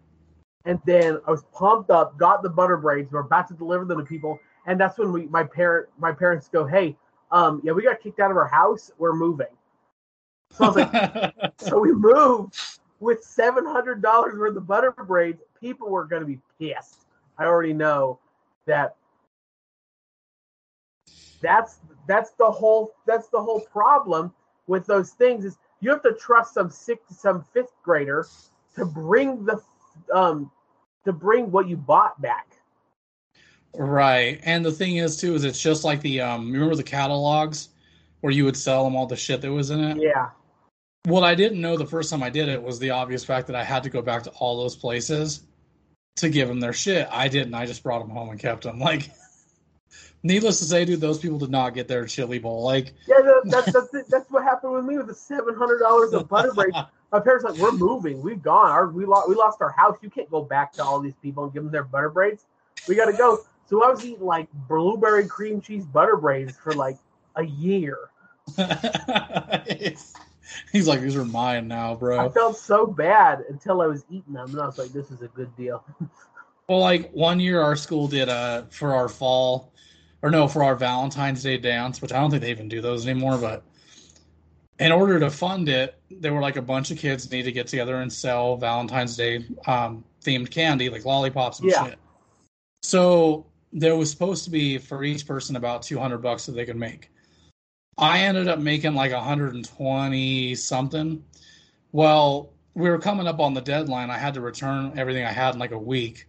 and 0.66 0.80
then 0.84 1.18
i 1.26 1.30
was 1.30 1.44
pumped 1.54 1.90
up 1.90 2.18
got 2.18 2.42
the 2.42 2.50
butter 2.50 2.76
braids 2.76 3.10
we're 3.10 3.20
about 3.20 3.48
to 3.48 3.54
deliver 3.54 3.84
them 3.84 3.98
to 3.98 4.04
people 4.04 4.38
and 4.66 4.78
that's 4.78 4.98
when 4.98 5.12
we 5.12 5.26
my 5.26 5.44
parent 5.44 5.88
my 5.98 6.12
parents 6.12 6.48
go 6.48 6.66
hey 6.66 6.96
um 7.30 7.60
yeah 7.64 7.72
we 7.72 7.82
got 7.82 8.00
kicked 8.00 8.20
out 8.20 8.30
of 8.30 8.36
our 8.36 8.48
house 8.48 8.90
we're 8.98 9.14
moving. 9.14 9.46
So 10.50 10.64
i 10.64 10.66
was 10.68 10.76
like 10.76 11.52
so 11.58 11.78
we 11.78 11.92
moved 11.92 12.56
with 13.00 13.22
$700 13.22 14.02
worth 14.38 14.56
of 14.56 14.66
butter 14.66 14.92
braids 14.92 15.42
people 15.60 15.90
were 15.90 16.04
going 16.04 16.22
to 16.22 16.26
be 16.26 16.40
pissed. 16.58 17.06
I 17.38 17.44
already 17.44 17.74
know 17.74 18.18
that 18.66 18.96
that's 21.40 21.78
that's 22.08 22.30
the 22.32 22.50
whole 22.50 22.92
that's 23.06 23.28
the 23.28 23.40
whole 23.40 23.60
problem 23.60 24.32
with 24.66 24.86
those 24.86 25.10
things 25.10 25.44
is 25.44 25.58
you 25.80 25.90
have 25.90 26.02
to 26.02 26.12
trust 26.12 26.54
some 26.54 26.70
sixth 26.70 27.18
some 27.18 27.44
fifth 27.52 27.72
grader 27.82 28.26
to 28.74 28.84
bring 28.84 29.44
the 29.44 29.60
um 30.12 30.50
to 31.04 31.12
bring 31.12 31.50
what 31.50 31.68
you 31.68 31.76
bought 31.76 32.20
back 32.20 32.56
right. 33.74 34.40
And 34.44 34.64
the 34.64 34.72
thing 34.72 34.96
is, 34.96 35.16
too, 35.16 35.34
is 35.34 35.44
it's 35.44 35.60
just 35.60 35.84
like 35.84 36.00
the, 36.00 36.20
um, 36.20 36.50
remember 36.50 36.74
the 36.74 36.82
catalogs 36.82 37.68
where 38.20 38.32
you 38.32 38.44
would 38.44 38.56
sell 38.56 38.84
them 38.84 38.96
all 38.96 39.06
the 39.06 39.16
shit 39.16 39.40
that 39.42 39.52
was 39.52 39.70
in 39.70 39.80
it? 39.80 39.98
yeah 40.00 40.30
What 41.04 41.24
I 41.24 41.34
didn't 41.34 41.60
know 41.60 41.76
the 41.76 41.86
first 41.86 42.10
time 42.10 42.22
I 42.22 42.30
did 42.30 42.48
it 42.48 42.62
was 42.62 42.78
the 42.78 42.90
obvious 42.90 43.24
fact 43.24 43.46
that 43.48 43.56
I 43.56 43.62
had 43.62 43.82
to 43.82 43.90
go 43.90 44.02
back 44.02 44.22
to 44.24 44.30
all 44.30 44.56
those 44.56 44.74
places 44.74 45.42
to 46.16 46.28
give 46.28 46.48
them 46.48 46.60
their 46.60 46.72
shit. 46.72 47.08
I 47.10 47.28
didn't. 47.28 47.54
I 47.54 47.66
just 47.66 47.82
brought 47.82 48.00
them 48.00 48.10
home 48.10 48.30
and 48.30 48.40
kept 48.40 48.64
them. 48.64 48.78
Like, 48.86 49.10
needless 50.22 50.58
to 50.58 50.64
say, 50.64 50.84
dude, 50.84 51.00
those 51.00 51.18
people 51.18 51.38
did 51.38 51.50
not 51.50 51.74
get 51.74 51.88
their 51.88 52.06
chili 52.06 52.38
bowl. 52.38 52.62
Like, 52.62 52.92
yeah 53.06 53.20
that, 53.20 53.42
that's 53.44 53.72
that's, 53.72 53.94
it. 53.94 54.06
that's 54.08 54.30
what 54.30 54.42
happened 54.42 54.72
with 54.72 54.84
me 54.84 54.96
with 54.96 55.06
the 55.06 55.12
$700 55.12 56.12
of 56.12 56.28
butter 56.28 56.52
braids 56.52 56.76
my 57.12 57.20
parents 57.20 57.44
like 57.44 57.56
we're 57.56 57.72
moving 57.72 58.20
we've 58.20 58.42
gone 58.42 58.70
our 58.70 58.88
we 58.88 59.04
lost 59.04 59.28
we 59.28 59.34
lost 59.34 59.62
our 59.62 59.70
house 59.70 59.96
you 60.02 60.10
can't 60.10 60.30
go 60.30 60.42
back 60.42 60.72
to 60.72 60.84
all 60.84 61.00
these 61.00 61.14
people 61.22 61.44
and 61.44 61.52
give 61.52 61.62
them 61.62 61.72
their 61.72 61.84
butter 61.84 62.10
braids 62.10 62.44
we 62.88 62.94
got 62.94 63.06
to 63.06 63.12
go 63.12 63.38
so 63.66 63.82
i 63.84 63.90
was 63.90 64.04
eating 64.04 64.24
like 64.24 64.48
blueberry 64.68 65.26
cream 65.26 65.60
cheese 65.60 65.86
butter 65.86 66.16
braids 66.16 66.56
for 66.56 66.72
like 66.72 66.98
a 67.36 67.44
year 67.44 67.98
He's 70.72 70.86
like, 70.86 71.00
these 71.00 71.16
are 71.16 71.24
mine 71.24 71.68
now, 71.68 71.94
bro. 71.94 72.18
i 72.20 72.28
felt 72.28 72.56
so 72.56 72.86
bad 72.86 73.44
until 73.48 73.80
i 73.80 73.86
was 73.86 74.04
eating 74.10 74.32
them 74.32 74.50
and 74.50 74.60
i 74.60 74.66
was 74.66 74.78
like 74.78 74.92
this 74.92 75.10
is 75.10 75.22
a 75.22 75.28
good 75.28 75.54
deal 75.56 75.84
Well, 76.68 76.80
like 76.80 77.12
one 77.12 77.38
year 77.38 77.60
our 77.60 77.76
school 77.76 78.08
did 78.08 78.28
uh 78.28 78.64
for 78.70 78.92
our 78.94 79.08
fall 79.08 79.72
or 80.22 80.30
no, 80.30 80.48
for 80.48 80.64
our 80.64 80.74
Valentine's 80.74 81.42
Day 81.44 81.58
dance, 81.58 82.02
which 82.02 82.12
I 82.12 82.18
don't 82.20 82.30
think 82.30 82.42
they 82.42 82.50
even 82.50 82.68
do 82.68 82.80
those 82.80 83.06
anymore, 83.06 83.38
but 83.38 83.62
in 84.80 84.90
order 84.90 85.20
to 85.20 85.30
fund 85.30 85.68
it, 85.68 86.00
there 86.10 86.34
were 86.34 86.40
like 86.40 86.56
a 86.56 86.62
bunch 86.62 86.90
of 86.90 86.98
kids 86.98 87.30
need 87.30 87.44
to 87.44 87.52
get 87.52 87.68
together 87.68 87.96
and 88.00 88.12
sell 88.12 88.56
Valentine's 88.56 89.16
Day 89.16 89.44
um, 89.66 90.04
themed 90.24 90.50
candy, 90.50 90.88
like 90.90 91.04
lollipops 91.04 91.60
and 91.60 91.70
Yeah. 91.70 91.84
shit. 91.84 91.98
So 92.82 93.46
there 93.72 93.94
was 93.94 94.10
supposed 94.10 94.44
to 94.44 94.50
be 94.50 94.78
for 94.78 95.04
each 95.04 95.26
person 95.26 95.54
about 95.54 95.82
200 95.82 96.18
bucks 96.18 96.46
that 96.46 96.52
they 96.52 96.66
could 96.66 96.76
make. 96.76 97.10
I 97.98 98.20
ended 98.20 98.48
up 98.48 98.58
making 98.58 98.94
like 98.94 99.12
120 99.12 100.54
something. 100.54 101.24
Well, 101.92 102.52
we 102.74 102.90
were 102.90 102.98
coming 102.98 103.26
up 103.26 103.40
on 103.40 103.54
the 103.54 103.62
deadline. 103.62 104.10
I 104.10 104.18
had 104.18 104.34
to 104.34 104.42
return 104.42 104.98
everything 104.98 105.24
I 105.24 105.32
had 105.32 105.54
in 105.54 105.60
like 105.60 105.70
a 105.70 105.78
week. 105.78 106.26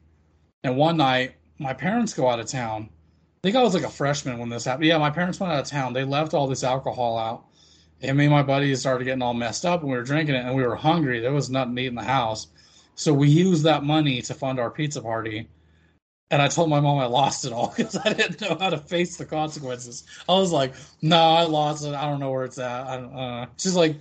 And 0.64 0.78
one 0.78 0.96
night, 0.96 1.36
my 1.60 1.74
parents 1.74 2.14
go 2.14 2.30
out 2.30 2.40
of 2.40 2.48
town. 2.48 2.90
I 2.90 3.40
think 3.44 3.58
I 3.58 3.64
was 3.64 3.74
like 3.74 3.84
a 3.84 3.90
freshman 3.90 4.40
when 4.40 4.50
this 4.50 4.64
happened. 4.64 4.86
Yeah, 4.86 4.98
my 4.98 5.10
parents 5.10 5.40
went 5.40 5.52
out 5.52 5.60
of 5.60 5.68
town. 5.68 5.92
They 5.92 6.06
left 6.06 6.34
all 6.34 6.48
this 6.48 6.64
alcohol 6.64 7.18
out. 7.18 7.46
And 8.02 8.18
me 8.18 8.26
and 8.26 8.34
my 8.34 8.44
buddies 8.44 8.80
started 8.80 9.06
getting 9.06 9.22
all 9.22 9.34
messed 9.34 9.66
up 9.66 9.82
and 9.82 9.92
we 9.92 9.98
were 9.98 10.04
drinking 10.04 10.36
it 10.36 10.46
and 10.46 10.56
we 10.56 10.66
were 10.66 10.76
hungry. 10.76 11.20
There 11.20 11.34
was 11.34 11.50
nothing 11.50 11.76
to 11.76 11.82
eat 11.82 11.88
in 11.88 11.96
the 11.96 12.04
house. 12.04 12.48
So 12.96 13.14
we 13.14 13.28
used 13.28 13.64
that 13.64 13.84
money 13.84 14.22
to 14.22 14.34
fund 14.34 14.60
our 14.60 14.72
pizza 14.72 15.02
party. 15.02 15.50
And 16.30 16.42
I 16.42 16.50
told 16.50 16.70
my 16.70 16.80
mom 16.80 17.00
I 17.00 17.06
lost 17.06 17.46
it 17.46 17.54
all 17.54 17.74
because 17.78 17.96
I 17.96 18.14
didn't 18.14 18.42
know 18.42 18.58
how 18.60 18.70
to 18.70 18.78
face 18.78 19.18
the 19.18 19.26
consequences. 19.26 20.04
I 20.28 20.34
was 20.34 20.52
like, 20.52 20.74
no, 21.02 21.18
I 21.18 21.44
lost 21.44 21.86
it. 21.86 21.94
I 21.94 22.10
don't 22.10 22.20
know 22.20 22.32
where 22.32 22.44
it's 22.44 22.60
at. 22.60 22.88
I 22.88 22.98
don't, 22.98 23.14
uh. 23.14 23.46
She's 23.58 23.76
like, 23.76 23.96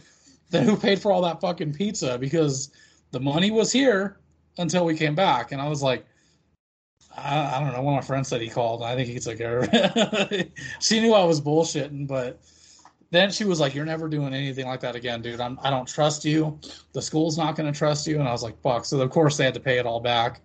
then 0.51 0.65
who 0.65 0.77
paid 0.77 1.01
for 1.01 1.13
all 1.13 1.23
that 1.23 1.41
fucking 1.41 1.73
pizza? 1.75 2.19
Because 2.19 2.71
the 3.11 3.21
money 3.21 3.51
was 3.51 3.73
here 3.73 4.19
until 4.59 4.85
we 4.85 4.97
came 4.97 5.15
back. 5.15 5.53
And 5.53 5.61
I 5.61 5.69
was 5.69 5.83
like, 5.83 6.07
I, 7.17 7.57
I 7.57 7.61
don't 7.61 7.73
know. 7.73 7.83
One 7.83 7.97
of 7.97 8.03
my 8.03 8.07
friends 8.07 8.29
said 8.29 8.41
he 8.41 8.49
called. 8.49 8.83
I 8.83 8.95
think 8.95 9.09
he 9.09 9.19
took 9.19 9.39
care 9.39 9.61
of 9.61 9.69
it. 9.73 10.53
she 10.81 11.01
knew 11.01 11.15
I 11.15 11.25
was 11.25 11.41
bullshitting, 11.41 12.07
but 12.07 12.41
then 13.11 13.31
she 13.31 13.45
was 13.45 13.61
like, 13.61 13.75
"You're 13.75 13.87
never 13.87 14.09
doing 14.09 14.35
anything 14.35 14.67
like 14.67 14.81
that 14.81 14.95
again, 14.97 15.23
dude. 15.23 15.41
I'm, 15.41 15.59
I 15.63 15.71
don't 15.71 15.87
trust 15.87 16.25
you. 16.25 16.59
The 16.93 17.01
school's 17.01 17.39
not 17.39 17.57
going 17.57 17.73
to 17.73 17.77
trust 17.77 18.07
you." 18.07 18.19
And 18.19 18.29
I 18.29 18.33
was 18.33 18.43
like, 18.43 18.61
"Fuck!" 18.63 18.85
So 18.85 19.01
of 19.01 19.11
course 19.11 19.37
they 19.37 19.45
had 19.45 19.55
to 19.55 19.61
pay 19.61 19.79
it 19.79 19.87
all 19.87 20.01
back, 20.01 20.41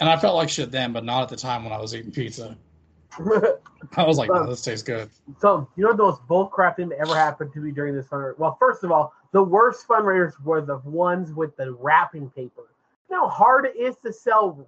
and 0.00 0.08
I 0.08 0.16
felt 0.16 0.34
like 0.34 0.48
shit 0.48 0.70
then, 0.70 0.92
but 0.92 1.04
not 1.04 1.22
at 1.22 1.28
the 1.28 1.36
time 1.36 1.62
when 1.64 1.72
I 1.72 1.78
was 1.78 1.94
eating 1.94 2.10
pizza. 2.10 2.56
I 3.96 4.04
was 4.04 4.18
like, 4.18 4.28
no, 4.28 4.46
this 4.46 4.62
tastes 4.62 4.82
good. 4.82 5.10
So 5.38 5.68
you 5.76 5.84
know 5.84 5.92
the 5.92 6.02
most 6.02 6.26
bullcrap 6.26 6.76
thing 6.76 6.88
that 6.90 6.98
ever 6.98 7.14
happened 7.14 7.52
to 7.54 7.60
me 7.60 7.70
during 7.70 7.94
this 7.94 8.06
fundraiser? 8.06 8.38
Well, 8.38 8.56
first 8.58 8.84
of 8.84 8.92
all, 8.92 9.12
the 9.32 9.42
worst 9.42 9.86
fundraisers 9.86 10.40
were 10.42 10.60
the 10.60 10.78
ones 10.78 11.32
with 11.32 11.56
the 11.56 11.72
wrapping 11.72 12.30
paper. 12.30 12.68
You 13.08 13.16
know 13.16 13.28
how 13.28 13.34
hard 13.34 13.66
it 13.66 13.76
is 13.76 13.96
to 14.04 14.12
sell 14.12 14.66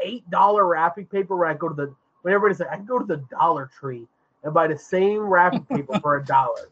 eight 0.00 0.28
dollar 0.30 0.66
wrapping 0.66 1.06
paper 1.06 1.36
when 1.36 1.50
I 1.50 1.54
go 1.54 1.68
to 1.68 1.74
the 1.74 1.94
when 2.22 2.34
everybody's 2.34 2.60
like, 2.60 2.70
I 2.70 2.76
can 2.76 2.86
go 2.86 2.98
to 2.98 3.04
the 3.04 3.24
Dollar 3.30 3.70
Tree 3.78 4.06
and 4.44 4.54
buy 4.54 4.66
the 4.66 4.78
same 4.78 5.20
wrapping 5.20 5.64
paper 5.64 5.98
for 6.00 6.16
a 6.16 6.24
dollar. 6.24 6.68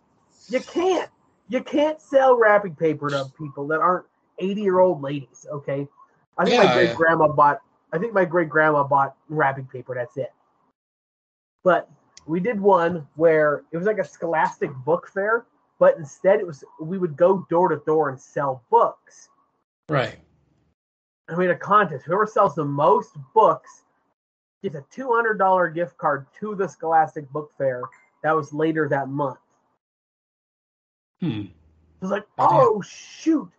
You 0.48 0.60
can't. 0.60 1.10
You 1.48 1.62
can't 1.62 2.00
sell 2.00 2.36
wrapping 2.36 2.74
paper 2.74 3.08
to 3.08 3.30
people 3.38 3.66
that 3.68 3.80
aren't 3.80 4.04
80 4.38 4.60
year 4.60 4.78
old 4.78 5.02
ladies, 5.02 5.46
okay? 5.50 5.88
I 6.36 6.44
think 6.44 6.56
my 6.58 6.64
Yeah, 6.64 6.74
great 6.74 6.88
yeah. 6.90 6.94
grandma 6.94 7.28
bought 7.28 7.60
I 7.92 7.98
think 7.98 8.12
my 8.12 8.24
great 8.24 8.48
grandma 8.48 8.84
bought 8.84 9.16
wrapping 9.28 9.66
paper, 9.66 9.94
that's 9.94 10.16
it. 10.16 10.32
But 11.64 11.90
we 12.26 12.40
did 12.40 12.60
one 12.60 13.06
where 13.16 13.62
it 13.72 13.76
was 13.76 13.86
like 13.86 13.98
a 13.98 14.04
scholastic 14.04 14.70
book 14.84 15.08
fair, 15.12 15.46
but 15.78 15.96
instead 15.96 16.40
it 16.40 16.46
was 16.46 16.62
we 16.80 16.98
would 16.98 17.16
go 17.16 17.46
door 17.50 17.68
to 17.68 17.82
door 17.86 18.10
and 18.10 18.20
sell 18.20 18.62
books. 18.70 19.28
Right. 19.88 20.18
And 21.28 21.38
we 21.38 21.46
had 21.46 21.54
a 21.54 21.58
contest. 21.58 22.04
Whoever 22.04 22.26
sells 22.26 22.54
the 22.54 22.64
most 22.64 23.16
books 23.34 23.84
gets 24.62 24.76
a 24.76 24.84
two 24.90 25.10
hundred 25.12 25.38
dollar 25.38 25.68
gift 25.68 25.96
card 25.96 26.26
to 26.40 26.54
the 26.54 26.68
Scholastic 26.68 27.28
Book 27.30 27.50
Fair. 27.56 27.82
That 28.22 28.36
was 28.36 28.52
later 28.52 28.88
that 28.88 29.08
month. 29.08 29.38
Hmm. 31.20 31.42
I 32.00 32.04
was 32.04 32.10
like, 32.10 32.26
Oh, 32.38 32.74
oh 32.76 32.82
shoot, 32.82 33.50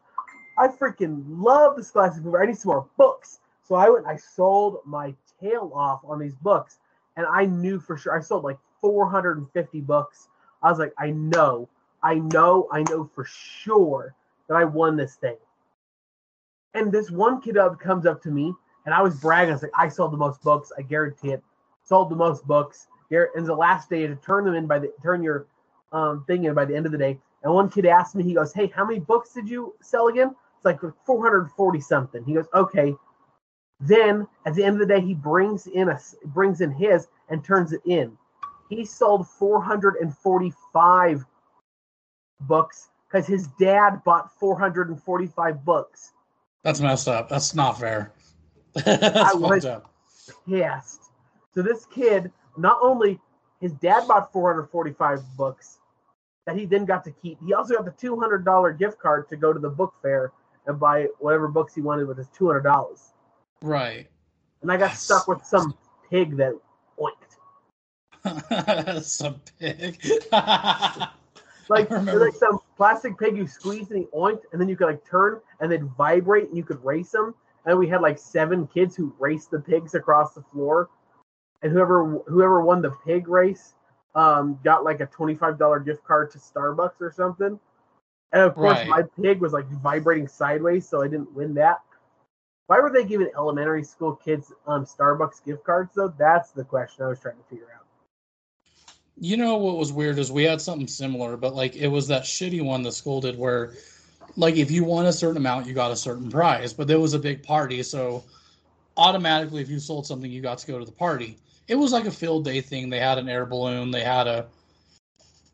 I 0.57 0.67
freaking 0.67 1.23
love 1.27 1.75
the 1.75 1.84
Scholastic 1.84 2.23
Book 2.23 2.34
Fair. 2.34 2.43
I 2.43 2.45
need 2.45 2.57
some 2.57 2.69
more 2.71 2.88
books. 2.97 3.39
So 3.70 3.76
I 3.76 3.88
went. 3.88 4.07
I 4.07 4.15
sold 4.15 4.80
my 4.84 5.13
tail 5.39 5.72
off 5.76 6.01
on 6.03 6.20
these 6.20 6.34
books, 6.36 6.80
and 7.15 7.28
I 7.28 7.45
knew 7.45 7.80
for 7.80 7.95
sure 7.95 8.17
I 8.17 8.20
sold 8.20 8.43
like 8.43 8.57
four 8.82 9.07
hundred 9.07 9.38
and 9.38 9.49
fifty 9.51 9.80
books. 9.80 10.28
I 10.63 10.72
was 10.72 10.80
like, 10.80 10.93
I 10.97 11.11
know, 11.11 11.70
I 12.01 12.15
know, 12.15 12.67
I 12.72 12.84
know 12.89 13.09
for 13.13 13.26
sure 13.26 14.15
that 14.47 14.55
I 14.55 14.65
won 14.65 14.97
this 14.97 15.15
thing. 15.15 15.38
And 16.74 16.91
this 16.91 17.11
one 17.11 17.41
kid 17.41 17.57
up 17.57 17.80
comes 17.80 18.07
up 18.07 18.24
to 18.24 18.32
me, 18.32 18.55
and 18.86 18.93
I 18.93 19.03
was 19.03 19.20
bragging. 19.20 19.51
I 19.51 19.53
was 19.53 19.61
like, 19.61 19.72
I 19.78 19.88
sold 19.88 20.13
the 20.13 20.17
most 20.17 20.41
books. 20.41 20.72
I 20.76 20.82
guarantee 20.82 21.30
it. 21.30 21.43
Sold 21.84 22.09
the 22.09 22.15
most 22.15 22.47
books. 22.47 22.88
And 23.11 23.45
the 23.45 23.55
last 23.55 23.89
day 23.89 24.07
to 24.07 24.15
turn 24.15 24.45
them 24.45 24.55
in 24.55 24.65
by 24.65 24.80
the 24.80 24.91
turn 25.03 25.22
your 25.22 25.45
um, 25.91 26.24
thing 26.26 26.45
in 26.45 26.55
by 26.55 26.65
the 26.65 26.76
end 26.76 26.88
of 26.88 26.91
the 26.91 26.97
day. 26.97 27.20
And 27.43 27.53
one 27.53 27.70
kid 27.70 27.86
asked 27.86 28.15
me, 28.15 28.24
he 28.24 28.34
goes, 28.34 28.51
"Hey, 28.51 28.67
how 28.76 28.84
many 28.84 28.99
books 28.99 29.32
did 29.34 29.47
you 29.47 29.76
sell 29.80 30.07
again?" 30.07 30.36
It's 30.57 30.65
like 30.65 30.80
440 31.05 31.80
something. 31.80 32.24
He 32.24 32.34
goes, 32.34 32.47
"Okay." 32.55 32.95
Then 33.80 34.27
at 34.45 34.55
the 34.55 34.63
end 34.63 34.73
of 34.75 34.80
the 34.88 34.93
day, 34.93 35.01
he 35.01 35.13
brings 35.13 35.67
in 35.67 35.89
a 35.89 35.99
brings 36.25 36.61
in 36.61 36.71
his 36.71 37.07
and 37.30 37.43
turns 37.43 37.71
it 37.73 37.82
in. 37.86 38.17
He 38.69 38.86
sold 38.86 39.27
445 39.27 41.25
books 42.41 42.89
because 43.07 43.25
his 43.25 43.47
dad 43.59 44.03
bought 44.03 44.32
445 44.39 45.65
books. 45.65 46.11
That's 46.63 46.80
messed 46.82 47.07
up. 47.07 47.30
That's 47.30 47.55
not 47.55 47.80
fair. 47.80 48.11
I 48.75 48.82
That's 48.82 49.36
was- 49.36 49.63
fucked 49.63 49.65
up. 49.65 49.93
pissed. 50.47 51.05
So 51.55 51.61
this 51.63 51.86
kid, 51.88 52.32
not 52.57 52.77
only 52.82 53.19
his 53.61 53.71
dad 53.73 54.07
bought 54.07 54.32
445 54.32 55.21
books 55.36 55.80
that 56.45 56.55
he 56.55 56.65
then 56.65 56.86
got 56.86 57.03
to 57.05 57.11
keep, 57.11 57.39
he 57.45 57.53
also 57.53 57.75
got 57.75 57.86
the 57.86 57.91
$200 58.07 58.77
gift 58.77 58.99
card 58.99 59.27
to 59.30 59.36
go 59.38 59.51
to 59.53 59.59
the 59.59 59.69
book 59.69 59.93
fair 60.01 60.32
and 60.67 60.80
buy 60.80 61.07
whatever 61.19 61.47
books 61.47 61.73
he 61.73 61.82
wanted 61.82 62.07
with 62.07 62.17
his 62.17 62.27
$200. 62.38 62.63
Right. 63.62 64.07
And 64.62 64.72
I 64.72 64.78
got 64.78 64.91
Yes. 64.91 65.03
stuck 65.03 65.28
with 65.28 65.43
some 65.45 65.76
pig 66.10 66.38
that 66.38 66.53
oinked. 66.99 67.38
Some 69.03 69.41
pig. 69.60 69.99
Like, 71.72 71.91
like 71.91 72.34
some 72.34 72.57
plastic 72.78 73.16
pig 73.20 73.38
you 73.38 73.45
squeezed 73.45 73.91
and 73.91 73.99
he 73.99 74.05
oinked, 74.07 74.41
and 74.51 74.60
then 74.60 74.68
you 74.68 74.76
could 74.76 74.88
like 74.88 75.05
turn 75.07 75.39
and 75.60 75.72
then 75.72 75.88
vibrate 75.95 76.47
and 76.47 76.57
you 76.57 76.64
could 76.64 76.84
race 76.84 77.12
them. 77.12 77.36
And 77.66 77.78
we 77.78 77.88
had 77.88 78.01
like 78.01 78.18
seven 78.18 78.66
kids 78.66 78.95
who 78.95 79.14
raced 79.20 79.51
the 79.51 79.60
pigs 79.60 79.93
across 79.93 80.34
the 80.34 80.41
floor. 80.41 80.89
And 81.62 81.72
whoever 81.72 82.18
whoever 82.28 82.62
won 82.62 82.82
the 82.82 82.89
pig 83.05 83.28
race 83.28 83.76
um, 84.16 84.60
got 84.64 84.84
like 84.84 84.99
a 84.99 85.05
twenty 85.05 85.36
five 85.36 85.60
dollar 85.60 85.80
gift 85.80 86.03
card 86.03 86.32
to 86.32 86.39
Starbucks 86.39 86.99
or 87.01 87.12
something. 87.12 87.60
And 88.32 88.41
of 88.41 88.55
course, 88.55 88.80
Right. 88.80 88.88
my 88.88 89.03
pig 89.22 89.39
was 89.39 89.53
like 89.53 89.68
vibrating 89.68 90.28
sideways, 90.28 90.89
so 90.89 91.03
I 91.03 91.07
didn't 91.07 91.32
win 91.36 91.53
that. 91.53 91.82
Why 92.70 92.80
were 92.82 92.91
they 92.91 93.03
giving 93.03 93.32
elementary 93.36 93.84
school 93.84 94.13
kids 94.13 94.53
um, 94.67 94.86
Starbucks 94.86 95.43
gift 95.43 95.63
cards 95.63 95.89
though? 95.95 96.13
That's 96.20 96.51
the 96.51 96.63
question 96.63 97.03
I 97.03 97.07
was 97.07 97.20
trying 97.20 97.38
to 97.38 97.43
figure 97.49 97.65
out. 97.76 97.84
You 99.17 99.38
know 99.38 99.57
what 99.57 99.78
was 99.78 99.91
weird 99.91 100.20
is 100.20 100.32
we 100.32 100.43
had 100.43 100.61
something 100.61 100.86
similar, 100.86 101.36
but 101.36 101.55
like 101.55 101.76
it 101.76 101.88
was 101.88 102.07
that 102.09 102.26
shitty 102.26 102.63
one 102.63 102.84
the 102.84 102.91
school 102.91 103.22
did 103.22 103.39
where 103.39 103.74
like 104.38 104.55
if 104.55 104.70
you 104.70 104.84
won 104.84 105.07
a 105.07 105.11
certain 105.11 105.38
amount, 105.38 105.65
you 105.65 105.74
got 105.74 105.89
a 105.89 105.95
certain 105.95 106.30
prize, 106.30 106.72
but 106.72 106.88
there 106.88 106.99
was 106.99 107.15
a 107.15 107.20
big 107.20 107.41
party, 107.41 107.82
so 107.82 108.24
automatically 108.97 109.63
if 109.63 109.70
you 109.70 109.80
sold 109.80 110.05
something, 110.05 110.30
you 110.30 110.39
got 110.39 110.59
to 110.59 110.67
go 110.67 110.78
to 110.78 110.86
the 110.86 110.91
party. 110.91 111.39
It 111.67 111.74
was 111.74 111.91
like 111.91 112.05
a 112.05 112.11
field 112.11 112.45
day 112.45 112.61
thing. 112.61 112.91
They 112.91 112.99
had 112.99 113.17
an 113.17 113.28
air 113.28 113.47
balloon, 113.47 113.89
they 113.89 114.03
had 114.03 114.28
a 114.28 114.45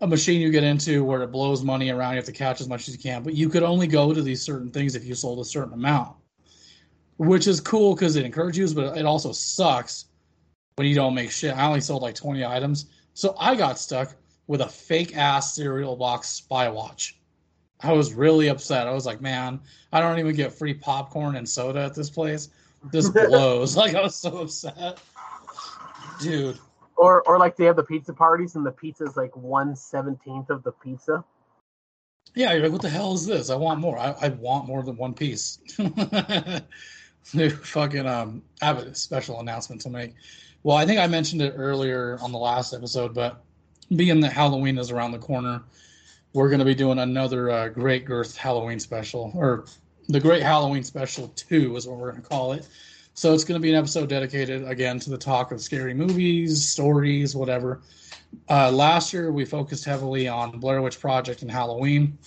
a 0.01 0.07
machine 0.07 0.41
you 0.41 0.51
get 0.51 0.65
into 0.65 1.05
where 1.05 1.21
it 1.21 1.31
blows 1.31 1.63
money 1.63 1.91
around, 1.91 2.11
you 2.11 2.17
have 2.17 2.25
to 2.25 2.33
catch 2.33 2.59
as 2.59 2.67
much 2.67 2.89
as 2.89 2.93
you 2.93 2.99
can, 2.99 3.23
but 3.23 3.35
you 3.35 3.47
could 3.47 3.63
only 3.63 3.87
go 3.87 4.13
to 4.13 4.21
these 4.21 4.41
certain 4.41 4.69
things 4.69 4.95
if 4.95 5.05
you 5.05 5.15
sold 5.15 5.39
a 5.39 5.45
certain 5.45 5.71
amount. 5.71 6.17
Which 7.17 7.47
is 7.47 7.61
cool 7.61 7.95
because 7.95 8.15
it 8.15 8.25
encourages 8.25 8.73
you, 8.73 8.75
but 8.75 8.97
it 8.97 9.05
also 9.05 9.31
sucks 9.31 10.05
when 10.75 10.87
you 10.87 10.95
don't 10.95 11.13
make 11.13 11.31
shit. 11.31 11.55
I 11.55 11.65
only 11.65 11.81
sold 11.81 12.01
like 12.01 12.15
20 12.15 12.43
items. 12.45 12.87
So 13.13 13.35
I 13.39 13.55
got 13.55 13.79
stuck 13.79 14.15
with 14.47 14.61
a 14.61 14.67
fake 14.67 15.15
ass 15.15 15.55
cereal 15.55 15.95
box 15.95 16.27
spy 16.27 16.69
watch. 16.69 17.17
I 17.81 17.93
was 17.93 18.13
really 18.13 18.47
upset. 18.47 18.87
I 18.87 18.93
was 18.93 19.05
like, 19.05 19.21
man, 19.21 19.59
I 19.91 19.99
don't 19.99 20.19
even 20.19 20.35
get 20.35 20.53
free 20.53 20.73
popcorn 20.73 21.35
and 21.35 21.47
soda 21.47 21.81
at 21.81 21.95
this 21.95 22.09
place. 22.09 22.49
This 22.91 23.09
blows. 23.27 23.75
like 23.77 23.95
I 23.95 24.01
was 24.01 24.15
so 24.15 24.39
upset. 24.39 24.99
Dude. 26.19 26.59
Or 26.97 27.23
or 27.27 27.37
like 27.37 27.57
they 27.57 27.65
have 27.65 27.75
the 27.75 27.83
pizza 27.83 28.13
parties 28.13 28.55
and 28.55 28.65
the 28.65 28.71
pizza 28.71 29.03
is 29.03 29.17
like 29.17 29.35
one 29.35 29.75
seventeenth 29.75 30.49
of 30.49 30.63
the 30.63 30.71
pizza. 30.71 31.23
Yeah, 32.33 32.53
you're 32.53 32.63
like, 32.63 32.71
what 32.71 32.81
the 32.81 32.89
hell 32.89 33.13
is 33.13 33.25
this? 33.25 33.49
I 33.49 33.55
want 33.55 33.79
more. 33.79 33.97
I, 33.97 34.15
I 34.21 34.29
want 34.29 34.67
more 34.67 34.83
than 34.83 34.97
one 34.97 35.13
piece. 35.13 35.59
Fucking 37.63 38.07
um 38.07 38.43
I 38.61 38.65
have 38.65 38.77
a 38.79 38.95
special 38.95 39.39
announcement 39.39 39.81
to 39.81 39.89
make. 39.89 40.13
Well, 40.63 40.77
I 40.77 40.85
think 40.85 40.99
I 40.99 41.07
mentioned 41.07 41.41
it 41.41 41.53
earlier 41.55 42.17
on 42.21 42.31
the 42.31 42.39
last 42.39 42.73
episode, 42.73 43.13
but 43.13 43.43
being 43.95 44.19
that 44.21 44.33
Halloween 44.33 44.77
is 44.77 44.89
around 44.89 45.11
the 45.11 45.19
corner, 45.19 45.63
we're 46.33 46.49
going 46.49 46.59
to 46.59 46.65
be 46.65 46.75
doing 46.75 46.99
another 46.99 47.49
uh, 47.49 47.69
Great 47.69 48.05
Girth 48.05 48.35
Halloween 48.35 48.79
special, 48.79 49.31
or 49.35 49.65
the 50.09 50.19
Great 50.19 50.43
Halloween 50.43 50.83
Special 50.83 51.27
2 51.29 51.75
is 51.75 51.87
what 51.87 51.97
we're 51.97 52.11
going 52.11 52.21
to 52.21 52.27
call 52.27 52.53
it. 52.53 52.67
So 53.13 53.33
it's 53.33 53.43
going 53.43 53.59
to 53.59 53.63
be 53.63 53.69
an 53.69 53.77
episode 53.77 54.09
dedicated 54.09 54.67
again 54.67 54.99
to 54.99 55.09
the 55.09 55.17
talk 55.17 55.51
of 55.51 55.61
scary 55.61 55.93
movies, 55.93 56.67
stories, 56.67 57.35
whatever. 57.35 57.81
Uh, 58.49 58.71
last 58.71 59.13
year 59.13 59.31
we 59.31 59.45
focused 59.45 59.85
heavily 59.85 60.27
on 60.27 60.59
Blair 60.59 60.81
Witch 60.81 60.99
Project 60.99 61.41
and 61.41 61.49
Halloween. 61.49 62.17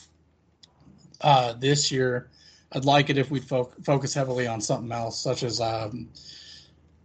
Uh, 1.20 1.52
this 1.54 1.92
year, 1.92 2.30
I'd 2.72 2.84
like 2.84 3.10
it 3.10 3.18
if 3.18 3.30
we'd 3.30 3.44
fo- 3.44 3.72
focus 3.82 4.12
heavily 4.14 4.46
on 4.46 4.60
something 4.60 4.92
else, 4.92 5.20
such 5.20 5.42
as 5.42 5.60
um, 5.60 6.08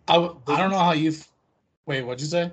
I, 0.08 0.14
w- 0.16 0.40
I 0.48 0.58
don't 0.58 0.72
know 0.72 0.80
how 0.80 0.92
you. 0.92 1.12
F- 1.12 1.30
Wait, 1.86 2.02
what'd 2.04 2.22
you 2.22 2.28
say? 2.28 2.52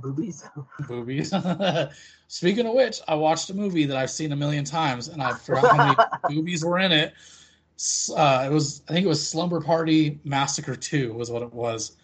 Boobies. 0.00 0.48
Boobies. 0.88 1.32
Speaking 2.28 2.66
of 2.66 2.74
which, 2.74 3.00
I 3.06 3.14
watched 3.14 3.50
a 3.50 3.54
movie 3.54 3.84
that 3.86 3.96
I've 3.96 4.10
seen 4.10 4.32
a 4.32 4.36
million 4.36 4.64
times, 4.64 5.08
and 5.08 5.22
I 5.22 5.32
forgot 5.34 5.76
how 5.76 5.86
many 5.86 5.96
boobies 6.34 6.64
were 6.64 6.78
in 6.78 6.92
it. 6.92 7.14
Uh, 8.16 8.46
it 8.50 8.52
was, 8.52 8.82
I 8.88 8.92
think 8.92 9.04
it 9.04 9.08
was 9.08 9.26
Slumber 9.26 9.60
Party 9.60 10.18
Massacre 10.24 10.76
Two, 10.76 11.12
was 11.14 11.30
what 11.30 11.42
it 11.42 11.52
was. 11.52 11.96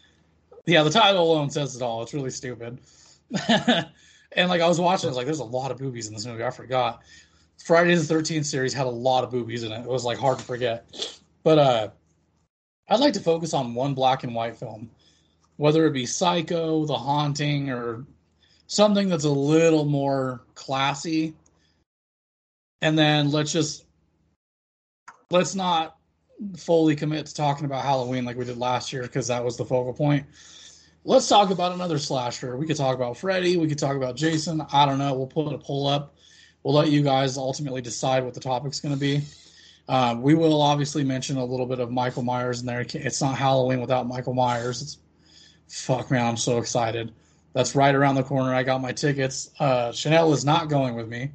Yeah, 0.66 0.82
the 0.84 0.90
title 0.90 1.32
alone 1.32 1.50
says 1.50 1.74
it 1.74 1.82
all. 1.82 2.02
It's 2.02 2.14
really 2.14 2.30
stupid. 2.30 2.78
and 3.48 4.48
like 4.48 4.60
I 4.60 4.68
was 4.68 4.78
watching, 4.78 5.08
I 5.08 5.10
was 5.10 5.16
like, 5.16 5.26
"There's 5.26 5.40
a 5.40 5.44
lot 5.44 5.70
of 5.70 5.78
boobies 5.78 6.06
in 6.08 6.14
this 6.14 6.26
movie." 6.26 6.44
I 6.44 6.50
forgot. 6.50 7.02
Friday 7.62 7.94
the 7.94 8.02
Thirteenth 8.02 8.46
series 8.46 8.72
had 8.72 8.86
a 8.86 8.90
lot 8.90 9.22
of 9.22 9.30
boobies 9.30 9.62
in 9.62 9.70
it. 9.70 9.80
It 9.80 9.86
was 9.86 10.04
like 10.04 10.18
hard 10.18 10.38
to 10.38 10.44
forget. 10.44 10.84
But 11.44 11.58
uh, 11.58 11.88
I'd 12.88 12.98
like 13.00 13.12
to 13.14 13.20
focus 13.20 13.54
on 13.54 13.74
one 13.74 13.94
black 13.94 14.24
and 14.24 14.34
white 14.34 14.56
film, 14.56 14.90
whether 15.58 15.86
it 15.86 15.92
be 15.92 16.04
Psycho, 16.04 16.84
The 16.86 16.96
Haunting, 16.96 17.70
or 17.70 18.04
something 18.66 19.08
that's 19.08 19.24
a 19.24 19.30
little 19.30 19.84
more 19.84 20.42
classy. 20.56 21.34
And 22.80 22.98
then 22.98 23.30
let's 23.30 23.52
just 23.52 23.84
let's 25.30 25.54
not 25.54 25.98
fully 26.56 26.96
commit 26.96 27.26
to 27.26 27.34
talking 27.34 27.64
about 27.64 27.84
Halloween 27.84 28.24
like 28.24 28.36
we 28.36 28.44
did 28.44 28.58
last 28.58 28.92
year 28.92 29.02
because 29.02 29.28
that 29.28 29.44
was 29.44 29.56
the 29.56 29.64
focal 29.64 29.92
point. 29.92 30.26
Let's 31.04 31.28
talk 31.28 31.50
about 31.50 31.72
another 31.72 31.98
slasher. 31.98 32.56
We 32.56 32.66
could 32.66 32.76
talk 32.76 32.96
about 32.96 33.16
Freddy. 33.16 33.56
We 33.56 33.68
could 33.68 33.78
talk 33.78 33.96
about 33.96 34.16
Jason. 34.16 34.66
I 34.72 34.84
don't 34.84 34.98
know. 34.98 35.14
We'll 35.14 35.28
put 35.28 35.52
a 35.52 35.58
poll 35.58 35.86
up. 35.86 36.16
We'll 36.62 36.74
let 36.74 36.90
you 36.90 37.02
guys 37.02 37.36
ultimately 37.36 37.80
decide 37.80 38.24
what 38.24 38.34
the 38.34 38.40
topic's 38.40 38.80
going 38.80 38.94
to 38.94 39.00
be. 39.00 39.22
Um, 39.88 40.22
we 40.22 40.34
will 40.34 40.62
obviously 40.62 41.02
mention 41.02 41.36
a 41.36 41.44
little 41.44 41.66
bit 41.66 41.80
of 41.80 41.90
Michael 41.90 42.22
Myers 42.22 42.60
in 42.60 42.66
there. 42.66 42.84
It's 42.88 43.20
not 43.20 43.36
Halloween 43.36 43.80
without 43.80 44.06
Michael 44.06 44.34
Myers. 44.34 44.80
It's 44.80 44.98
fuck 45.68 46.10
man, 46.10 46.24
I'm 46.24 46.36
so 46.36 46.58
excited. 46.58 47.12
That's 47.52 47.74
right 47.74 47.94
around 47.94 48.14
the 48.14 48.22
corner. 48.22 48.54
I 48.54 48.62
got 48.62 48.80
my 48.80 48.92
tickets. 48.92 49.50
Uh, 49.58 49.92
Chanel 49.92 50.32
is 50.32 50.44
not 50.44 50.68
going 50.68 50.94
with 50.94 51.08
me 51.08 51.30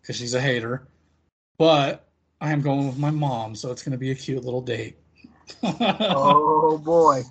because 0.00 0.16
she's 0.16 0.34
a 0.34 0.40
hater, 0.40 0.86
but 1.58 2.08
I 2.40 2.52
am 2.52 2.60
going 2.60 2.86
with 2.86 2.98
my 2.98 3.10
mom, 3.10 3.54
so 3.54 3.70
it's 3.70 3.82
going 3.82 3.92
to 3.92 3.98
be 3.98 4.10
a 4.10 4.14
cute 4.14 4.44
little 4.44 4.62
date. 4.62 4.96
oh 5.62 6.78
boy. 6.78 7.22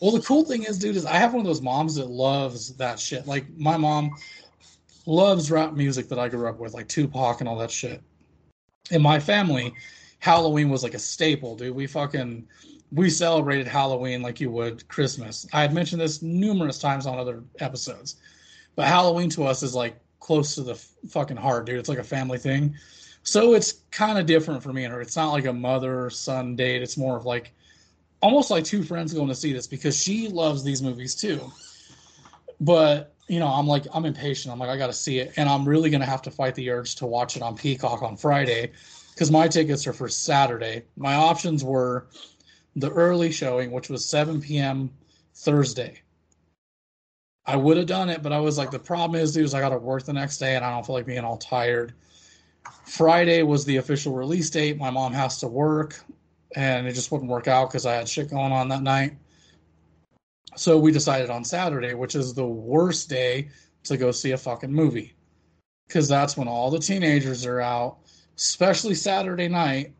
Well, 0.00 0.12
the 0.12 0.20
cool 0.20 0.44
thing 0.44 0.64
is, 0.64 0.78
dude, 0.78 0.96
is 0.96 1.06
I 1.06 1.16
have 1.16 1.32
one 1.32 1.40
of 1.40 1.46
those 1.46 1.62
moms 1.62 1.94
that 1.96 2.08
loves 2.08 2.74
that 2.76 2.98
shit. 2.98 3.26
Like 3.26 3.46
my 3.56 3.76
mom 3.76 4.10
loves 5.06 5.50
rap 5.50 5.72
music 5.72 6.08
that 6.08 6.18
I 6.18 6.28
grew 6.28 6.48
up 6.48 6.58
with, 6.58 6.74
like 6.74 6.88
Tupac 6.88 7.40
and 7.40 7.48
all 7.48 7.56
that 7.58 7.70
shit. 7.70 8.02
In 8.90 9.02
my 9.02 9.18
family, 9.18 9.74
Halloween 10.18 10.68
was 10.68 10.82
like 10.82 10.94
a 10.94 10.98
staple, 10.98 11.56
dude. 11.56 11.74
We 11.74 11.86
fucking 11.86 12.46
we 12.92 13.10
celebrated 13.10 13.66
Halloween 13.66 14.22
like 14.22 14.40
you 14.40 14.50
would 14.50 14.86
Christmas. 14.88 15.46
I 15.52 15.60
had 15.62 15.74
mentioned 15.74 16.00
this 16.00 16.22
numerous 16.22 16.78
times 16.78 17.06
on 17.06 17.18
other 17.18 17.42
episodes, 17.58 18.16
but 18.76 18.86
Halloween 18.86 19.28
to 19.30 19.44
us 19.44 19.62
is 19.62 19.74
like 19.74 19.98
close 20.20 20.54
to 20.54 20.62
the 20.62 20.72
f- 20.72 20.88
fucking 21.08 21.36
heart, 21.36 21.66
dude. 21.66 21.78
It's 21.78 21.88
like 21.88 21.98
a 21.98 22.04
family 22.04 22.38
thing. 22.38 22.74
So 23.22 23.54
it's 23.54 23.80
kind 23.90 24.18
of 24.18 24.26
different 24.26 24.62
for 24.62 24.72
me 24.72 24.84
and 24.84 24.94
her. 24.94 25.00
It's 25.00 25.16
not 25.16 25.32
like 25.32 25.46
a 25.46 25.52
mother 25.52 26.10
son 26.10 26.54
date. 26.54 26.80
It's 26.82 26.96
more 26.96 27.16
of 27.16 27.26
like 27.26 27.52
almost 28.22 28.50
like 28.50 28.64
two 28.64 28.84
friends 28.84 29.12
going 29.12 29.28
to 29.28 29.34
see 29.34 29.52
this 29.52 29.66
because 29.66 30.00
she 30.00 30.28
loves 30.28 30.62
these 30.62 30.80
movies 30.80 31.14
too. 31.14 31.40
But 32.60 33.15
you 33.28 33.40
know, 33.40 33.48
I'm 33.48 33.66
like 33.66 33.86
I'm 33.92 34.04
impatient. 34.04 34.52
I'm 34.52 34.58
like 34.58 34.68
I 34.68 34.76
got 34.76 34.86
to 34.88 34.92
see 34.92 35.18
it, 35.18 35.34
and 35.36 35.48
I'm 35.48 35.68
really 35.68 35.90
gonna 35.90 36.06
have 36.06 36.22
to 36.22 36.30
fight 36.30 36.54
the 36.54 36.70
urge 36.70 36.94
to 36.96 37.06
watch 37.06 37.36
it 37.36 37.42
on 37.42 37.56
Peacock 37.56 38.02
on 38.02 38.16
Friday 38.16 38.72
because 39.12 39.30
my 39.30 39.48
tickets 39.48 39.86
are 39.86 39.92
for 39.92 40.08
Saturday. 40.08 40.82
My 40.96 41.14
options 41.14 41.64
were 41.64 42.06
the 42.76 42.90
early 42.90 43.32
showing, 43.32 43.72
which 43.72 43.88
was 43.88 44.04
7 44.04 44.40
p.m. 44.40 44.90
Thursday. 45.34 46.02
I 47.46 47.56
would 47.56 47.76
have 47.76 47.86
done 47.86 48.10
it, 48.10 48.22
but 48.22 48.32
I 48.32 48.40
was 48.40 48.58
like, 48.58 48.70
the 48.70 48.78
problem 48.78 49.20
is, 49.20 49.32
dude, 49.32 49.44
is 49.44 49.54
I 49.54 49.60
got 49.60 49.70
to 49.70 49.78
work 49.78 50.04
the 50.04 50.12
next 50.12 50.38
day, 50.38 50.56
and 50.56 50.64
I 50.64 50.70
don't 50.70 50.84
feel 50.84 50.96
like 50.96 51.06
being 51.06 51.20
all 51.20 51.38
tired. 51.38 51.94
Friday 52.84 53.42
was 53.42 53.64
the 53.64 53.76
official 53.76 54.12
release 54.12 54.50
date. 54.50 54.76
My 54.78 54.90
mom 54.90 55.12
has 55.12 55.38
to 55.40 55.48
work, 55.48 56.04
and 56.56 56.86
it 56.86 56.92
just 56.92 57.12
wouldn't 57.12 57.30
work 57.30 57.46
out 57.46 57.70
because 57.70 57.86
I 57.86 57.94
had 57.94 58.08
shit 58.08 58.30
going 58.30 58.52
on 58.52 58.68
that 58.68 58.82
night. 58.82 59.16
So 60.56 60.78
we 60.78 60.90
decided 60.90 61.30
on 61.30 61.44
Saturday, 61.44 61.94
which 61.94 62.14
is 62.14 62.34
the 62.34 62.46
worst 62.46 63.08
day 63.08 63.50
to 63.84 63.96
go 63.96 64.10
see 64.10 64.32
a 64.32 64.38
fucking 64.38 64.72
movie. 64.72 65.14
Because 65.86 66.08
that's 66.08 66.36
when 66.36 66.48
all 66.48 66.70
the 66.70 66.78
teenagers 66.78 67.46
are 67.46 67.60
out, 67.60 67.98
especially 68.36 68.94
Saturday 68.94 69.48
night. 69.48 69.92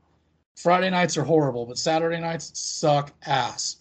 Friday 0.57 0.91
nights 0.91 1.17
are 1.19 1.23
horrible, 1.23 1.67
but 1.67 1.79
Saturday 1.79 2.19
nights 2.19 2.51
suck 2.59 3.13
ass. 3.27 3.77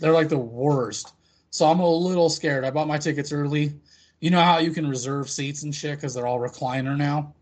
They're 0.00 0.12
like 0.12 0.30
the 0.30 0.38
worst. 0.38 1.12
So 1.50 1.66
I'm 1.66 1.80
a 1.80 1.88
little 1.88 2.30
scared. 2.30 2.64
I 2.64 2.70
bought 2.70 2.88
my 2.88 2.98
tickets 2.98 3.32
early. 3.32 3.74
You 4.20 4.30
know 4.30 4.40
how 4.40 4.58
you 4.58 4.70
can 4.70 4.88
reserve 4.88 5.30
seats 5.30 5.62
and 5.62 5.74
shit 5.74 5.96
because 5.96 6.14
they're 6.14 6.26
all 6.26 6.40
recliner 6.40 6.96
now? 6.96 7.34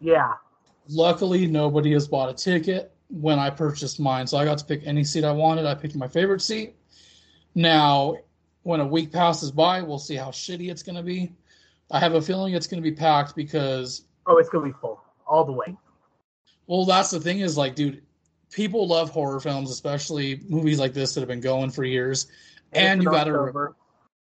Yeah. 0.00 0.34
Luckily, 0.88 1.46
nobody 1.46 1.92
has 1.92 2.06
bought 2.06 2.30
a 2.30 2.34
ticket 2.34 2.92
when 3.08 3.38
I 3.38 3.50
purchased 3.50 3.98
mine. 3.98 4.26
So 4.26 4.38
I 4.38 4.44
got 4.44 4.58
to 4.58 4.64
pick 4.64 4.82
any 4.84 5.02
seat 5.02 5.24
I 5.24 5.32
wanted. 5.32 5.66
I 5.66 5.74
picked 5.74 5.96
my 5.96 6.08
favorite 6.08 6.42
seat. 6.42 6.74
Now, 7.54 8.16
when 8.62 8.80
a 8.80 8.86
week 8.86 9.12
passes 9.12 9.50
by, 9.50 9.82
we'll 9.82 9.98
see 9.98 10.16
how 10.16 10.28
shitty 10.28 10.70
it's 10.70 10.82
going 10.82 10.96
to 10.96 11.02
be. 11.02 11.32
I 11.90 11.98
have 11.98 12.14
a 12.14 12.22
feeling 12.22 12.54
it's 12.54 12.66
going 12.66 12.82
to 12.82 12.88
be 12.88 12.94
packed 12.94 13.34
because. 13.34 14.02
Oh, 14.26 14.38
it's 14.38 14.48
going 14.48 14.66
to 14.66 14.72
be 14.72 14.80
full 14.80 15.02
all 15.26 15.44
the 15.44 15.52
way. 15.52 15.76
Well, 16.66 16.84
that's 16.84 17.10
the 17.10 17.20
thing 17.20 17.40
is 17.40 17.56
like, 17.56 17.74
dude, 17.74 18.02
people 18.50 18.86
love 18.86 19.10
horror 19.10 19.40
films, 19.40 19.70
especially 19.70 20.40
movies 20.48 20.78
like 20.78 20.92
this 20.92 21.14
that 21.14 21.20
have 21.20 21.28
been 21.28 21.40
going 21.40 21.70
for 21.70 21.84
years. 21.84 22.26
And, 22.72 22.92
and 22.92 23.02
you 23.02 23.10
got 23.10 23.24
to. 23.24 23.38
Re- 23.38 23.72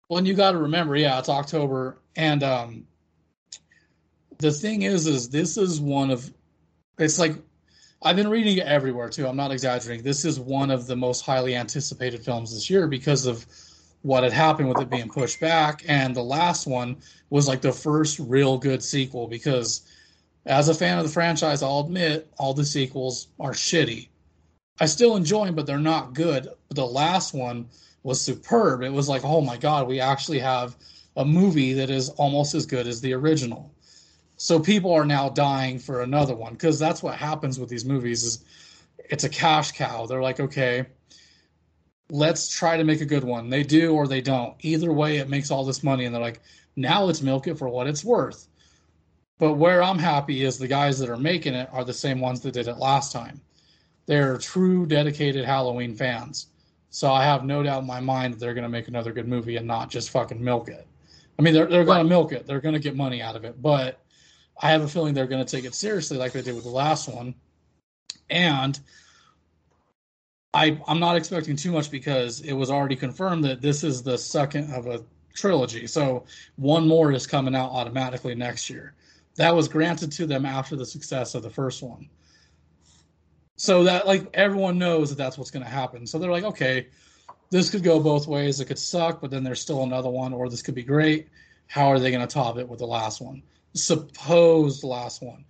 well, 0.09 0.17
and 0.17 0.27
you 0.27 0.33
got 0.33 0.51
to 0.51 0.57
remember, 0.57 0.95
yeah, 0.95 1.19
it's 1.19 1.29
October, 1.29 2.01
and 2.17 2.43
um, 2.43 2.85
the 4.39 4.51
thing 4.51 4.81
is, 4.81 5.07
is 5.07 5.29
this 5.29 5.55
is 5.55 5.79
one 5.79 6.11
of, 6.11 6.33
it's 6.97 7.17
like 7.17 7.35
I've 8.03 8.15
been 8.15 8.29
reading 8.29 8.57
it 8.57 8.65
everywhere 8.65 9.09
too. 9.09 9.27
I'm 9.27 9.35
not 9.35 9.51
exaggerating. 9.51 10.03
This 10.03 10.25
is 10.25 10.39
one 10.39 10.71
of 10.71 10.87
the 10.87 10.95
most 10.95 11.21
highly 11.21 11.55
anticipated 11.55 12.23
films 12.23 12.51
this 12.51 12.67
year 12.67 12.87
because 12.87 13.27
of 13.27 13.45
what 14.01 14.23
had 14.23 14.33
happened 14.33 14.69
with 14.69 14.81
it 14.81 14.89
being 14.89 15.07
pushed 15.07 15.39
back. 15.39 15.83
And 15.87 16.15
the 16.15 16.23
last 16.23 16.65
one 16.65 16.97
was 17.29 17.47
like 17.47 17.61
the 17.61 17.71
first 17.71 18.17
real 18.17 18.57
good 18.57 18.83
sequel 18.83 19.27
because, 19.27 19.81
as 20.47 20.67
a 20.67 20.73
fan 20.73 20.97
of 20.97 21.03
the 21.05 21.11
franchise, 21.11 21.61
I'll 21.61 21.81
admit 21.81 22.27
all 22.39 22.55
the 22.55 22.65
sequels 22.65 23.27
are 23.39 23.51
shitty. 23.51 24.09
I 24.79 24.87
still 24.87 25.15
enjoy 25.15 25.45
them, 25.45 25.55
but 25.55 25.67
they're 25.67 25.77
not 25.77 26.15
good. 26.15 26.47
But 26.69 26.75
the 26.75 26.87
last 26.87 27.35
one 27.35 27.67
was 28.01 28.19
superb. 28.19 28.81
It 28.81 28.91
was 28.91 29.09
like, 29.09 29.23
oh 29.23 29.41
my 29.41 29.57
God, 29.57 29.87
we 29.87 29.99
actually 29.99 30.39
have 30.39 30.75
a 31.17 31.23
movie 31.23 31.73
that 31.73 31.91
is 31.91 32.09
almost 32.09 32.55
as 32.55 32.65
good 32.65 32.87
as 32.87 32.99
the 32.99 33.13
original. 33.13 33.70
So 34.41 34.59
people 34.59 34.91
are 34.91 35.05
now 35.05 35.29
dying 35.29 35.77
for 35.77 36.01
another 36.01 36.35
one 36.35 36.53
because 36.53 36.79
that's 36.79 37.03
what 37.03 37.15
happens 37.15 37.59
with 37.59 37.69
these 37.69 37.85
movies 37.85 38.23
is 38.23 38.43
it's 38.97 39.23
a 39.23 39.29
cash 39.29 39.71
cow. 39.73 40.07
They're 40.07 40.23
like, 40.23 40.39
okay, 40.39 40.87
let's 42.09 42.49
try 42.49 42.75
to 42.75 42.83
make 42.83 43.01
a 43.01 43.05
good 43.05 43.23
one. 43.23 43.51
They 43.51 43.61
do 43.61 43.93
or 43.93 44.07
they 44.07 44.19
don't. 44.19 44.55
Either 44.61 44.91
way, 44.91 45.17
it 45.17 45.29
makes 45.29 45.51
all 45.51 45.63
this 45.63 45.83
money, 45.83 46.05
and 46.05 46.15
they're 46.15 46.23
like, 46.23 46.41
now 46.75 47.03
let's 47.03 47.21
milk 47.21 47.45
it 47.45 47.59
for 47.59 47.69
what 47.69 47.85
it's 47.85 48.03
worth. 48.03 48.47
But 49.37 49.53
where 49.53 49.83
I'm 49.83 49.99
happy 49.99 50.43
is 50.43 50.57
the 50.57 50.67
guys 50.67 50.97
that 50.97 51.09
are 51.09 51.17
making 51.17 51.53
it 51.53 51.69
are 51.71 51.85
the 51.85 51.93
same 51.93 52.19
ones 52.19 52.41
that 52.41 52.53
did 52.53 52.67
it 52.67 52.77
last 52.77 53.11
time. 53.11 53.39
They're 54.07 54.39
true, 54.39 54.87
dedicated 54.87 55.45
Halloween 55.45 55.93
fans. 55.93 56.47
So 56.89 57.13
I 57.13 57.25
have 57.25 57.45
no 57.45 57.61
doubt 57.61 57.81
in 57.81 57.87
my 57.87 57.99
mind 57.99 58.33
that 58.33 58.39
they're 58.39 58.55
going 58.55 58.63
to 58.63 58.69
make 58.69 58.87
another 58.87 59.13
good 59.13 59.27
movie 59.27 59.57
and 59.57 59.67
not 59.67 59.91
just 59.91 60.09
fucking 60.09 60.43
milk 60.43 60.67
it. 60.67 60.87
I 61.37 61.43
mean, 61.43 61.53
they're, 61.53 61.67
they're 61.67 61.85
going 61.85 62.03
to 62.03 62.09
milk 62.09 62.31
it. 62.31 62.47
They're 62.47 62.59
going 62.59 62.73
to 62.73 62.79
get 62.79 62.95
money 62.95 63.21
out 63.21 63.35
of 63.35 63.45
it. 63.45 63.61
But 63.61 64.00
I 64.61 64.69
have 64.69 64.81
a 64.83 64.87
feeling 64.87 65.13
they're 65.13 65.27
going 65.27 65.43
to 65.43 65.55
take 65.55 65.65
it 65.65 65.73
seriously 65.73 66.17
like 66.17 66.33
they 66.33 66.41
did 66.41 66.55
with 66.55 66.63
the 66.63 66.69
last 66.69 67.09
one. 67.09 67.33
And 68.29 68.79
I, 70.53 70.79
I'm 70.87 70.99
not 70.99 71.15
expecting 71.15 71.55
too 71.55 71.71
much 71.71 71.89
because 71.89 72.41
it 72.41 72.53
was 72.53 72.69
already 72.69 72.95
confirmed 72.95 73.43
that 73.45 73.61
this 73.61 73.83
is 73.83 74.03
the 74.03 74.17
second 74.17 74.71
of 74.73 74.85
a 74.87 75.03
trilogy. 75.33 75.87
So 75.87 76.25
one 76.57 76.87
more 76.87 77.11
is 77.11 77.25
coming 77.25 77.55
out 77.55 77.71
automatically 77.71 78.35
next 78.35 78.69
year. 78.69 78.93
That 79.35 79.55
was 79.55 79.67
granted 79.67 80.11
to 80.13 80.25
them 80.25 80.45
after 80.45 80.75
the 80.75 80.85
success 80.85 81.35
of 81.35 81.43
the 81.43 81.49
first 81.49 81.81
one. 81.81 82.09
So 83.55 83.83
that 83.85 84.07
like 84.07 84.27
everyone 84.33 84.77
knows 84.77 85.09
that 85.09 85.17
that's 85.17 85.37
what's 85.37 85.51
going 85.51 85.63
to 85.63 85.71
happen. 85.71 86.05
So 86.05 86.19
they're 86.19 86.31
like, 86.31 86.43
okay, 86.43 86.87
this 87.49 87.69
could 87.69 87.83
go 87.83 87.99
both 87.99 88.27
ways. 88.27 88.59
It 88.59 88.65
could 88.65 88.79
suck, 88.79 89.21
but 89.21 89.31
then 89.31 89.43
there's 89.43 89.61
still 89.61 89.83
another 89.83 90.09
one, 90.09 90.33
or 90.33 90.49
this 90.49 90.61
could 90.61 90.75
be 90.75 90.83
great. 90.83 91.29
How 91.67 91.87
are 91.87 91.99
they 91.99 92.11
going 92.11 92.25
to 92.25 92.33
top 92.33 92.57
it 92.57 92.67
with 92.67 92.79
the 92.79 92.87
last 92.87 93.21
one? 93.21 93.43
Supposed 93.73 94.83
last 94.83 95.21
one. 95.21 95.45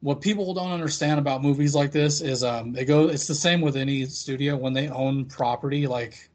What 0.00 0.20
people 0.20 0.54
don't 0.54 0.72
understand 0.72 1.18
about 1.18 1.42
movies 1.42 1.74
like 1.74 1.92
this 1.92 2.20
is 2.22 2.42
um, 2.42 2.72
they 2.72 2.84
go. 2.84 3.08
It's 3.08 3.26
the 3.26 3.34
same 3.34 3.60
with 3.60 3.76
any 3.76 4.06
studio 4.06 4.56
when 4.56 4.72
they 4.72 4.88
own 4.88 5.26
property, 5.26 5.86
like 5.86 6.30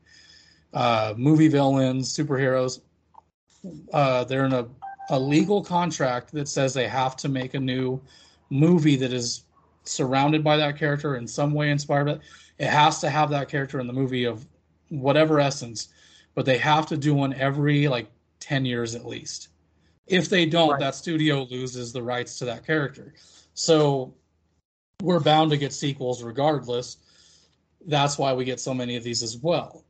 uh, 0.74 1.16
movie 1.18 1.48
villains, 1.48 2.16
superheroes. 2.16 2.82
Uh, 3.92 4.24
they're 4.26 4.46
in 4.46 4.54
a, 4.54 4.68
a 5.10 5.20
legal 5.20 5.64
contract 5.64 6.32
that 6.34 6.48
says 6.48 6.74
they 6.74 6.88
have 6.88 7.16
to 7.18 7.30
make 7.30 7.56
a 7.56 7.60
new 7.60 8.00
movie 8.52 8.96
that 8.98 9.12
is 9.12 9.46
surrounded 9.84 10.44
by 10.44 10.58
that 10.58 10.78
character 10.78 11.16
in 11.16 11.28
some 11.28 11.54
way 11.54 11.72
inspired 11.72 12.06
by 12.06 12.12
it. 12.14 12.22
It 12.60 12.68
has 12.68 13.00
to 13.02 13.10
have 13.10 13.32
that 13.32 13.50
character 13.50 13.80
in 13.80 13.88
the 13.88 13.94
movie 13.94 14.26
of 14.26 14.46
whatever 14.90 15.40
essence, 15.40 15.90
but 16.36 16.46
they 16.46 16.58
have 16.60 16.86
to 16.88 16.98
do 16.98 17.14
one 17.14 17.34
every 17.34 17.88
like 17.88 18.08
10 18.40 18.66
years 18.66 18.96
at 18.96 19.06
least. 19.06 19.50
If 20.08 20.30
they 20.30 20.46
don't, 20.46 20.72
right. 20.72 20.80
that 20.80 20.96
studio 20.96 21.44
loses 21.50 21.92
the 21.92 22.04
rights 22.04 22.38
to 22.40 22.46
that 22.46 22.66
character. 22.66 23.14
So 23.54 24.14
we're 25.02 25.20
bound 25.20 25.52
to 25.52 25.58
get 25.58 25.74
sequels 25.74 26.24
regardless. 26.24 26.98
That's 27.88 28.18
why 28.18 28.34
we 28.34 28.46
get 28.46 28.60
so 28.60 28.74
many 28.74 28.96
of 28.96 29.04
these 29.04 29.24
as 29.24 29.38
well. 29.38 29.84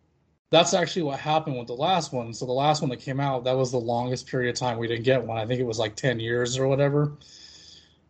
That's 0.52 0.74
actually 0.74 1.04
what 1.04 1.20
happened 1.20 1.58
with 1.58 1.68
the 1.68 1.74
last 1.74 2.14
one. 2.14 2.34
So 2.34 2.46
the 2.46 2.52
last 2.52 2.82
one 2.82 2.90
that 2.92 3.02
came 3.02 3.20
out, 3.20 3.44
that 3.44 3.58
was 3.58 3.72
the 3.72 3.78
longest 3.78 4.28
period 4.28 4.52
of 4.52 4.60
time 4.60 4.78
we 4.78 4.88
didn't 4.88 5.04
get 5.04 5.26
one. 5.26 5.38
I 5.38 5.46
think 5.46 5.60
it 5.60 5.66
was 5.66 5.80
like 5.80 5.96
10 5.96 6.20
years 6.20 6.58
or 6.58 6.68
whatever. 6.68 7.14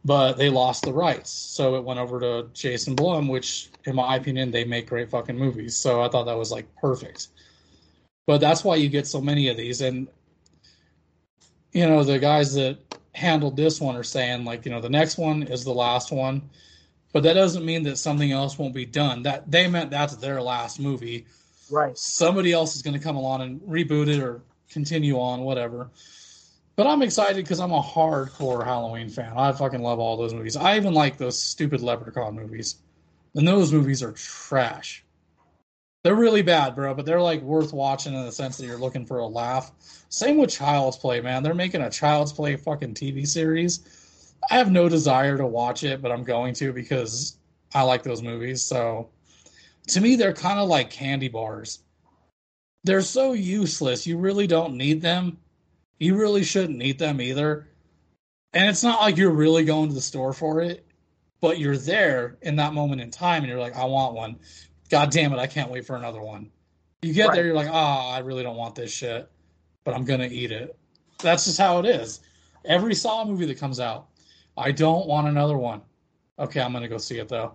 But 0.03 0.33
they 0.33 0.49
lost 0.49 0.83
the 0.83 0.93
rights. 0.93 1.31
So 1.31 1.75
it 1.75 1.83
went 1.83 1.99
over 1.99 2.19
to 2.19 2.49
Jason 2.53 2.93
Blum, 2.93 3.27
which 3.27 3.69
in 3.85 3.95
my 3.95 4.17
opinion, 4.17 4.51
they 4.51 4.63
make 4.63 4.87
great 4.87 5.09
fucking 5.09 5.37
movies. 5.37 5.75
So 5.75 6.03
I 6.03 6.09
thought 6.09 6.25
that 6.25 6.37
was 6.37 6.51
like 6.51 6.67
perfect. 6.75 7.29
But 8.27 8.39
that's 8.41 8.63
why 8.63 8.75
you 8.75 8.89
get 8.89 9.07
so 9.07 9.21
many 9.21 9.47
of 9.47 9.57
these. 9.57 9.81
And 9.81 10.07
you 11.75 11.85
know, 11.85 12.05
the 12.05 12.17
guys 12.17 12.53
that 12.53 12.77
handled 13.13 13.57
this 13.57 13.81
one 13.81 13.97
are 13.97 14.03
saying 14.03 14.45
like, 14.45 14.65
you 14.65 14.71
know, 14.71 14.79
the 14.79 14.89
next 14.89 15.17
one 15.17 15.43
is 15.43 15.65
the 15.65 15.73
last 15.73 16.09
one, 16.09 16.49
but 17.11 17.23
that 17.23 17.33
doesn't 17.33 17.65
mean 17.65 17.83
that 17.83 17.97
something 17.97 18.31
else 18.31 18.57
won't 18.57 18.73
be 18.73 18.85
done. 18.85 19.23
That 19.23 19.51
they 19.51 19.67
meant 19.67 19.91
that's 19.91 20.15
their 20.15 20.41
last 20.41 20.79
movie. 20.79 21.25
Right. 21.69 21.97
Somebody 21.97 22.53
else 22.53 22.77
is 22.77 22.81
going 22.81 22.93
to 22.93 22.99
come 22.99 23.17
along 23.17 23.41
and 23.41 23.59
reboot 23.61 24.07
it 24.07 24.21
or 24.21 24.41
continue 24.69 25.19
on, 25.19 25.41
whatever. 25.41 25.89
But 26.77 26.87
I'm 26.87 27.01
excited 27.01 27.43
because 27.43 27.59
I'm 27.59 27.73
a 27.73 27.81
hardcore 27.81 28.63
Halloween 28.63 29.09
fan. 29.09 29.33
I 29.35 29.51
fucking 29.51 29.81
love 29.81 29.99
all 29.99 30.15
those 30.15 30.33
movies. 30.33 30.55
I 30.55 30.77
even 30.77 30.93
like 30.93 31.17
those 31.17 31.37
stupid 31.37 31.81
Leprechaun 31.81 32.35
movies, 32.35 32.77
and 33.33 33.45
those 33.45 33.73
movies 33.73 34.01
are 34.01 34.13
trash. 34.13 35.04
They're 36.05 36.13
really 36.13 36.43
bad, 36.43 36.75
bro, 36.75 36.93
but 36.93 37.07
they're 37.07 37.19
like 37.19 37.41
worth 37.41 37.73
watching 37.73 38.13
in 38.13 38.23
the 38.25 38.31
sense 38.31 38.57
that 38.57 38.67
you're 38.67 38.77
looking 38.77 39.07
for 39.07 39.17
a 39.17 39.25
laugh. 39.25 39.71
Same 40.09 40.37
with 40.37 40.51
Child's 40.51 40.97
Play, 40.97 41.19
man. 41.19 41.41
They're 41.41 41.55
making 41.55 41.81
a 41.81 41.89
Child's 41.89 42.31
Play 42.31 42.57
fucking 42.57 42.93
TV 42.93 43.27
series. 43.27 44.35
I 44.51 44.59
have 44.59 44.71
no 44.71 44.87
desire 44.87 45.35
to 45.35 45.47
watch 45.47 45.83
it, 45.83 46.03
but 46.03 46.11
I'm 46.11 46.23
going 46.23 46.53
to 46.53 46.71
because 46.71 47.37
I 47.73 47.81
like 47.81 48.03
those 48.03 48.21
movies. 48.21 48.61
So 48.61 49.09
to 49.87 49.99
me, 49.99 50.15
they're 50.15 50.31
kind 50.31 50.59
of 50.59 50.69
like 50.69 50.91
candy 50.91 51.27
bars. 51.27 51.79
They're 52.83 53.01
so 53.01 53.33
useless. 53.33 54.05
You 54.05 54.19
really 54.19 54.45
don't 54.45 54.77
need 54.77 55.01
them. 55.01 55.39
You 55.97 56.17
really 56.17 56.43
shouldn't 56.43 56.83
eat 56.83 56.99
them 56.99 57.19
either. 57.19 57.67
And 58.53 58.69
it's 58.69 58.83
not 58.83 59.01
like 59.01 59.17
you're 59.17 59.31
really 59.31 59.65
going 59.65 59.89
to 59.89 59.95
the 59.95 60.01
store 60.01 60.33
for 60.33 60.61
it, 60.61 60.85
but 61.41 61.57
you're 61.57 61.77
there 61.77 62.37
in 62.43 62.57
that 62.57 62.75
moment 62.75 63.01
in 63.01 63.09
time 63.09 63.41
and 63.41 63.49
you're 63.49 63.59
like, 63.59 63.75
I 63.75 63.85
want 63.85 64.13
one. 64.13 64.37
God 64.89 65.11
damn 65.11 65.33
it, 65.33 65.39
I 65.39 65.47
can't 65.47 65.71
wait 65.71 65.85
for 65.85 65.95
another 65.95 66.21
one. 66.21 66.49
You 67.01 67.13
get 67.13 67.27
Right. 67.27 67.35
there, 67.35 67.45
you're 67.45 67.55
like, 67.55 67.69
ah, 67.71 68.11
I 68.11 68.19
really 68.19 68.43
don't 68.43 68.57
want 68.57 68.75
this 68.75 68.91
shit, 68.91 69.29
but 69.83 69.93
I'm 69.93 70.05
gonna 70.05 70.27
eat 70.27 70.51
it. 70.51 70.77
That's 71.19 71.45
just 71.45 71.57
how 71.57 71.79
it 71.79 71.85
is. 71.85 72.21
Every 72.65 72.95
Saw 72.95 73.25
movie 73.25 73.45
that 73.45 73.57
comes 73.59 73.79
out, 73.79 74.07
I 74.57 74.71
don't 74.71 75.07
want 75.07 75.27
another 75.27 75.57
one. 75.57 75.81
Okay, 76.39 76.61
I'm 76.61 76.73
gonna 76.73 76.87
go 76.87 76.97
see 76.97 77.19
it 77.19 77.29
though. 77.29 77.53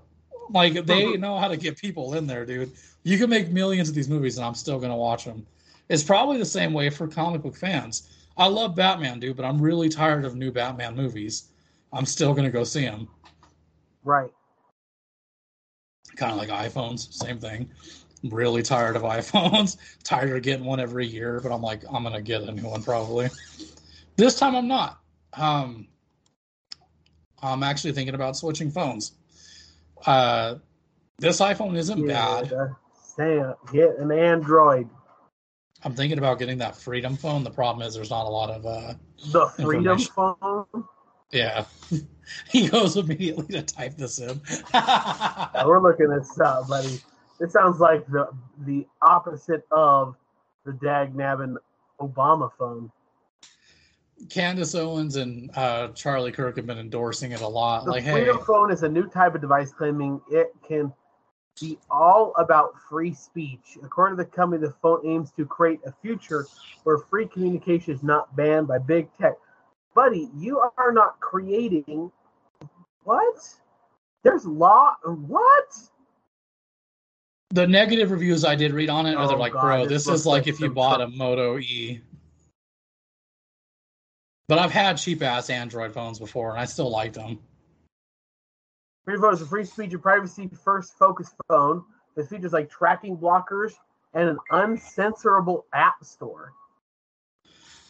Like 0.50 0.84
they 0.86 1.16
know 1.16 1.38
how 1.38 1.48
to 1.48 1.56
get 1.56 1.76
people 1.76 2.14
in 2.14 2.26
there, 2.26 2.44
dude. 2.44 2.72
You 3.02 3.18
can 3.18 3.30
make 3.30 3.50
millions 3.50 3.88
of 3.88 3.94
these 3.94 4.08
movies, 4.08 4.36
and 4.36 4.44
I'm 4.44 4.54
still 4.54 4.78
gonna 4.78 4.96
watch 4.96 5.24
them. 5.24 5.46
It's 5.88 6.02
probably 6.02 6.38
the 6.38 6.44
same 6.44 6.72
way 6.72 6.90
for 6.90 7.08
comic 7.08 7.42
book 7.42 7.56
fans. 7.56 8.08
I 8.36 8.46
love 8.46 8.74
Batman, 8.74 9.20
dude, 9.20 9.36
but 9.36 9.44
I'm 9.44 9.60
really 9.60 9.88
tired 9.88 10.24
of 10.24 10.36
new 10.36 10.50
Batman 10.50 10.96
movies. 10.96 11.48
I'm 11.92 12.06
still 12.06 12.32
gonna 12.34 12.50
go 12.50 12.64
see 12.64 12.84
them. 12.84 13.08
Right. 14.04 14.30
Kind 16.16 16.32
of 16.32 16.38
like 16.38 16.48
iPhones, 16.48 17.12
same 17.12 17.38
thing. 17.38 17.70
I'm 18.22 18.30
really 18.30 18.62
tired 18.62 18.96
of 18.96 19.02
iPhones. 19.18 19.76
tired 20.02 20.36
of 20.36 20.42
getting 20.42 20.64
one 20.64 20.80
every 20.80 21.06
year, 21.06 21.40
but 21.42 21.52
I'm 21.52 21.62
like, 21.62 21.82
I'm 21.90 22.02
gonna 22.02 22.20
get 22.20 22.42
a 22.42 22.52
new 22.52 22.68
one 22.68 22.82
probably. 22.82 23.28
This 24.16 24.38
time 24.38 24.54
I'm 24.54 24.68
not. 24.68 25.00
Um, 25.34 25.86
I'm 27.42 27.62
actually 27.62 27.92
thinking 27.92 28.14
about 28.14 28.36
switching 28.36 28.70
phones. 28.70 29.12
Uh, 30.04 30.56
this 31.18 31.40
iPhone 31.40 31.76
isn't 31.76 32.06
bad. 32.06 32.52
uh, 32.52 32.68
Sam, 32.94 33.54
get 33.72 33.96
an 33.98 34.11
Android. 34.12 34.88
I'm 35.82 35.94
thinking 35.94 36.18
about 36.18 36.38
getting 36.38 36.58
that 36.58 36.76
Freedom 36.76 37.16
phone. 37.16 37.42
The 37.44 37.50
problem 37.50 37.86
is 37.86 37.94
there's 37.94 38.11
not 38.11 38.26
a 38.26 38.28
lot 38.28 38.50
of 38.50 38.66
uh, 38.66 38.94
The 39.32 39.46
Freedom 39.62 39.98
phone. 39.98 40.66
yeah. 41.32 41.64
he 42.50 42.68
goes 42.68 42.96
immediately 42.96 43.46
to 43.46 43.62
type 43.62 43.96
this 43.96 44.18
in. 44.20 44.40
We're 45.64 45.80
looking 45.82 46.08
this 46.08 46.38
up, 46.40 46.68
buddy. 46.68 47.00
It 47.40 47.50
sounds 47.50 47.80
like 47.80 48.06
the 48.06 48.28
the 48.66 48.86
opposite 49.02 49.66
of 49.70 50.14
the 50.64 50.72
dag 50.74 51.14
nabbing 51.14 51.56
Obama 52.00 52.50
phone. 52.58 52.90
Candace 54.28 54.74
Owens 54.74 55.16
and 55.16 55.50
uh, 55.56 55.88
Charlie 55.88 56.32
Kirk 56.32 56.56
have 56.56 56.66
been 56.66 56.78
endorsing 56.78 57.32
it 57.32 57.40
a 57.40 57.48
lot. 57.48 57.86
The 57.86 57.92
like, 57.92 58.04
hey, 58.04 58.12
Freedom 58.12 58.38
phone 58.44 58.70
is 58.70 58.82
a 58.82 58.88
new 58.88 59.08
type 59.08 59.34
of 59.34 59.40
device 59.40 59.72
claiming 59.72 60.20
it 60.30 60.52
can 60.66 60.92
be 61.58 61.78
all 61.90 62.34
about 62.36 62.74
free 62.88 63.14
speech. 63.14 63.78
According 63.82 64.18
to 64.18 64.24
the 64.24 64.30
company, 64.30 64.66
the 64.66 64.74
phone 64.82 65.06
aims 65.06 65.30
to 65.32 65.46
create 65.46 65.80
a 65.86 65.92
future 66.02 66.46
where 66.84 66.98
free 66.98 67.26
communication 67.26 67.94
is 67.94 68.02
not 68.02 68.34
banned 68.36 68.68
by 68.68 68.78
big 68.78 69.08
tech. 69.18 69.34
Buddy, 69.94 70.28
you 70.36 70.58
are 70.58 70.92
not 70.92 71.18
creating 71.20 72.12
what? 73.05 73.55
There's 74.22 74.44
law. 74.44 74.96
What? 75.05 75.90
the 77.51 77.66
negative 77.66 78.11
reviews 78.11 78.44
I 78.44 78.55
did 78.55 78.72
read 78.72 78.90
on 78.90 79.07
it 79.07 79.16
are 79.16 79.26
they're 79.26 79.36
Oh, 79.36 79.40
like, 79.40 79.53
God, 79.53 79.62
bro, 79.62 79.86
this 79.86 80.05
this 80.05 80.20
is 80.20 80.26
like 80.26 80.42
like 80.42 80.48
if 80.48 80.61
you 80.61 80.70
bought 80.70 81.01
a 81.01 81.09
Moto 81.09 81.59
E. 81.59 82.01
But 84.48 84.59
I've 84.59 84.72
had 84.72 84.96
cheap 84.96 85.22
ass 85.22 85.51
Android 85.51 85.92
phones 85.92 86.18
before, 86.18 86.51
and 86.51 86.61
I 86.61 86.64
still 86.64 86.90
liked 86.90 87.14
them. 87.14 87.38
Phone 89.07 89.34
is 89.34 89.42
a 89.42 89.46
free 89.46 89.64
speech 89.64 89.92
and 89.92 90.03
privacy 90.03 90.48
first 90.64 90.96
focused 90.96 91.32
phone 91.48 91.84
that 92.14 92.28
features 92.28 92.53
like 92.53 92.70
tracking 92.70 93.16
blockers 93.16 93.72
and 94.14 94.28
an 94.28 94.38
uncensorable 94.53 95.64
app 95.72 96.05
store. 96.05 96.53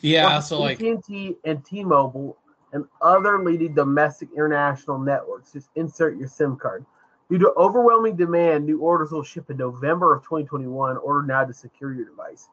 Yeah, 0.00 0.28
Plus 0.28 0.48
so 0.48 0.60
like, 0.60 0.82
AT&T 0.82 1.36
and 1.44 1.62
T-Mobile 1.62 2.38
and 2.72 2.84
other 3.00 3.42
leading 3.42 3.74
domestic 3.74 4.28
international 4.32 4.98
networks. 4.98 5.52
Just 5.52 5.70
insert 5.76 6.16
your 6.16 6.28
SIM 6.28 6.56
card. 6.56 6.84
Due 7.28 7.38
to 7.38 7.52
overwhelming 7.56 8.16
demand, 8.16 8.66
new 8.66 8.80
orders 8.80 9.12
will 9.12 9.22
ship 9.22 9.50
in 9.50 9.56
November 9.56 10.14
of 10.14 10.22
2021. 10.24 10.96
Order 10.96 11.26
now 11.26 11.44
to 11.44 11.54
secure 11.54 11.92
your 11.92 12.06
device. 12.06 12.48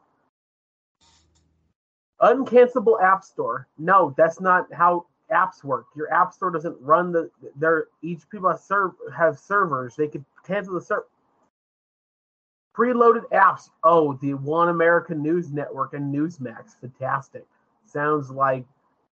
Uncancelable 2.20 3.00
app 3.02 3.24
store. 3.24 3.68
No, 3.78 4.14
that's 4.16 4.40
not 4.40 4.72
how 4.72 5.06
apps 5.32 5.62
work. 5.62 5.86
Your 5.94 6.12
app 6.12 6.32
store 6.32 6.50
doesn't 6.50 6.76
run 6.80 7.12
the. 7.12 7.30
There, 7.56 7.86
each 8.02 8.28
people 8.30 8.50
have, 8.50 8.92
have 9.16 9.38
servers. 9.38 9.96
They 9.96 10.08
could 10.08 10.24
cancel 10.46 10.74
the 10.74 10.80
server. 10.80 11.06
Preloaded 12.76 13.24
apps. 13.32 13.70
Oh, 13.82 14.14
the 14.14 14.34
One 14.34 14.68
American 14.68 15.22
News 15.22 15.50
Network 15.50 15.94
and 15.94 16.14
Newsmax. 16.14 16.80
Fantastic. 16.80 17.44
Sounds 17.86 18.30
like 18.30 18.64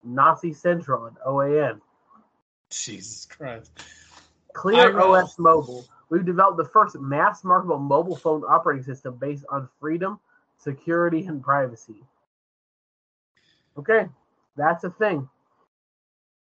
Nazi 0.06 0.52
Centron 0.52 1.14
OAN. 1.26 1.80
Jesus 2.70 3.26
Christ. 3.26 3.72
Clear 4.52 4.98
OS 4.98 5.38
Mobile. 5.38 5.84
We've 6.08 6.24
developed 6.24 6.56
the 6.56 6.64
first 6.64 6.98
mass 6.98 7.44
marketable 7.44 7.78
mobile 7.78 8.16
phone 8.16 8.42
operating 8.44 8.84
system 8.84 9.16
based 9.16 9.44
on 9.50 9.68
freedom, 9.80 10.20
security, 10.56 11.26
and 11.26 11.42
privacy. 11.42 12.04
Okay, 13.76 14.06
that's 14.56 14.84
a 14.84 14.90
thing. 14.90 15.28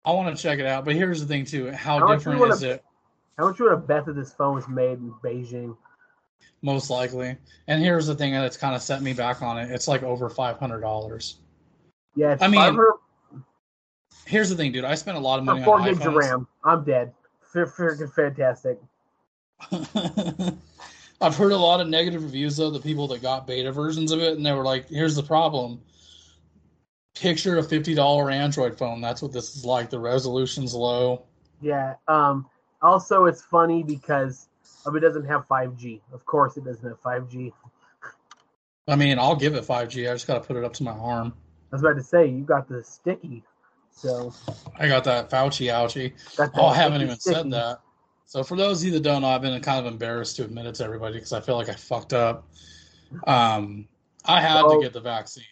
I 0.05 0.13
want 0.13 0.35
to 0.35 0.43
check 0.43 0.59
it 0.59 0.67
out, 0.67 0.85
but 0.85 0.95
here's 0.95 1.21
the 1.21 1.27
thing 1.27 1.45
too: 1.45 1.71
how 1.73 1.99
How 1.99 2.15
different 2.15 2.41
wanna- 2.41 2.55
is 2.55 2.63
it? 2.63 2.85
How 3.37 3.49
much 3.49 3.59
you 3.59 3.67
would 3.67 3.73
have 3.73 3.87
bet 3.87 4.07
that 4.07 4.15
this 4.15 4.33
phone 4.33 4.55
was 4.55 4.67
made 4.69 4.99
in 4.99 5.13
Beijing? 5.23 5.77
Most 6.63 6.91
likely. 6.91 7.37
And 7.69 7.83
here's 7.83 8.07
the 8.07 8.15
thing 8.15 8.33
that's 8.33 8.57
kind 8.57 8.75
of 8.75 8.83
set 8.83 9.03
me 9.03 9.13
back 9.13 9.43
on 9.43 9.59
it: 9.59 9.71
it's 9.71 9.87
like 9.87 10.03
over 10.03 10.29
five 10.29 10.59
hundred 10.59 10.81
dollars. 10.81 11.41
Yeah, 12.15 12.37
I 12.41 12.49
mean, 12.49 12.61
500 12.61 12.95
Here's 14.29 14.51
the 14.51 14.57
thing, 14.57 14.73
dude. 14.73 14.85
I 14.85 14.95
spent 14.95 15.17
a 15.17 15.21
lot 15.21 15.39
of 15.39 15.47
money 15.47 15.65
four 15.65 15.81
on 15.81 15.85
gigs 15.85 16.05
of 16.05 16.13
iPhones. 16.13 16.31
RAM. 16.31 16.47
I'm 16.63 16.85
dead. 16.85 17.15
Freaking 17.55 18.13
fantastic. 18.13 18.79
I've 21.21 21.35
heard 21.35 21.53
a 21.53 21.57
lot 21.57 21.81
of 21.81 21.89
negative 21.89 22.23
reviews 22.23 22.59
though, 22.59 22.71
the 22.71 22.79
people 22.79 23.09
that 23.09 23.23
got 23.23 23.47
beta 23.47 23.73
versions 23.73 24.13
of 24.13 24.21
it, 24.21 24.37
and 24.37 24.45
they 24.45 24.53
were 24.53 24.65
like, 24.65 24.89
"Here's 24.89 25.17
the 25.17 25.23
problem: 25.23 25.81
picture 27.17 27.57
a 27.57 27.63
fifty 27.63 27.95
dollar 27.95 28.31
Android 28.31 28.77
phone. 28.79 29.01
That's 29.01 29.23
what 29.23 29.33
this 29.33 29.57
is 29.57 29.65
like. 29.65 29.89
The 29.89 29.99
resolution's 29.99 30.75
low. 30.75 31.25
Yeah. 31.63 31.95
Um. 32.07 32.47
Also, 32.83 33.25
it's 33.25 33.43
funny 33.43 33.83
because 33.83 34.47
um, 34.87 34.95
it 34.95 35.01
doesn't 35.01 35.25
have 35.25 35.49
5G. 35.49 36.01
Of 36.13 36.25
course, 36.27 36.57
it 36.57 36.65
doesn't 36.65 36.87
have 36.87 37.03
5G. 37.03 37.53
I 38.87 38.97
mean, 38.97 39.19
I'll 39.19 39.37
give 39.37 39.55
it 39.55 39.65
five 39.65 39.89
G. 39.89 40.09
I 40.09 40.15
just 40.15 40.27
got 40.27 40.35
to 40.35 40.41
put 40.41 40.57
it 40.57 40.65
up 40.65 40.73
to 40.75 40.83
my 40.83 40.93
arm. 40.93 41.35
I 41.71 41.77
was 41.77 41.83
about 41.83 41.97
to 41.97 42.03
say 42.03 42.27
you 42.27 42.45
got 42.45 42.69
the 42.69 42.83
sticky, 42.83 43.45
so 43.99 44.33
I 44.79 44.89
got 44.89 45.05
that 45.05 45.29
Fauci 45.31 45.67
ouchie. 45.73 46.13
Oh, 46.55 46.67
I 46.67 46.75
haven't 46.77 47.03
even 47.03 47.19
said 47.19 47.51
that. 47.51 47.81
So 48.27 48.43
for 48.43 48.57
those 48.57 48.81
of 48.83 48.87
you 48.87 48.93
that 48.93 49.03
don't 49.03 49.23
know, 49.23 49.29
I've 49.29 49.43
been 49.43 49.61
kind 49.63 49.85
of 49.85 49.91
embarrassed 49.91 50.37
to 50.37 50.45
admit 50.45 50.67
it 50.67 50.75
to 50.77 50.85
everybody 50.85 51.15
because 51.15 51.33
I 51.33 51.41
feel 51.41 51.57
like 51.57 51.69
I 51.69 51.75
fucked 51.75 52.13
up. 52.13 52.47
Um, 53.27 53.89
I 54.25 54.41
had 54.41 54.65
Oh. 54.65 54.75
to 54.77 54.83
get 54.83 54.93
the 54.93 55.01
vaccine. 55.01 55.45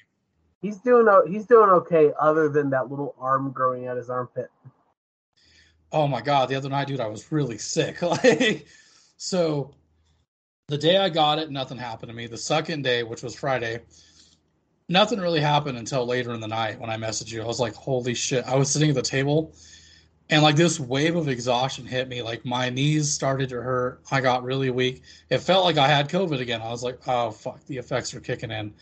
He's 0.62 0.76
doing 0.78 1.07
he's 1.30 1.47
doing 1.47 1.70
okay, 1.70 2.12
other 2.20 2.49
than 2.49 2.70
that 2.70 2.90
little 2.90 3.14
arm 3.18 3.51
growing 3.53 3.86
out 3.86 3.97
his 3.97 4.11
armpit. 4.11 4.51
oh 5.92 6.09
my 6.09 6.20
god 6.20 6.49
the 6.49 6.55
other 6.57 6.68
night 6.68 6.88
dude 6.88 6.99
i 6.99 7.07
was 7.07 7.30
really 7.30 7.57
sick 7.57 8.03
like 8.24 8.66
so 9.16 9.70
the 10.66 10.76
day 10.76 10.97
i 10.97 11.09
got 11.09 11.38
it 11.38 11.49
nothing 11.51 11.78
happened 11.78 12.09
to 12.11 12.14
me 12.14 12.26
the 12.26 12.36
second 12.36 12.82
day 12.82 13.05
which 13.05 13.22
was 13.22 13.36
friday 13.36 13.80
nothing 14.89 15.20
really 15.20 15.41
happened 15.41 15.78
until 15.78 16.07
later 16.07 16.32
in 16.32 16.41
the 16.41 16.49
night 16.49 16.78
when 16.78 16.91
i 16.91 16.97
messaged 16.97 17.32
you. 17.32 17.43
I 17.43 17.47
was 17.47 17.61
like 17.61 17.74
holy 17.74 18.14
shit. 18.14 18.45
I 18.45 18.55
was 18.57 18.70
sitting 18.70 18.89
at 18.89 18.95
the 18.95 19.03
table 19.03 19.55
and 20.30 20.43
like 20.43 20.57
this 20.57 20.80
wave 20.80 21.16
of 21.16 21.28
exhaustion 21.28 21.87
hit 21.87 22.09
me. 22.09 22.22
Like 22.22 22.45
my 22.45 22.68
knees 22.70 23.12
started 23.12 23.49
to 23.51 23.62
hurt. 23.62 24.01
I 24.11 24.20
got 24.20 24.43
really 24.43 24.70
weak. 24.70 25.03
It 25.30 25.39
felt 25.39 25.64
like 25.64 25.78
i 25.78 25.89
had 25.89 26.09
covid 26.09 26.41
again. 26.41 26.62
I 26.62 26.70
was 26.70 26.82
like 26.82 26.99
oh 27.07 27.30
fuck 27.30 27.64
the 27.66 27.78
effects 27.78 28.14
are 28.14 28.20
kicking 28.20 28.51
in. 28.51 28.72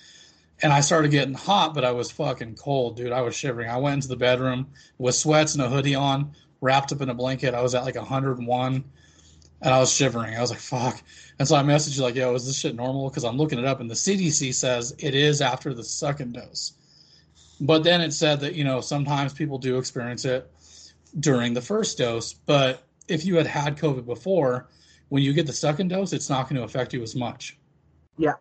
And 0.63 0.73
i 0.73 0.81
started 0.81 1.11
getting 1.11 1.35
hot 1.35 1.75
but 1.75 1.85
i 1.85 1.91
was 1.91 2.11
fucking 2.11 2.57
cold 2.57 2.97
dude. 2.97 3.13
I 3.13 3.23
was 3.23 3.35
shivering. 3.35 3.71
I 3.71 3.79
went 3.79 3.95
into 3.95 4.09
the 4.09 4.17
bedroom 4.17 4.67
with 4.99 5.15
sweats 5.15 5.55
and 5.55 5.65
a 5.65 5.69
hoodie 5.69 5.95
on 5.95 6.33
wrapped 6.61 6.93
up 6.93 7.01
in 7.01 7.09
a 7.09 7.15
blanket. 7.15 7.55
I 7.55 7.63
was 7.63 7.75
at 7.75 7.85
like 7.85 7.97
101 7.97 8.85
and 9.65 9.73
I 9.73 9.79
was 9.81 9.93
shivering. 9.93 10.37
I 10.37 10.41
was 10.43 10.51
like, 10.51 10.61
fuck. 10.61 11.03
And 11.39 11.49
so 11.49 11.57
I 11.57 11.63
messaged 11.63 11.97
you 11.97 12.03
like, 12.03 12.15
yo, 12.15 12.35
is 12.35 12.47
this 12.47 12.59
shit 12.59 12.77
normal? 12.77 13.09
Because 13.09 13.25
I'm 13.25 13.39
looking 13.39 13.59
it 13.59 13.65
up 13.65 13.81
and 13.81 13.91
the 13.91 13.95
CDC 13.95 14.55
says 14.55 14.95
it 14.99 15.15
is 15.15 15.41
after 15.41 15.73
the 15.73 15.83
second 15.83 16.35
dose. 16.35 16.75
But 17.61 17.83
then 17.83 18.03
it 18.03 18.13
said 18.13 18.41
that, 18.41 18.55
you 18.55 18.63
know, 18.63 18.83
sometimes 18.83 19.33
people 19.33 19.57
do 19.57 19.79
experience 19.79 20.27
it 20.27 20.53
during 21.19 21.55
the 21.55 21.63
first 21.63 21.97
dose. 21.97 22.35
But 22.35 22.85
if 23.09 23.25
you 23.25 23.37
had 23.37 23.47
had 23.47 23.79
COVID 23.79 24.05
before, 24.05 24.69
when 25.09 25.23
you 25.23 25.33
get 25.33 25.47
the 25.47 25.53
second 25.53 25.89
dose, 25.89 26.13
it's 26.13 26.29
not 26.29 26.43
going 26.49 26.57
to 26.57 26.65
affect 26.65 26.93
you 26.93 27.03
as 27.03 27.17
much. 27.17 27.57
Yeah. 28.19 28.35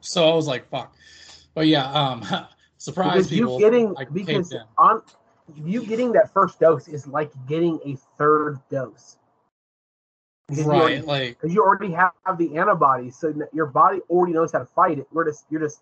So 0.00 0.30
I 0.30 0.34
was 0.34 0.46
like, 0.46 0.66
fuck. 0.70 0.94
But 1.52 1.66
yeah, 1.66 1.92
um, 1.92 2.24
surprise 2.78 3.28
because 3.28 3.32
you 3.32 3.58
getting 3.58 3.94
because 4.14 4.54
on 4.78 5.02
you 5.56 5.84
getting 5.84 6.12
that 6.12 6.32
first 6.32 6.58
dose 6.58 6.88
is 6.88 7.06
like 7.06 7.32
getting 7.46 7.78
a 7.84 7.96
third 8.16 8.60
dose. 8.70 9.18
Because 10.50 10.64
you 10.64 10.72
already- 10.72 11.00
like 11.02 11.38
you 11.44 11.62
already 11.62 11.92
have 11.92 12.12
the 12.38 12.56
antibodies, 12.58 13.16
so 13.16 13.32
your 13.52 13.66
body 13.66 14.00
already 14.10 14.32
knows 14.32 14.52
how 14.52 14.58
to 14.58 14.66
fight 14.66 14.98
it. 14.98 15.06
We're 15.12 15.24
just 15.24 15.44
you're 15.50 15.60
just 15.60 15.80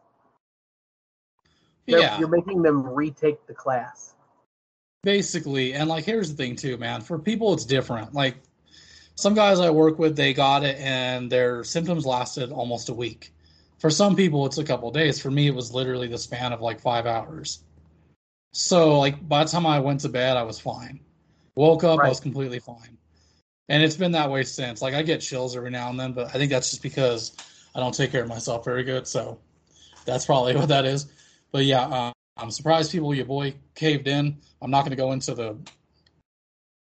yeah, 1.87 2.19
you're 2.19 2.29
making 2.29 2.63
them 2.63 2.83
retake 2.87 3.47
the 3.47 3.55
class. 3.55 4.15
basically. 5.05 5.73
And 5.73 5.89
like, 5.89 6.05
here's 6.05 6.29
the 6.31 6.37
thing 6.37 6.55
too, 6.55 6.77
man. 6.77 7.01
For 7.01 7.19
people, 7.19 7.55
it's 7.55 7.65
different. 7.65 8.13
Like 8.13 8.37
some 9.15 9.33
guys 9.33 9.59
I 9.59 9.71
work 9.71 9.99
with, 9.99 10.17
they 10.17 10.35
got 10.35 10.65
it 10.65 10.77
and 10.79 11.33
their 11.33 11.65
symptoms 11.65 12.05
lasted 12.05 12.53
almost 12.53 12.89
a 12.91 12.95
week. 12.95 13.33
For 13.79 13.91
some 13.91 14.15
people, 14.17 14.45
it's 14.45 14.59
a 14.59 14.65
couple 14.65 14.91
days. 14.91 15.21
For 15.23 15.31
me, 15.31 15.47
it 15.47 15.55
was 15.55 15.73
literally 15.73 16.09
the 16.09 16.19
span 16.19 16.53
of 16.53 16.61
like 16.61 16.79
five 16.81 17.07
hours. 17.07 17.61
So 18.53 18.99
like 18.99 19.27
by 19.29 19.45
the 19.45 19.51
time 19.51 19.65
I 19.67 19.79
went 19.81 20.01
to 20.01 20.09
bed, 20.09 20.37
I 20.37 20.43
was 20.43 20.61
fine. 20.61 21.01
Woke 21.55 21.85
up, 21.85 22.01
I 22.01 22.09
was 22.09 22.21
completely 22.21 22.59
fine. 22.59 22.99
And 23.69 23.83
it's 23.83 23.97
been 23.97 24.13
that 24.13 24.31
way 24.31 24.45
since. 24.45 24.81
Like 24.81 24.95
I 24.95 25.03
get 25.03 25.21
chills 25.21 25.57
every 25.57 25.71
now 25.71 25.91
and 25.91 26.01
then, 26.01 26.13
but 26.13 26.29
I 26.29 26.33
think 26.39 26.51
that's 26.51 26.71
just 26.71 26.83
because 26.83 27.37
I 27.75 27.81
don't 27.81 27.95
take 27.95 28.11
care 28.11 28.23
of 28.23 28.29
myself 28.29 28.65
very 28.65 28.83
good. 28.83 29.07
So 29.07 29.39
that's 30.05 30.27
probably 30.27 30.57
what 30.57 30.69
that 30.69 30.85
is. 30.85 31.07
But 31.53 31.65
yeah, 31.65 31.85
um, 31.85 32.13
I'm 32.37 32.51
surprised 32.51 32.93
people. 32.93 33.15
Your 33.15 33.27
boy 33.27 33.55
caved 33.75 34.09
in. 34.09 34.37
I'm 34.63 34.71
not 34.71 34.81
going 34.83 34.91
to 34.91 34.97
go 34.97 35.13
into 35.13 35.35
the 35.35 35.57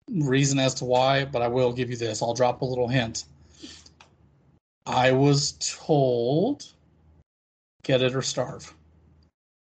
reason 0.09 0.59
as 0.59 0.73
to 0.75 0.85
why, 0.85 1.25
but 1.25 1.41
I 1.41 1.47
will 1.47 1.71
give 1.71 1.89
you 1.89 1.97
this. 1.97 2.21
I'll 2.21 2.33
drop 2.33 2.61
a 2.61 2.65
little 2.65 2.87
hint. 2.87 3.25
I 4.85 5.13
was 5.13 5.53
told, 5.77 6.65
get 7.83 8.01
it 8.01 8.15
or 8.15 8.21
starve. 8.21 8.73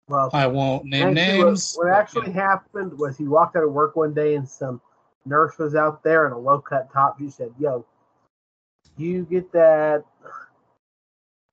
Well, 0.09 0.31
I 0.33 0.47
won't 0.47 0.85
name 0.85 1.17
actually, 1.17 1.39
what- 1.39 1.45
names. 1.47 1.75
What, 1.77 1.91
actually 1.91 2.33
happened 2.33 2.99
was 2.99 3.17
he 3.17 3.25
walked 3.27 3.57
out 3.57 3.65
of 3.65 3.73
work 3.73 3.97
one 3.97 4.15
day 4.15 4.35
and 4.35 4.49
some 4.49 4.81
nurse 5.29 5.59
was 5.59 5.75
out 5.75 6.03
there 6.03 6.27
in 6.27 6.33
a 6.33 6.39
low 6.39 6.61
cut 6.61 6.93
top. 6.93 7.19
She 7.19 7.31
said, 7.31 7.53
"Yo, 7.59 7.85
you 8.97 9.25
get 9.25 9.53
that 9.53 10.05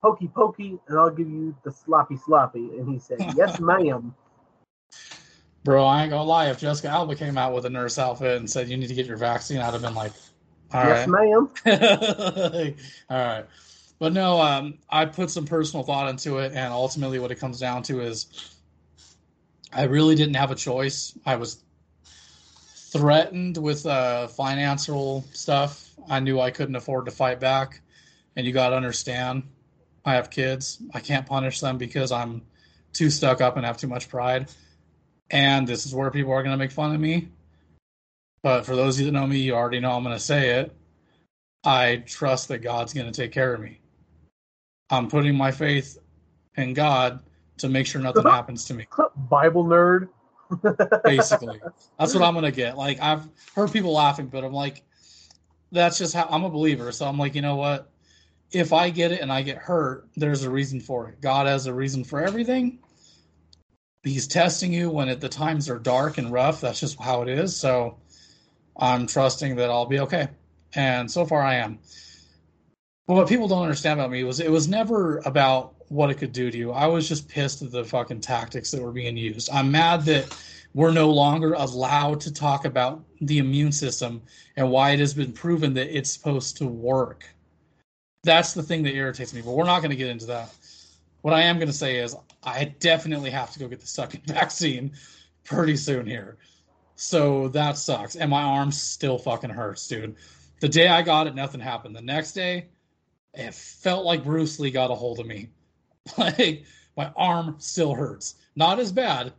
pokey 0.01 0.27
pokey, 0.27 0.79
and 0.87 0.97
I'll 0.97 1.11
give 1.11 1.29
you 1.29 1.55
the 1.63 1.71
sloppy 1.71 2.17
sloppy." 2.17 2.77
And 2.77 2.89
he 2.89 2.99
said, 2.99 3.25
"Yes, 3.35 3.59
ma'am." 3.59 4.15
Bro, 5.63 5.83
I 5.83 6.03
ain't 6.03 6.11
gonna 6.11 6.23
lie. 6.23 6.49
If 6.49 6.59
Jessica 6.59 6.89
Alba 6.89 7.15
came 7.15 7.37
out 7.37 7.53
with 7.53 7.65
a 7.65 7.69
nurse 7.69 7.97
outfit 7.97 8.37
and 8.37 8.49
said 8.49 8.69
you 8.69 8.77
need 8.77 8.87
to 8.87 8.93
get 8.93 9.07
your 9.07 9.17
vaccine, 9.17 9.57
I'd 9.57 9.73
have 9.73 9.81
been 9.81 9.95
like, 9.95 10.13
all 10.71 10.83
yes, 10.83 11.07
right. 11.07 11.29
ma'am. 11.65 12.75
All 13.09 13.17
right. 13.17 13.45
But 13.97 14.13
no, 14.13 14.41
um, 14.41 14.77
I 14.89 15.05
put 15.05 15.29
some 15.29 15.45
personal 15.45 15.83
thought 15.83 16.09
into 16.09 16.37
it, 16.39 16.51
and 16.53 16.73
ultimately, 16.73 17.17
what 17.17 17.31
it 17.31 17.39
comes 17.39 17.59
down 17.59 17.81
to 17.83 18.01
is 18.01 18.55
I 19.71 19.83
really 19.83 20.15
didn't 20.15 20.35
have 20.35 20.51
a 20.51 20.55
choice. 20.55 21.17
I 21.25 21.35
was 21.35 21.63
threatened 22.95 23.57
with 23.57 23.85
uh, 23.85 24.25
financial 24.27 25.25
stuff. 25.33 25.91
I 26.09 26.21
knew 26.21 26.39
I 26.39 26.49
couldn't 26.49 26.77
afford 26.77 27.05
to 27.05 27.11
fight 27.11 27.41
back. 27.41 27.81
And 28.37 28.47
you 28.47 28.53
got 28.53 28.69
to 28.69 28.77
understand, 28.77 29.43
I 30.05 30.13
have 30.13 30.29
kids. 30.29 30.81
I 30.93 31.01
can't 31.01 31.25
punish 31.25 31.59
them 31.59 31.77
because 31.77 32.13
I'm 32.13 32.41
too 32.93 33.09
stuck 33.09 33.41
up 33.41 33.57
and 33.57 33.65
have 33.65 33.75
too 33.75 33.87
much 33.87 34.07
pride. 34.07 34.49
And 35.29 35.67
this 35.67 35.85
is 35.85 35.93
where 35.93 36.09
people 36.09 36.31
are 36.31 36.41
going 36.41 36.53
to 36.53 36.57
make 36.57 36.71
fun 36.71 36.95
of 36.95 37.01
me. 37.01 37.27
But 38.43 38.65
for 38.65 38.77
those 38.77 38.95
of 38.95 39.01
you 39.01 39.05
that 39.07 39.11
know 39.11 39.27
me, 39.27 39.39
you 39.39 39.55
already 39.55 39.81
know 39.81 39.91
I'm 39.91 40.03
going 40.03 40.15
to 40.15 40.23
say 40.23 40.61
it. 40.61 40.73
I 41.65 41.97
trust 42.05 42.47
that 42.47 42.59
God's 42.59 42.93
going 42.93 43.11
to 43.11 43.21
take 43.21 43.33
care 43.33 43.53
of 43.53 43.59
me. 43.59 43.81
I'm 44.89 45.09
putting 45.09 45.35
my 45.35 45.51
faith 45.51 45.97
in 46.55 46.73
God 46.73 47.23
to 47.57 47.67
make 47.67 47.87
sure 47.87 47.99
nothing 47.99 48.23
happens 48.27 48.65
to 48.65 48.73
me. 48.73 48.87
Bible 49.17 49.65
nerd. 49.65 50.07
Basically, 51.03 51.61
that's 51.97 52.13
what 52.13 52.23
I'm 52.23 52.41
to 52.41 52.51
get. 52.51 52.77
Like 52.77 53.01
I've 53.01 53.27
heard 53.55 53.71
people 53.71 53.93
laughing, 53.93 54.27
but 54.27 54.43
I'm 54.43 54.53
like, 54.53 54.83
that's 55.71 55.97
just 55.97 56.13
how 56.13 56.27
I'm 56.29 56.43
a 56.43 56.49
believer. 56.49 56.91
So 56.91 57.05
I'm 57.05 57.17
like, 57.17 57.35
you 57.35 57.41
know 57.41 57.55
what? 57.55 57.91
If 58.51 58.73
I 58.73 58.89
get 58.89 59.11
it 59.11 59.21
and 59.21 59.31
I 59.31 59.41
get 59.41 59.57
hurt, 59.57 60.07
there's 60.15 60.43
a 60.43 60.49
reason 60.49 60.79
for 60.79 61.09
it. 61.09 61.21
God 61.21 61.47
has 61.47 61.65
a 61.65 61.73
reason 61.73 62.03
for 62.03 62.21
everything. 62.21 62.79
He's 64.03 64.27
testing 64.27 64.71
you 64.71 64.89
when 64.89 65.09
at 65.09 65.19
the 65.19 65.29
times 65.29 65.69
are 65.69 65.79
dark 65.79 66.17
and 66.17 66.31
rough. 66.31 66.61
That's 66.61 66.79
just 66.79 66.99
how 66.99 67.23
it 67.23 67.29
is. 67.29 67.57
So 67.57 67.97
I'm 68.77 69.07
trusting 69.07 69.55
that 69.55 69.69
I'll 69.69 69.87
be 69.87 69.99
okay. 70.01 70.29
And 70.73 71.09
so 71.09 71.25
far 71.25 71.41
I 71.41 71.55
am. 71.55 71.79
But 73.07 73.15
what 73.15 73.27
people 73.27 73.47
don't 73.47 73.63
understand 73.63 73.99
about 73.99 74.11
me 74.11 74.23
was 74.23 74.39
it 74.39 74.51
was 74.51 74.67
never 74.67 75.19
about 75.19 75.74
what 75.89 76.09
it 76.09 76.15
could 76.15 76.31
do 76.31 76.51
to 76.51 76.57
you. 76.57 76.71
I 76.71 76.87
was 76.87 77.07
just 77.07 77.27
pissed 77.27 77.61
at 77.61 77.71
the 77.71 77.83
fucking 77.83 78.21
tactics 78.21 78.71
that 78.71 78.81
were 78.81 78.91
being 78.91 79.17
used. 79.17 79.49
I'm 79.51 79.71
mad 79.71 80.03
that 80.05 80.35
we're 80.73 80.91
no 80.91 81.09
longer 81.09 81.53
allowed 81.53 82.19
to 82.21 82.33
talk 82.33 82.65
about 82.65 83.03
the 83.21 83.37
immune 83.37 83.71
system 83.71 84.21
and 84.57 84.69
why 84.69 84.91
it 84.91 84.99
has 84.99 85.13
been 85.13 85.31
proven 85.31 85.73
that 85.75 85.95
it's 85.95 86.11
supposed 86.11 86.57
to 86.57 86.65
work. 86.65 87.29
That's 88.23 88.53
the 88.53 88.63
thing 88.63 88.83
that 88.83 88.93
irritates 88.93 89.33
me, 89.33 89.41
but 89.41 89.51
we're 89.51 89.65
not 89.65 89.79
going 89.79 89.91
to 89.91 89.95
get 89.95 90.09
into 90.09 90.25
that. 90.25 90.53
What 91.21 91.33
I 91.33 91.41
am 91.43 91.57
going 91.57 91.67
to 91.67 91.73
say 91.73 91.97
is 91.97 92.15
I 92.43 92.65
definitely 92.79 93.29
have 93.29 93.51
to 93.51 93.59
go 93.59 93.67
get 93.67 93.79
the 93.79 93.87
second 93.87 94.23
vaccine 94.27 94.91
pretty 95.43 95.77
soon 95.77 96.05
here. 96.05 96.37
So 96.95 97.49
that 97.49 97.77
sucks. 97.77 98.15
And 98.15 98.29
my 98.29 98.43
arm 98.43 98.71
still 98.71 99.17
fucking 99.17 99.49
hurts, 99.49 99.87
dude. 99.87 100.15
The 100.59 100.69
day 100.69 100.87
I 100.87 101.01
got 101.01 101.27
it, 101.27 101.35
nothing 101.35 101.61
happened. 101.61 101.95
The 101.95 102.01
next 102.01 102.33
day, 102.33 102.69
it 103.33 103.53
felt 103.53 104.05
like 104.05 104.23
Bruce 104.23 104.59
Lee 104.59 104.71
got 104.71 104.91
a 104.91 104.95
hold 104.95 105.19
of 105.19 105.27
me. 105.27 105.49
Like 106.17 106.63
my 106.95 107.11
arm 107.15 107.55
still 107.59 107.93
hurts. 107.93 108.35
Not 108.55 108.79
as 108.79 108.91
bad, 108.91 109.33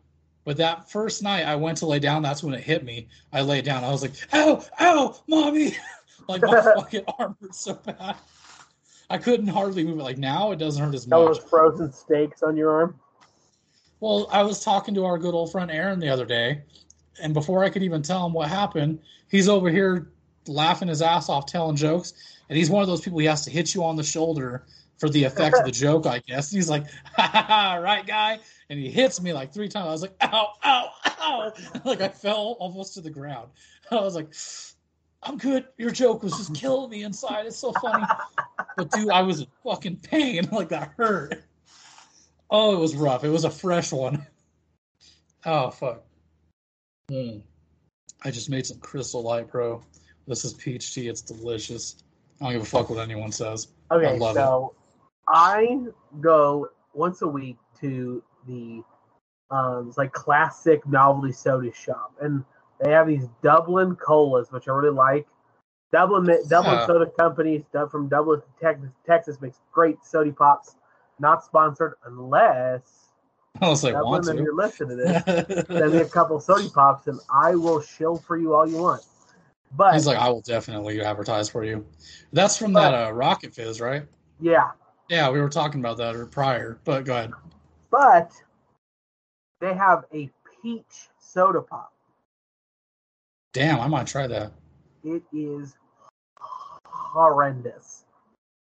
but 0.44 0.56
that 0.58 0.90
first 0.90 1.22
night 1.22 1.44
I 1.44 1.56
went 1.56 1.78
to 1.78 1.86
lay 1.86 1.98
down, 1.98 2.22
that's 2.22 2.42
when 2.42 2.54
it 2.54 2.62
hit 2.62 2.84
me. 2.84 3.08
I 3.32 3.40
lay 3.40 3.62
down. 3.62 3.84
I 3.84 3.90
was 3.90 4.02
like, 4.02 4.12
ow, 4.32 4.62
ow, 4.80 5.16
mommy. 5.26 5.76
like 6.28 6.42
my 6.42 6.60
fucking 6.76 7.04
arm 7.18 7.36
hurts 7.40 7.60
so 7.60 7.74
bad. 7.74 8.16
I 9.08 9.18
couldn't 9.18 9.48
hardly 9.48 9.84
move 9.84 9.98
it. 9.98 10.02
Like 10.02 10.18
now 10.18 10.52
it 10.52 10.58
doesn't 10.58 10.82
hurt 10.82 10.94
as 10.94 11.06
much. 11.06 11.28
was 11.28 11.38
frozen 11.38 11.92
steaks 11.92 12.42
on 12.42 12.56
your 12.56 12.72
arm. 12.72 12.98
Well, 14.00 14.28
I 14.30 14.42
was 14.42 14.62
talking 14.62 14.94
to 14.94 15.04
our 15.04 15.18
good 15.18 15.34
old 15.34 15.50
friend 15.50 15.70
Aaron 15.70 16.00
the 16.00 16.08
other 16.08 16.26
day, 16.26 16.62
and 17.22 17.32
before 17.32 17.64
I 17.64 17.70
could 17.70 17.82
even 17.82 18.02
tell 18.02 18.26
him 18.26 18.32
what 18.32 18.48
happened, 18.48 18.98
he's 19.30 19.48
over 19.48 19.70
here 19.70 20.10
laughing 20.46 20.88
his 20.88 21.00
ass 21.00 21.28
off, 21.28 21.46
telling 21.46 21.76
jokes. 21.76 22.12
And 22.48 22.56
he's 22.56 22.70
one 22.70 22.82
of 22.82 22.88
those 22.88 23.00
people 23.00 23.18
he 23.18 23.26
has 23.26 23.44
to 23.44 23.50
hit 23.50 23.74
you 23.74 23.84
on 23.84 23.96
the 23.96 24.04
shoulder 24.04 24.64
for 24.98 25.08
the 25.08 25.24
effect 25.24 25.56
of 25.56 25.64
the 25.64 25.70
joke, 25.70 26.06
I 26.06 26.20
guess. 26.20 26.50
He's 26.50 26.70
like, 26.70 26.86
ha 27.16 27.28
ha 27.32 27.42
ha, 27.42 27.74
right, 27.76 28.06
guy? 28.06 28.38
And 28.70 28.78
he 28.78 28.90
hits 28.90 29.20
me 29.20 29.32
like 29.32 29.52
three 29.52 29.68
times. 29.68 29.86
I 29.86 29.92
was 29.92 30.02
like, 30.02 30.16
ow, 30.22 30.48
ow, 30.64 30.90
ow. 31.20 31.52
Like 31.84 32.00
I 32.00 32.08
fell 32.08 32.56
almost 32.58 32.94
to 32.94 33.00
the 33.00 33.10
ground. 33.10 33.50
I 33.90 33.96
was 33.96 34.14
like, 34.14 34.32
I'm 35.22 35.38
good. 35.38 35.66
Your 35.76 35.90
joke 35.90 36.22
was 36.22 36.36
just 36.36 36.54
killing 36.54 36.90
me 36.90 37.02
inside. 37.02 37.46
It's 37.46 37.58
so 37.58 37.72
funny. 37.72 38.04
But 38.76 38.90
dude, 38.90 39.10
I 39.10 39.22
was 39.22 39.40
in 39.40 39.46
fucking 39.64 39.96
pain. 39.98 40.48
Like 40.52 40.68
that 40.70 40.92
hurt. 40.96 41.42
Oh, 42.48 42.74
it 42.74 42.78
was 42.78 42.94
rough. 42.94 43.24
It 43.24 43.28
was 43.28 43.44
a 43.44 43.50
fresh 43.50 43.92
one. 43.92 44.26
Oh 45.44 45.70
fuck. 45.70 46.04
Hmm. 47.10 47.38
I 48.22 48.30
just 48.30 48.50
made 48.50 48.66
some 48.66 48.78
Crystal 48.78 49.22
Light, 49.22 49.50
bro. 49.50 49.82
This 50.26 50.44
is 50.44 50.54
peach 50.54 50.94
tea. 50.94 51.08
It's 51.08 51.20
delicious. 51.22 51.96
I 52.40 52.44
don't 52.44 52.52
give 52.54 52.62
a 52.62 52.64
fuck 52.64 52.90
what 52.90 52.98
anyone 52.98 53.32
says. 53.32 53.68
Okay, 53.90 54.06
I 54.06 54.16
love 54.16 54.34
so 54.34 54.74
I 55.28 55.78
go 56.20 56.68
once 56.94 57.22
a 57.22 57.28
week 57.28 57.56
to 57.80 58.22
the 58.46 58.82
um, 59.50 59.88
it's 59.88 59.98
like 59.98 60.12
classic 60.12 60.86
novelty 60.86 61.32
soda 61.32 61.72
shop, 61.72 62.12
and 62.20 62.44
they 62.80 62.90
have 62.90 63.06
these 63.06 63.28
Dublin 63.42 63.96
colas, 63.96 64.50
which 64.50 64.68
I 64.68 64.72
really 64.72 64.94
like. 64.94 65.26
Dublin 65.92 66.24
Dublin 66.48 66.78
Yeah. 66.78 66.86
Soda 66.86 67.06
Company 67.18 67.64
from 67.90 68.08
Dublin, 68.08 68.42
Texas, 68.60 68.90
Texas 69.06 69.40
makes 69.40 69.60
great 69.72 70.04
soda 70.04 70.32
pops. 70.32 70.76
Not 71.18 71.44
sponsored 71.44 71.94
unless 72.04 73.06
I 73.62 73.68
want 73.68 73.82
Dublin, 73.82 74.38
if 74.38 74.44
you're 74.44 74.54
listening 74.54 74.98
to 74.98 75.04
this, 75.04 75.66
send 75.68 75.92
me 75.92 75.98
a 76.00 76.08
couple 76.08 76.38
soda 76.40 76.68
pops, 76.68 77.06
and 77.06 77.18
I 77.32 77.54
will 77.54 77.80
shill 77.80 78.16
for 78.16 78.36
you 78.36 78.54
all 78.54 78.68
you 78.68 78.76
want. 78.78 79.02
But 79.76 79.94
He's 79.94 80.06
like, 80.06 80.18
I 80.18 80.28
will 80.28 80.42
definitely 80.42 81.00
advertise 81.00 81.48
for 81.48 81.64
you. 81.64 81.86
That's 82.32 82.56
from 82.56 82.72
that 82.74 82.94
uh, 82.94 83.12
Rocket 83.12 83.54
Fizz, 83.54 83.80
right? 83.80 84.02
yeah, 84.40 84.72
Yeah, 85.08 85.30
we 85.30 85.40
were 85.40 85.48
talking 85.48 85.80
about 85.80 85.98
that 85.98 86.16
or 86.16 86.26
prior. 86.26 86.78
But 86.84 87.04
go 87.04 87.16
ahead. 87.16 87.32
but 87.90 88.32
they 89.60 89.74
have 89.74 90.04
a 90.12 90.30
peach 90.62 91.08
soda 91.18 91.62
pop. 91.62 91.92
Damn, 93.52 93.80
I 93.80 93.86
might 93.86 94.06
try 94.06 94.26
that. 94.26 94.52
It 95.04 95.22
is 95.32 95.76
horrendous. 96.86 98.04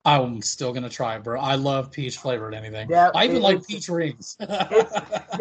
I'm 0.06 0.40
still 0.40 0.72
gonna 0.72 0.88
try, 0.88 1.16
it, 1.16 1.24
bro. 1.24 1.38
I 1.38 1.56
love 1.56 1.92
peach 1.92 2.16
flavored 2.16 2.54
anything. 2.54 2.88
Yeah, 2.88 3.10
I 3.14 3.26
even 3.26 3.42
like 3.42 3.66
peach 3.66 3.88
rings. 3.88 4.36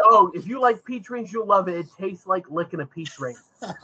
Oh, 0.01 0.31
if 0.33 0.47
you 0.47 0.59
like 0.59 0.83
peach 0.83 1.09
rings, 1.09 1.31
you'll 1.31 1.45
love 1.45 1.67
it. 1.67 1.75
It 1.77 1.87
tastes 1.97 2.25
like 2.25 2.49
licking 2.49 2.81
a 2.81 2.85
peach 2.85 3.19
ring. 3.19 3.35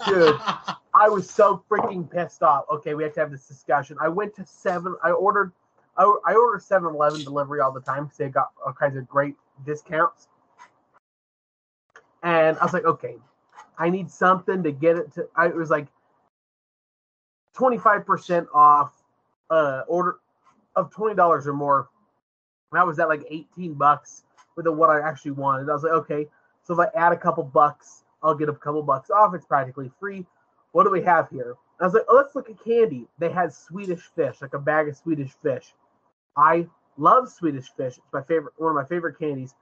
Dude. 0.08 0.36
I 0.93 1.10
was 1.10 1.30
so 1.30 1.64
freaking 1.70 2.10
pissed 2.10 2.41
off. 2.41 2.66
Okay, 2.72 2.93
we 2.93 3.03
have 3.03 3.14
to 3.14 3.20
have 3.20 3.32
this 3.32 3.47
discussion. 3.47 3.97
I 4.01 4.08
went 4.08 4.36
to 4.36 4.45
seven. 4.45 4.95
I 5.03 5.12
ordered 5.12 5.51
I, 5.98 6.04
I 6.04 6.34
order 6.34 6.60
7-Eleven 6.60 7.24
delivery 7.24 7.62
all 7.62 7.72
the 7.72 7.82
time 7.82 8.06
because 8.06 8.18
they 8.18 8.30
got 8.30 8.50
all 8.66 8.74
kinds 8.74 8.98
of 8.98 9.08
great 9.08 9.36
discounts. 9.66 10.28
And 12.24 12.58
I 12.58 12.64
was 12.64 12.74
like, 12.74 12.86
okay, 12.86 13.16
I 13.78 13.89
need 13.89 14.10
something 14.10 14.64
to 14.64 14.72
get 14.72 14.98
it 14.98 15.14
to. 15.14 15.28
I 15.36 15.48
it 15.48 15.56
was 15.56 15.70
like 15.70 15.88
25% 17.56 18.48
off 18.54 18.93
uh 19.50 19.84
order 19.88 20.18
of 20.76 20.91
$20 20.91 21.46
or 21.46 21.54
more. 21.54 21.89
That 22.72 22.86
was 22.86 23.00
at 23.00 23.08
like 23.08 23.24
18 23.30 23.76
bucks 23.76 24.24
with 24.56 24.66
the, 24.66 24.72
what 24.72 24.89
I 24.89 25.08
actually 25.08 25.32
wanted. 25.32 25.70
I 25.70 25.74
was 25.74 25.84
like, 25.84 25.93
okay, 25.93 26.28
so 26.64 26.74
if 26.74 26.80
I 26.80 27.00
add 27.00 27.14
a 27.14 27.18
couple 27.18 27.43
bucks, 27.43 28.04
I'll 28.24 28.36
get 28.36 28.50
a 28.50 28.54
couple 28.54 28.82
bucks 28.84 29.10
off. 29.10 29.34
It's 29.36 29.46
practically 29.46 29.91
free. 30.00 30.26
What 30.72 30.84
do 30.84 30.89
we 30.89 31.02
have 31.04 31.30
here? 31.30 31.56
I 31.80 31.86
was 31.86 31.93
like, 31.93 32.04
oh, 32.10 32.16
let's 32.16 32.36
look 32.36 32.50
at 32.50 32.62
candy. 32.64 33.08
They 33.20 33.30
had 33.30 33.54
Swedish 33.54 34.10
fish, 34.16 34.41
like 34.41 34.54
a 34.54 34.60
bag 34.60 34.89
of 34.89 34.98
Swedish 34.98 35.32
fish. 35.41 35.74
I 36.38 36.68
love 36.98 37.30
Swedish 37.30 37.70
fish. 37.76 37.98
It's 37.98 38.14
my 38.14 38.22
favorite, 38.24 38.54
one 38.58 38.72
of 38.72 38.76
my 38.76 38.86
favorite 38.86 39.20
candies. 39.20 39.54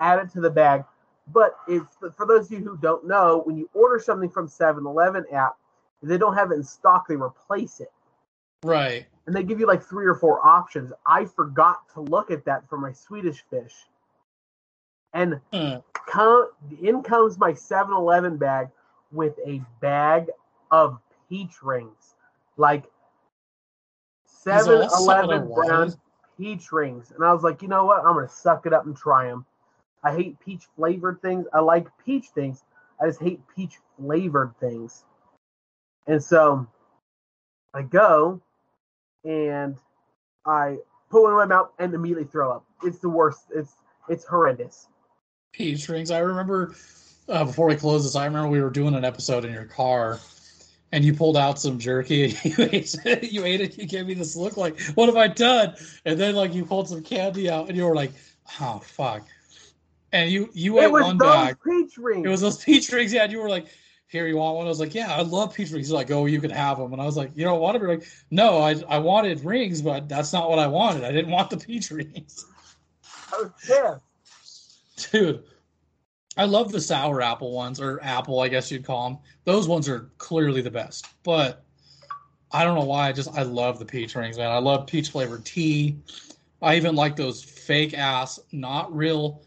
Add 0.00 0.20
it 0.20 0.32
to 0.32 0.40
the 0.40 0.50
bag. 0.50 0.84
But 1.32 1.56
it's 1.66 1.96
for 2.16 2.26
those 2.26 2.46
of 2.46 2.52
you 2.52 2.64
who 2.64 2.76
don't 2.78 3.06
know, 3.06 3.42
when 3.44 3.56
you 3.56 3.68
order 3.74 3.98
something 3.98 4.30
from 4.30 4.48
7-Eleven 4.48 5.26
app, 5.32 5.56
if 6.02 6.08
they 6.08 6.16
don't 6.16 6.34
have 6.34 6.50
it 6.52 6.54
in 6.54 6.64
stock, 6.64 7.06
they 7.06 7.16
replace 7.16 7.80
it. 7.80 7.92
Right. 8.62 9.06
And 9.26 9.36
they 9.36 9.42
give 9.42 9.60
you 9.60 9.66
like 9.66 9.82
three 9.82 10.06
or 10.06 10.14
four 10.14 10.44
options. 10.46 10.92
I 11.06 11.26
forgot 11.26 11.80
to 11.94 12.00
look 12.00 12.30
at 12.30 12.44
that 12.46 12.68
for 12.68 12.78
my 12.78 12.92
Swedish 12.92 13.44
fish. 13.50 13.74
And 15.12 15.40
Uh, 15.52 15.80
come, 16.06 16.50
in 16.80 17.02
comes 17.02 17.38
my 17.38 17.52
7-Eleven 17.52 18.36
bag 18.38 18.68
with 19.12 19.38
a 19.46 19.62
bag 19.80 20.30
of 20.70 20.98
peach 21.28 21.62
rings. 21.62 22.14
Like 22.56 22.84
These 24.44 24.54
7-Eleven 24.54 24.88
soda 24.98 25.26
brown 25.26 25.48
waters. 25.48 25.96
Peach 26.38 26.72
rings. 26.72 27.12
And 27.14 27.24
I 27.24 27.32
was 27.32 27.42
like, 27.42 27.60
you 27.62 27.68
know 27.68 27.84
what? 27.84 28.04
I'm 28.04 28.14
going 28.14 28.26
to 28.26 28.32
suck 28.32 28.64
it 28.66 28.72
up 28.72 28.86
and 28.86 28.96
try 28.96 29.26
them. 29.26 29.44
I 30.02 30.14
hate 30.14 30.38
peach 30.40 30.62
flavored 30.76 31.20
things. 31.20 31.46
I 31.52 31.60
like 31.60 31.88
peach 32.04 32.26
things. 32.34 32.62
I 33.00 33.06
just 33.06 33.20
hate 33.20 33.40
peach 33.54 33.78
flavored 33.98 34.54
things. 34.60 35.04
And 36.06 36.22
so 36.22 36.66
I 37.74 37.82
go 37.82 38.40
and 39.24 39.76
I 40.46 40.78
put 41.10 41.22
one 41.22 41.32
in 41.32 41.38
my 41.38 41.44
mouth 41.46 41.70
and 41.78 41.92
immediately 41.92 42.24
throw 42.24 42.52
up. 42.52 42.64
It's 42.82 42.98
the 42.98 43.08
worst. 43.08 43.46
It's 43.54 43.72
it's 44.08 44.24
horrendous. 44.24 44.88
peach 45.52 45.88
rings. 45.88 46.10
I 46.10 46.20
remember 46.20 46.74
uh, 47.28 47.44
before 47.44 47.66
we 47.66 47.76
close 47.76 48.04
this, 48.04 48.16
I 48.16 48.24
remember 48.24 48.48
we 48.48 48.62
were 48.62 48.70
doing 48.70 48.94
an 48.94 49.04
episode 49.04 49.44
in 49.44 49.52
your 49.52 49.66
car, 49.66 50.18
and 50.92 51.04
you 51.04 51.12
pulled 51.12 51.36
out 51.36 51.58
some 51.58 51.78
jerky. 51.78 52.24
And 52.24 52.44
you 52.44 52.54
ate 52.72 52.94
it. 53.04 53.32
You 53.32 53.44
ate 53.44 53.60
it. 53.60 53.78
You 53.78 53.86
gave 53.86 54.06
me 54.06 54.14
this 54.14 54.36
look 54.36 54.56
like, 54.56 54.80
"What 54.94 55.06
have 55.06 55.16
I 55.16 55.28
done?" 55.28 55.74
And 56.04 56.18
then 56.18 56.34
like 56.34 56.54
you 56.54 56.64
pulled 56.64 56.88
some 56.88 57.02
candy 57.02 57.50
out, 57.50 57.68
and 57.68 57.76
you 57.76 57.84
were 57.84 57.94
like, 57.94 58.12
"Oh 58.60 58.78
fuck!" 58.80 59.26
And 60.12 60.30
you 60.30 60.48
you 60.54 60.78
ate 60.80 60.84
It 60.84 60.92
was 60.92 61.02
one 61.04 61.18
those 61.18 61.28
bag. 61.28 61.56
peach 61.64 61.98
rings. 61.98 62.26
It 62.26 62.28
was 62.28 62.40
those 62.40 62.56
peach 62.64 62.90
rings. 62.90 63.12
Yeah, 63.12 63.24
and 63.24 63.32
you 63.32 63.38
were 63.40 63.50
like, 63.50 63.66
"Here, 64.06 64.26
you 64.26 64.36
want 64.36 64.56
one?" 64.56 64.66
I 64.66 64.70
was 64.70 64.80
like, 64.80 64.94
"Yeah, 64.94 65.14
I 65.14 65.20
love 65.22 65.54
peach 65.54 65.70
rings." 65.70 65.86
He's 65.88 65.92
like, 65.92 66.10
"Oh, 66.10 66.24
you 66.26 66.40
can 66.40 66.50
have 66.50 66.78
them." 66.78 66.92
And 66.92 67.02
I 67.02 67.04
was 67.04 67.16
like, 67.16 67.30
"You 67.34 67.44
don't 67.44 67.60
want 67.60 67.74
them?" 67.74 67.82
You're 67.82 67.96
like, 67.98 68.08
"No, 68.30 68.58
I 68.58 68.76
I 68.88 68.98
wanted 68.98 69.44
rings, 69.44 69.82
but 69.82 70.08
that's 70.08 70.32
not 70.32 70.48
what 70.48 70.58
I 70.58 70.66
wanted. 70.66 71.04
I 71.04 71.12
didn't 71.12 71.30
want 71.30 71.50
the 71.50 71.58
peach 71.58 71.90
rings." 71.90 72.46
Oh, 73.32 73.52
was 73.68 74.00
pissed. 74.42 75.12
Dude, 75.12 75.44
I 76.38 76.44
love 76.44 76.70
the 76.70 76.80
sour 76.80 77.20
apple 77.20 77.50
ones, 77.50 77.80
or 77.80 78.00
apple, 78.00 78.40
I 78.40 78.48
guess 78.48 78.70
you'd 78.70 78.84
call 78.84 79.10
them. 79.10 79.18
Those 79.44 79.66
ones 79.66 79.88
are 79.88 80.10
clearly 80.18 80.62
the 80.62 80.70
best. 80.70 81.08
But 81.24 81.64
I 82.52 82.64
don't 82.64 82.78
know 82.78 82.84
why. 82.84 83.08
I 83.08 83.12
just 83.12 83.36
I 83.36 83.42
love 83.42 83.80
the 83.80 83.84
peach 83.84 84.14
rings, 84.14 84.38
man. 84.38 84.50
I 84.50 84.58
love 84.58 84.86
peach 84.86 85.10
flavored 85.10 85.44
tea. 85.44 85.98
I 86.62 86.76
even 86.76 86.94
like 86.94 87.16
those 87.16 87.42
fake 87.42 87.92
ass, 87.92 88.38
not 88.52 88.94
real 88.94 89.42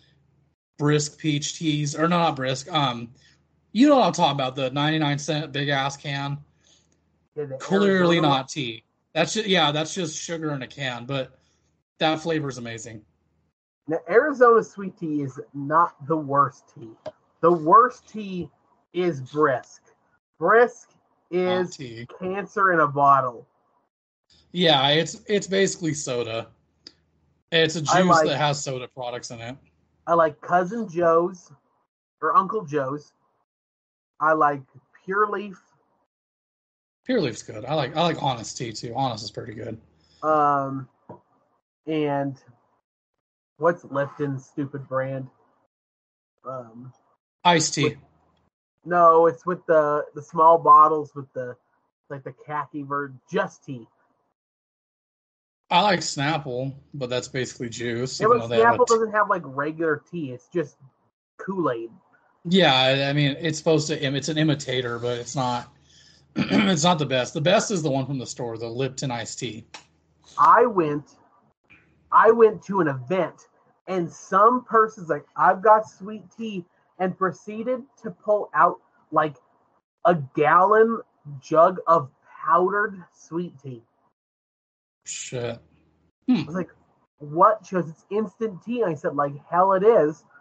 brisk 0.78 1.18
peach 1.18 1.58
teas, 1.58 1.96
or 1.96 2.10
no, 2.10 2.20
not 2.20 2.36
brisk. 2.36 2.72
Um, 2.72 3.10
you 3.72 3.88
know 3.88 3.96
what 3.96 4.08
I'm 4.08 4.14
talking 4.14 4.36
about? 4.36 4.58
The 4.58 4.70
99 4.72 5.18
cent 5.18 5.52
big 5.54 5.70
ass 5.70 5.96
can. 5.96 6.40
Clearly 7.60 8.20
not 8.20 8.50
tea. 8.50 8.84
That's 9.14 9.34
just 9.34 9.48
yeah, 9.48 9.72
that's 9.72 9.94
just 9.94 10.22
sugar 10.22 10.54
in 10.54 10.62
a 10.62 10.68
can. 10.68 11.06
But 11.06 11.40
that 12.00 12.20
flavor 12.20 12.50
is 12.50 12.58
amazing. 12.58 13.02
Now, 13.88 13.98
Arizona 14.10 14.64
sweet 14.64 14.98
tea 14.98 15.22
is 15.22 15.40
not 15.54 15.96
the 16.08 16.16
worst 16.16 16.74
tea. 16.74 16.92
The 17.42 17.52
worst 17.52 18.08
tea 18.08 18.50
is 18.94 19.22
brisk. 19.22 19.82
Brisk 20.40 20.92
is 21.32 21.76
tea. 21.78 22.08
cancer 22.20 22.74
in 22.74 22.80
a 22.82 22.88
bottle. 22.88 23.48
Yeah, 24.52 24.90
it's 24.90 25.22
it's 25.28 25.48
basically 25.48 25.94
soda. 25.94 26.48
It's 27.52 27.76
a 27.76 27.82
juice 27.82 28.06
like- 28.06 28.28
that 28.28 28.38
has 28.38 28.64
soda 28.64 28.88
products 28.88 29.32
in 29.32 29.40
it. 29.40 29.58
I 30.08 30.14
like 30.14 30.40
Cousin 30.42 30.90
Joe's 30.90 31.52
or 32.22 32.36
Uncle 32.36 32.66
Joe's. 32.66 33.14
I 34.20 34.34
like 34.34 34.62
Pure 35.06 35.30
Leaf. 35.30 35.60
Pure 37.06 37.22
Leaf's 37.22 37.44
good. 37.44 37.66
I 37.66 37.74
like 37.76 37.96
I 37.96 38.02
like 38.02 38.22
Honest 38.22 38.58
tea 38.58 38.72
too. 38.72 38.94
Honest 38.96 39.24
is 39.24 39.32
pretty 39.32 39.54
good. 39.54 39.80
Um, 40.24 40.88
and 41.88 42.42
what's 43.62 43.86
Lipton's 43.86 44.46
stupid 44.46 44.88
brand? 44.90 45.28
Um, 46.46 46.92
Iced 47.44 47.74
tea. 47.76 47.96
no, 48.86 49.28
it's 49.28 49.46
with 49.46 49.66
the 49.68 50.06
the 50.16 50.22
small 50.22 50.58
bottles 50.58 51.14
with 51.16 51.32
the 51.34 51.56
like 52.10 52.24
the 52.24 52.34
khaki 52.46 52.84
bird 52.84 53.18
just 53.32 53.64
tea. 53.64 53.88
I 55.70 55.82
like 55.84 56.00
Snapple, 56.02 56.74
but 56.94 57.10
that's 57.10 57.30
basically 57.30 57.70
juice. 57.70 58.20
Yeah, 58.20 58.28
but 58.28 58.42
Snapple 58.50 58.86
t- 58.88 58.94
doesn't 58.96 59.12
have 59.14 59.30
like 59.30 59.44
regular 59.46 60.04
tea. 60.12 60.32
It's 60.32 60.48
just 60.54 60.76
Kool 61.38 61.72
Aid. 61.72 61.90
yeah, 62.46 62.74
I- 62.76 63.10
I 63.10 63.14
mean 63.14 63.38
it's 63.40 63.58
supposed 63.58 63.88
to. 63.88 63.94
It's 64.04 64.30
an 64.30 64.38
imitator, 64.38 65.00
but 65.00 65.18
it's 65.20 65.36
not. 65.36 65.72
it's 66.36 66.84
not 66.84 66.98
the 67.00 67.06
best. 67.06 67.34
The 67.34 67.42
best 67.42 67.72
is 67.72 67.82
the 67.84 67.92
one 67.92 68.06
from 68.06 68.18
the 68.18 68.26
store, 68.26 68.58
the 68.58 68.68
Lipton 68.68 69.12
iced 69.12 69.40
tea. 69.40 69.66
I 70.40 70.66
went, 70.66 71.18
I 72.12 72.32
went 72.32 72.64
to 72.64 72.80
an 72.80 72.88
event, 72.88 73.48
and 73.88 74.12
some 74.12 74.64
person's 74.64 75.10
like, 75.10 75.26
"I've 75.36 75.62
got 75.62 75.88
sweet 75.90 76.24
tea," 76.38 76.66
and 77.00 77.18
proceeded 77.18 77.84
to 78.04 78.12
pull 78.12 78.50
out 78.54 78.80
like 79.12 79.36
a 80.06 80.16
gallon 80.36 81.02
jug 81.40 81.80
of 81.88 82.10
powdered 82.44 83.04
sweet 83.14 83.54
tea. 83.62 83.84
Shit. 85.06 85.60
Hmm. 86.28 86.36
I 86.36 86.44
was 86.44 86.56
like, 86.56 86.72
"What?" 87.20 87.66
She 87.66 87.76
goes, 87.76 87.90
"It's 87.90 88.06
instant 88.10 88.64
tea." 88.64 88.84
I 88.84 88.94
said, 88.94 89.16
"Like 89.16 89.34
hell, 89.50 89.74
it 89.74 89.84
is." 89.84 90.24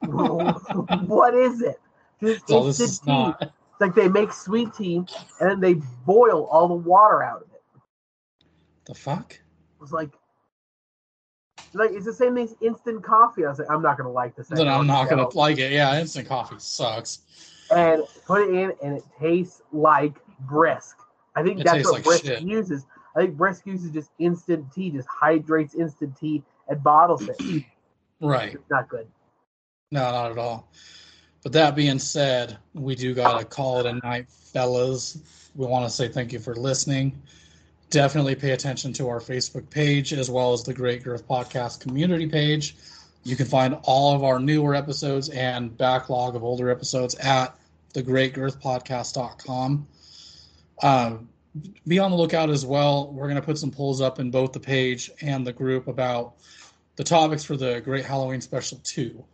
what 0.02 1.34
is 1.34 1.62
it? 1.62 1.80
Just 2.20 2.48
So 2.48 2.64
this 2.64 2.80
instant 2.80 2.90
is 2.90 2.98
tea. 3.00 3.06
not. 3.06 3.42
It's 3.42 3.80
like 3.80 3.94
they 3.94 4.08
make 4.08 4.32
sweet 4.32 4.72
tea 4.74 4.96
and 5.40 5.50
then 5.50 5.60
they 5.60 5.74
boil 6.06 6.46
all 6.46 6.68
the 6.68 6.74
water 6.74 7.22
out 7.22 7.42
of 7.42 7.48
it. 7.52 7.62
The 8.86 8.94
fuck? 8.94 9.32
It 9.34 9.80
was 9.80 9.92
like, 9.92 10.12
like 11.78 11.90
it's 11.92 12.04
the 12.04 12.12
same 12.12 12.34
thing 12.34 12.44
as 12.44 12.54
instant 12.60 13.02
coffee. 13.02 13.44
I 13.44 13.48
was 13.48 13.58
like, 13.58 13.70
I'm 13.70 13.82
not 13.82 13.96
gonna 13.96 14.10
like 14.12 14.36
this. 14.36 14.48
Then 14.48 14.68
I'm 14.68 14.86
not 14.86 15.08
gonna 15.08 15.28
like 15.36 15.58
it. 15.58 15.72
Yeah, 15.72 15.98
instant 15.98 16.28
coffee 16.28 16.56
sucks. 16.58 17.20
And 17.70 18.02
put 18.26 18.42
it 18.48 18.54
in, 18.54 18.72
and 18.82 18.96
it 18.96 19.04
tastes 19.20 19.62
like 19.72 20.14
brisk. 20.40 20.96
I 21.34 21.42
think 21.42 21.60
It 21.60 21.64
that's 21.64 21.84
what 21.84 21.94
like 21.94 22.04
brisk 22.04 22.24
shit. 22.24 22.42
uses. 22.42 22.86
I 23.14 23.20
think 23.20 23.36
brisk 23.36 23.66
uses 23.66 23.90
just 23.90 24.10
instant 24.18 24.72
tea, 24.72 24.90
just 24.90 25.08
hydrates 25.08 25.74
instant 25.74 26.16
tea 26.18 26.42
and 26.68 26.82
bottles 26.82 27.26
it. 27.28 27.36
it's 27.40 27.64
Right. 28.20 28.56
not 28.70 28.88
good. 28.88 29.08
No, 29.90 30.00
not 30.10 30.32
at 30.32 30.38
all. 30.38 30.68
But 31.42 31.52
that 31.52 31.76
being 31.76 31.98
said, 31.98 32.58
we 32.74 32.94
do 32.94 33.14
got 33.14 33.38
to 33.38 33.44
call 33.44 33.80
it 33.80 33.86
a 33.86 33.94
night, 34.06 34.28
fellas. 34.28 35.50
We 35.54 35.66
want 35.66 35.84
to 35.84 35.90
say 35.90 36.08
thank 36.08 36.32
you 36.32 36.38
for 36.38 36.54
listening. 36.56 37.22
Definitely 37.90 38.34
pay 38.34 38.50
attention 38.50 38.92
to 38.94 39.08
our 39.08 39.20
Facebook 39.20 39.70
page 39.70 40.12
as 40.12 40.30
well 40.30 40.52
as 40.52 40.64
the 40.64 40.74
Great 40.74 41.04
Girth 41.04 41.26
Podcast 41.26 41.80
community 41.80 42.26
page. 42.26 42.76
You 43.22 43.36
can 43.36 43.46
find 43.46 43.76
all 43.84 44.14
of 44.14 44.24
our 44.24 44.38
newer 44.38 44.74
episodes 44.74 45.28
and 45.30 45.76
backlog 45.76 46.36
of 46.36 46.44
older 46.44 46.70
episodes 46.70 47.14
at 47.16 47.56
thegreatgirthpodcast.com. 47.94 49.86
Um, 50.82 51.28
be 51.86 51.98
on 51.98 52.10
the 52.10 52.16
lookout 52.16 52.50
as 52.50 52.66
well. 52.66 53.12
We're 53.12 53.26
going 53.26 53.36
to 53.36 53.42
put 53.42 53.58
some 53.58 53.70
polls 53.70 54.00
up 54.00 54.18
in 54.18 54.30
both 54.30 54.52
the 54.52 54.60
page 54.60 55.10
and 55.20 55.46
the 55.46 55.52
group 55.52 55.88
about 55.88 56.34
the 56.96 57.04
topics 57.04 57.44
for 57.44 57.56
the 57.56 57.80
Great 57.80 58.04
Halloween 58.04 58.40
Special 58.40 58.78
2. 58.84 59.24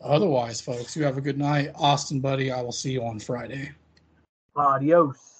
Otherwise, 0.00 0.60
folks, 0.60 0.96
you 0.96 1.04
have 1.04 1.16
a 1.16 1.20
good 1.20 1.38
night. 1.38 1.70
Austin, 1.74 2.20
buddy, 2.20 2.50
I 2.50 2.60
will 2.60 2.72
see 2.72 2.92
you 2.92 3.04
on 3.04 3.20
Friday. 3.20 3.70
Adios. 4.56 5.31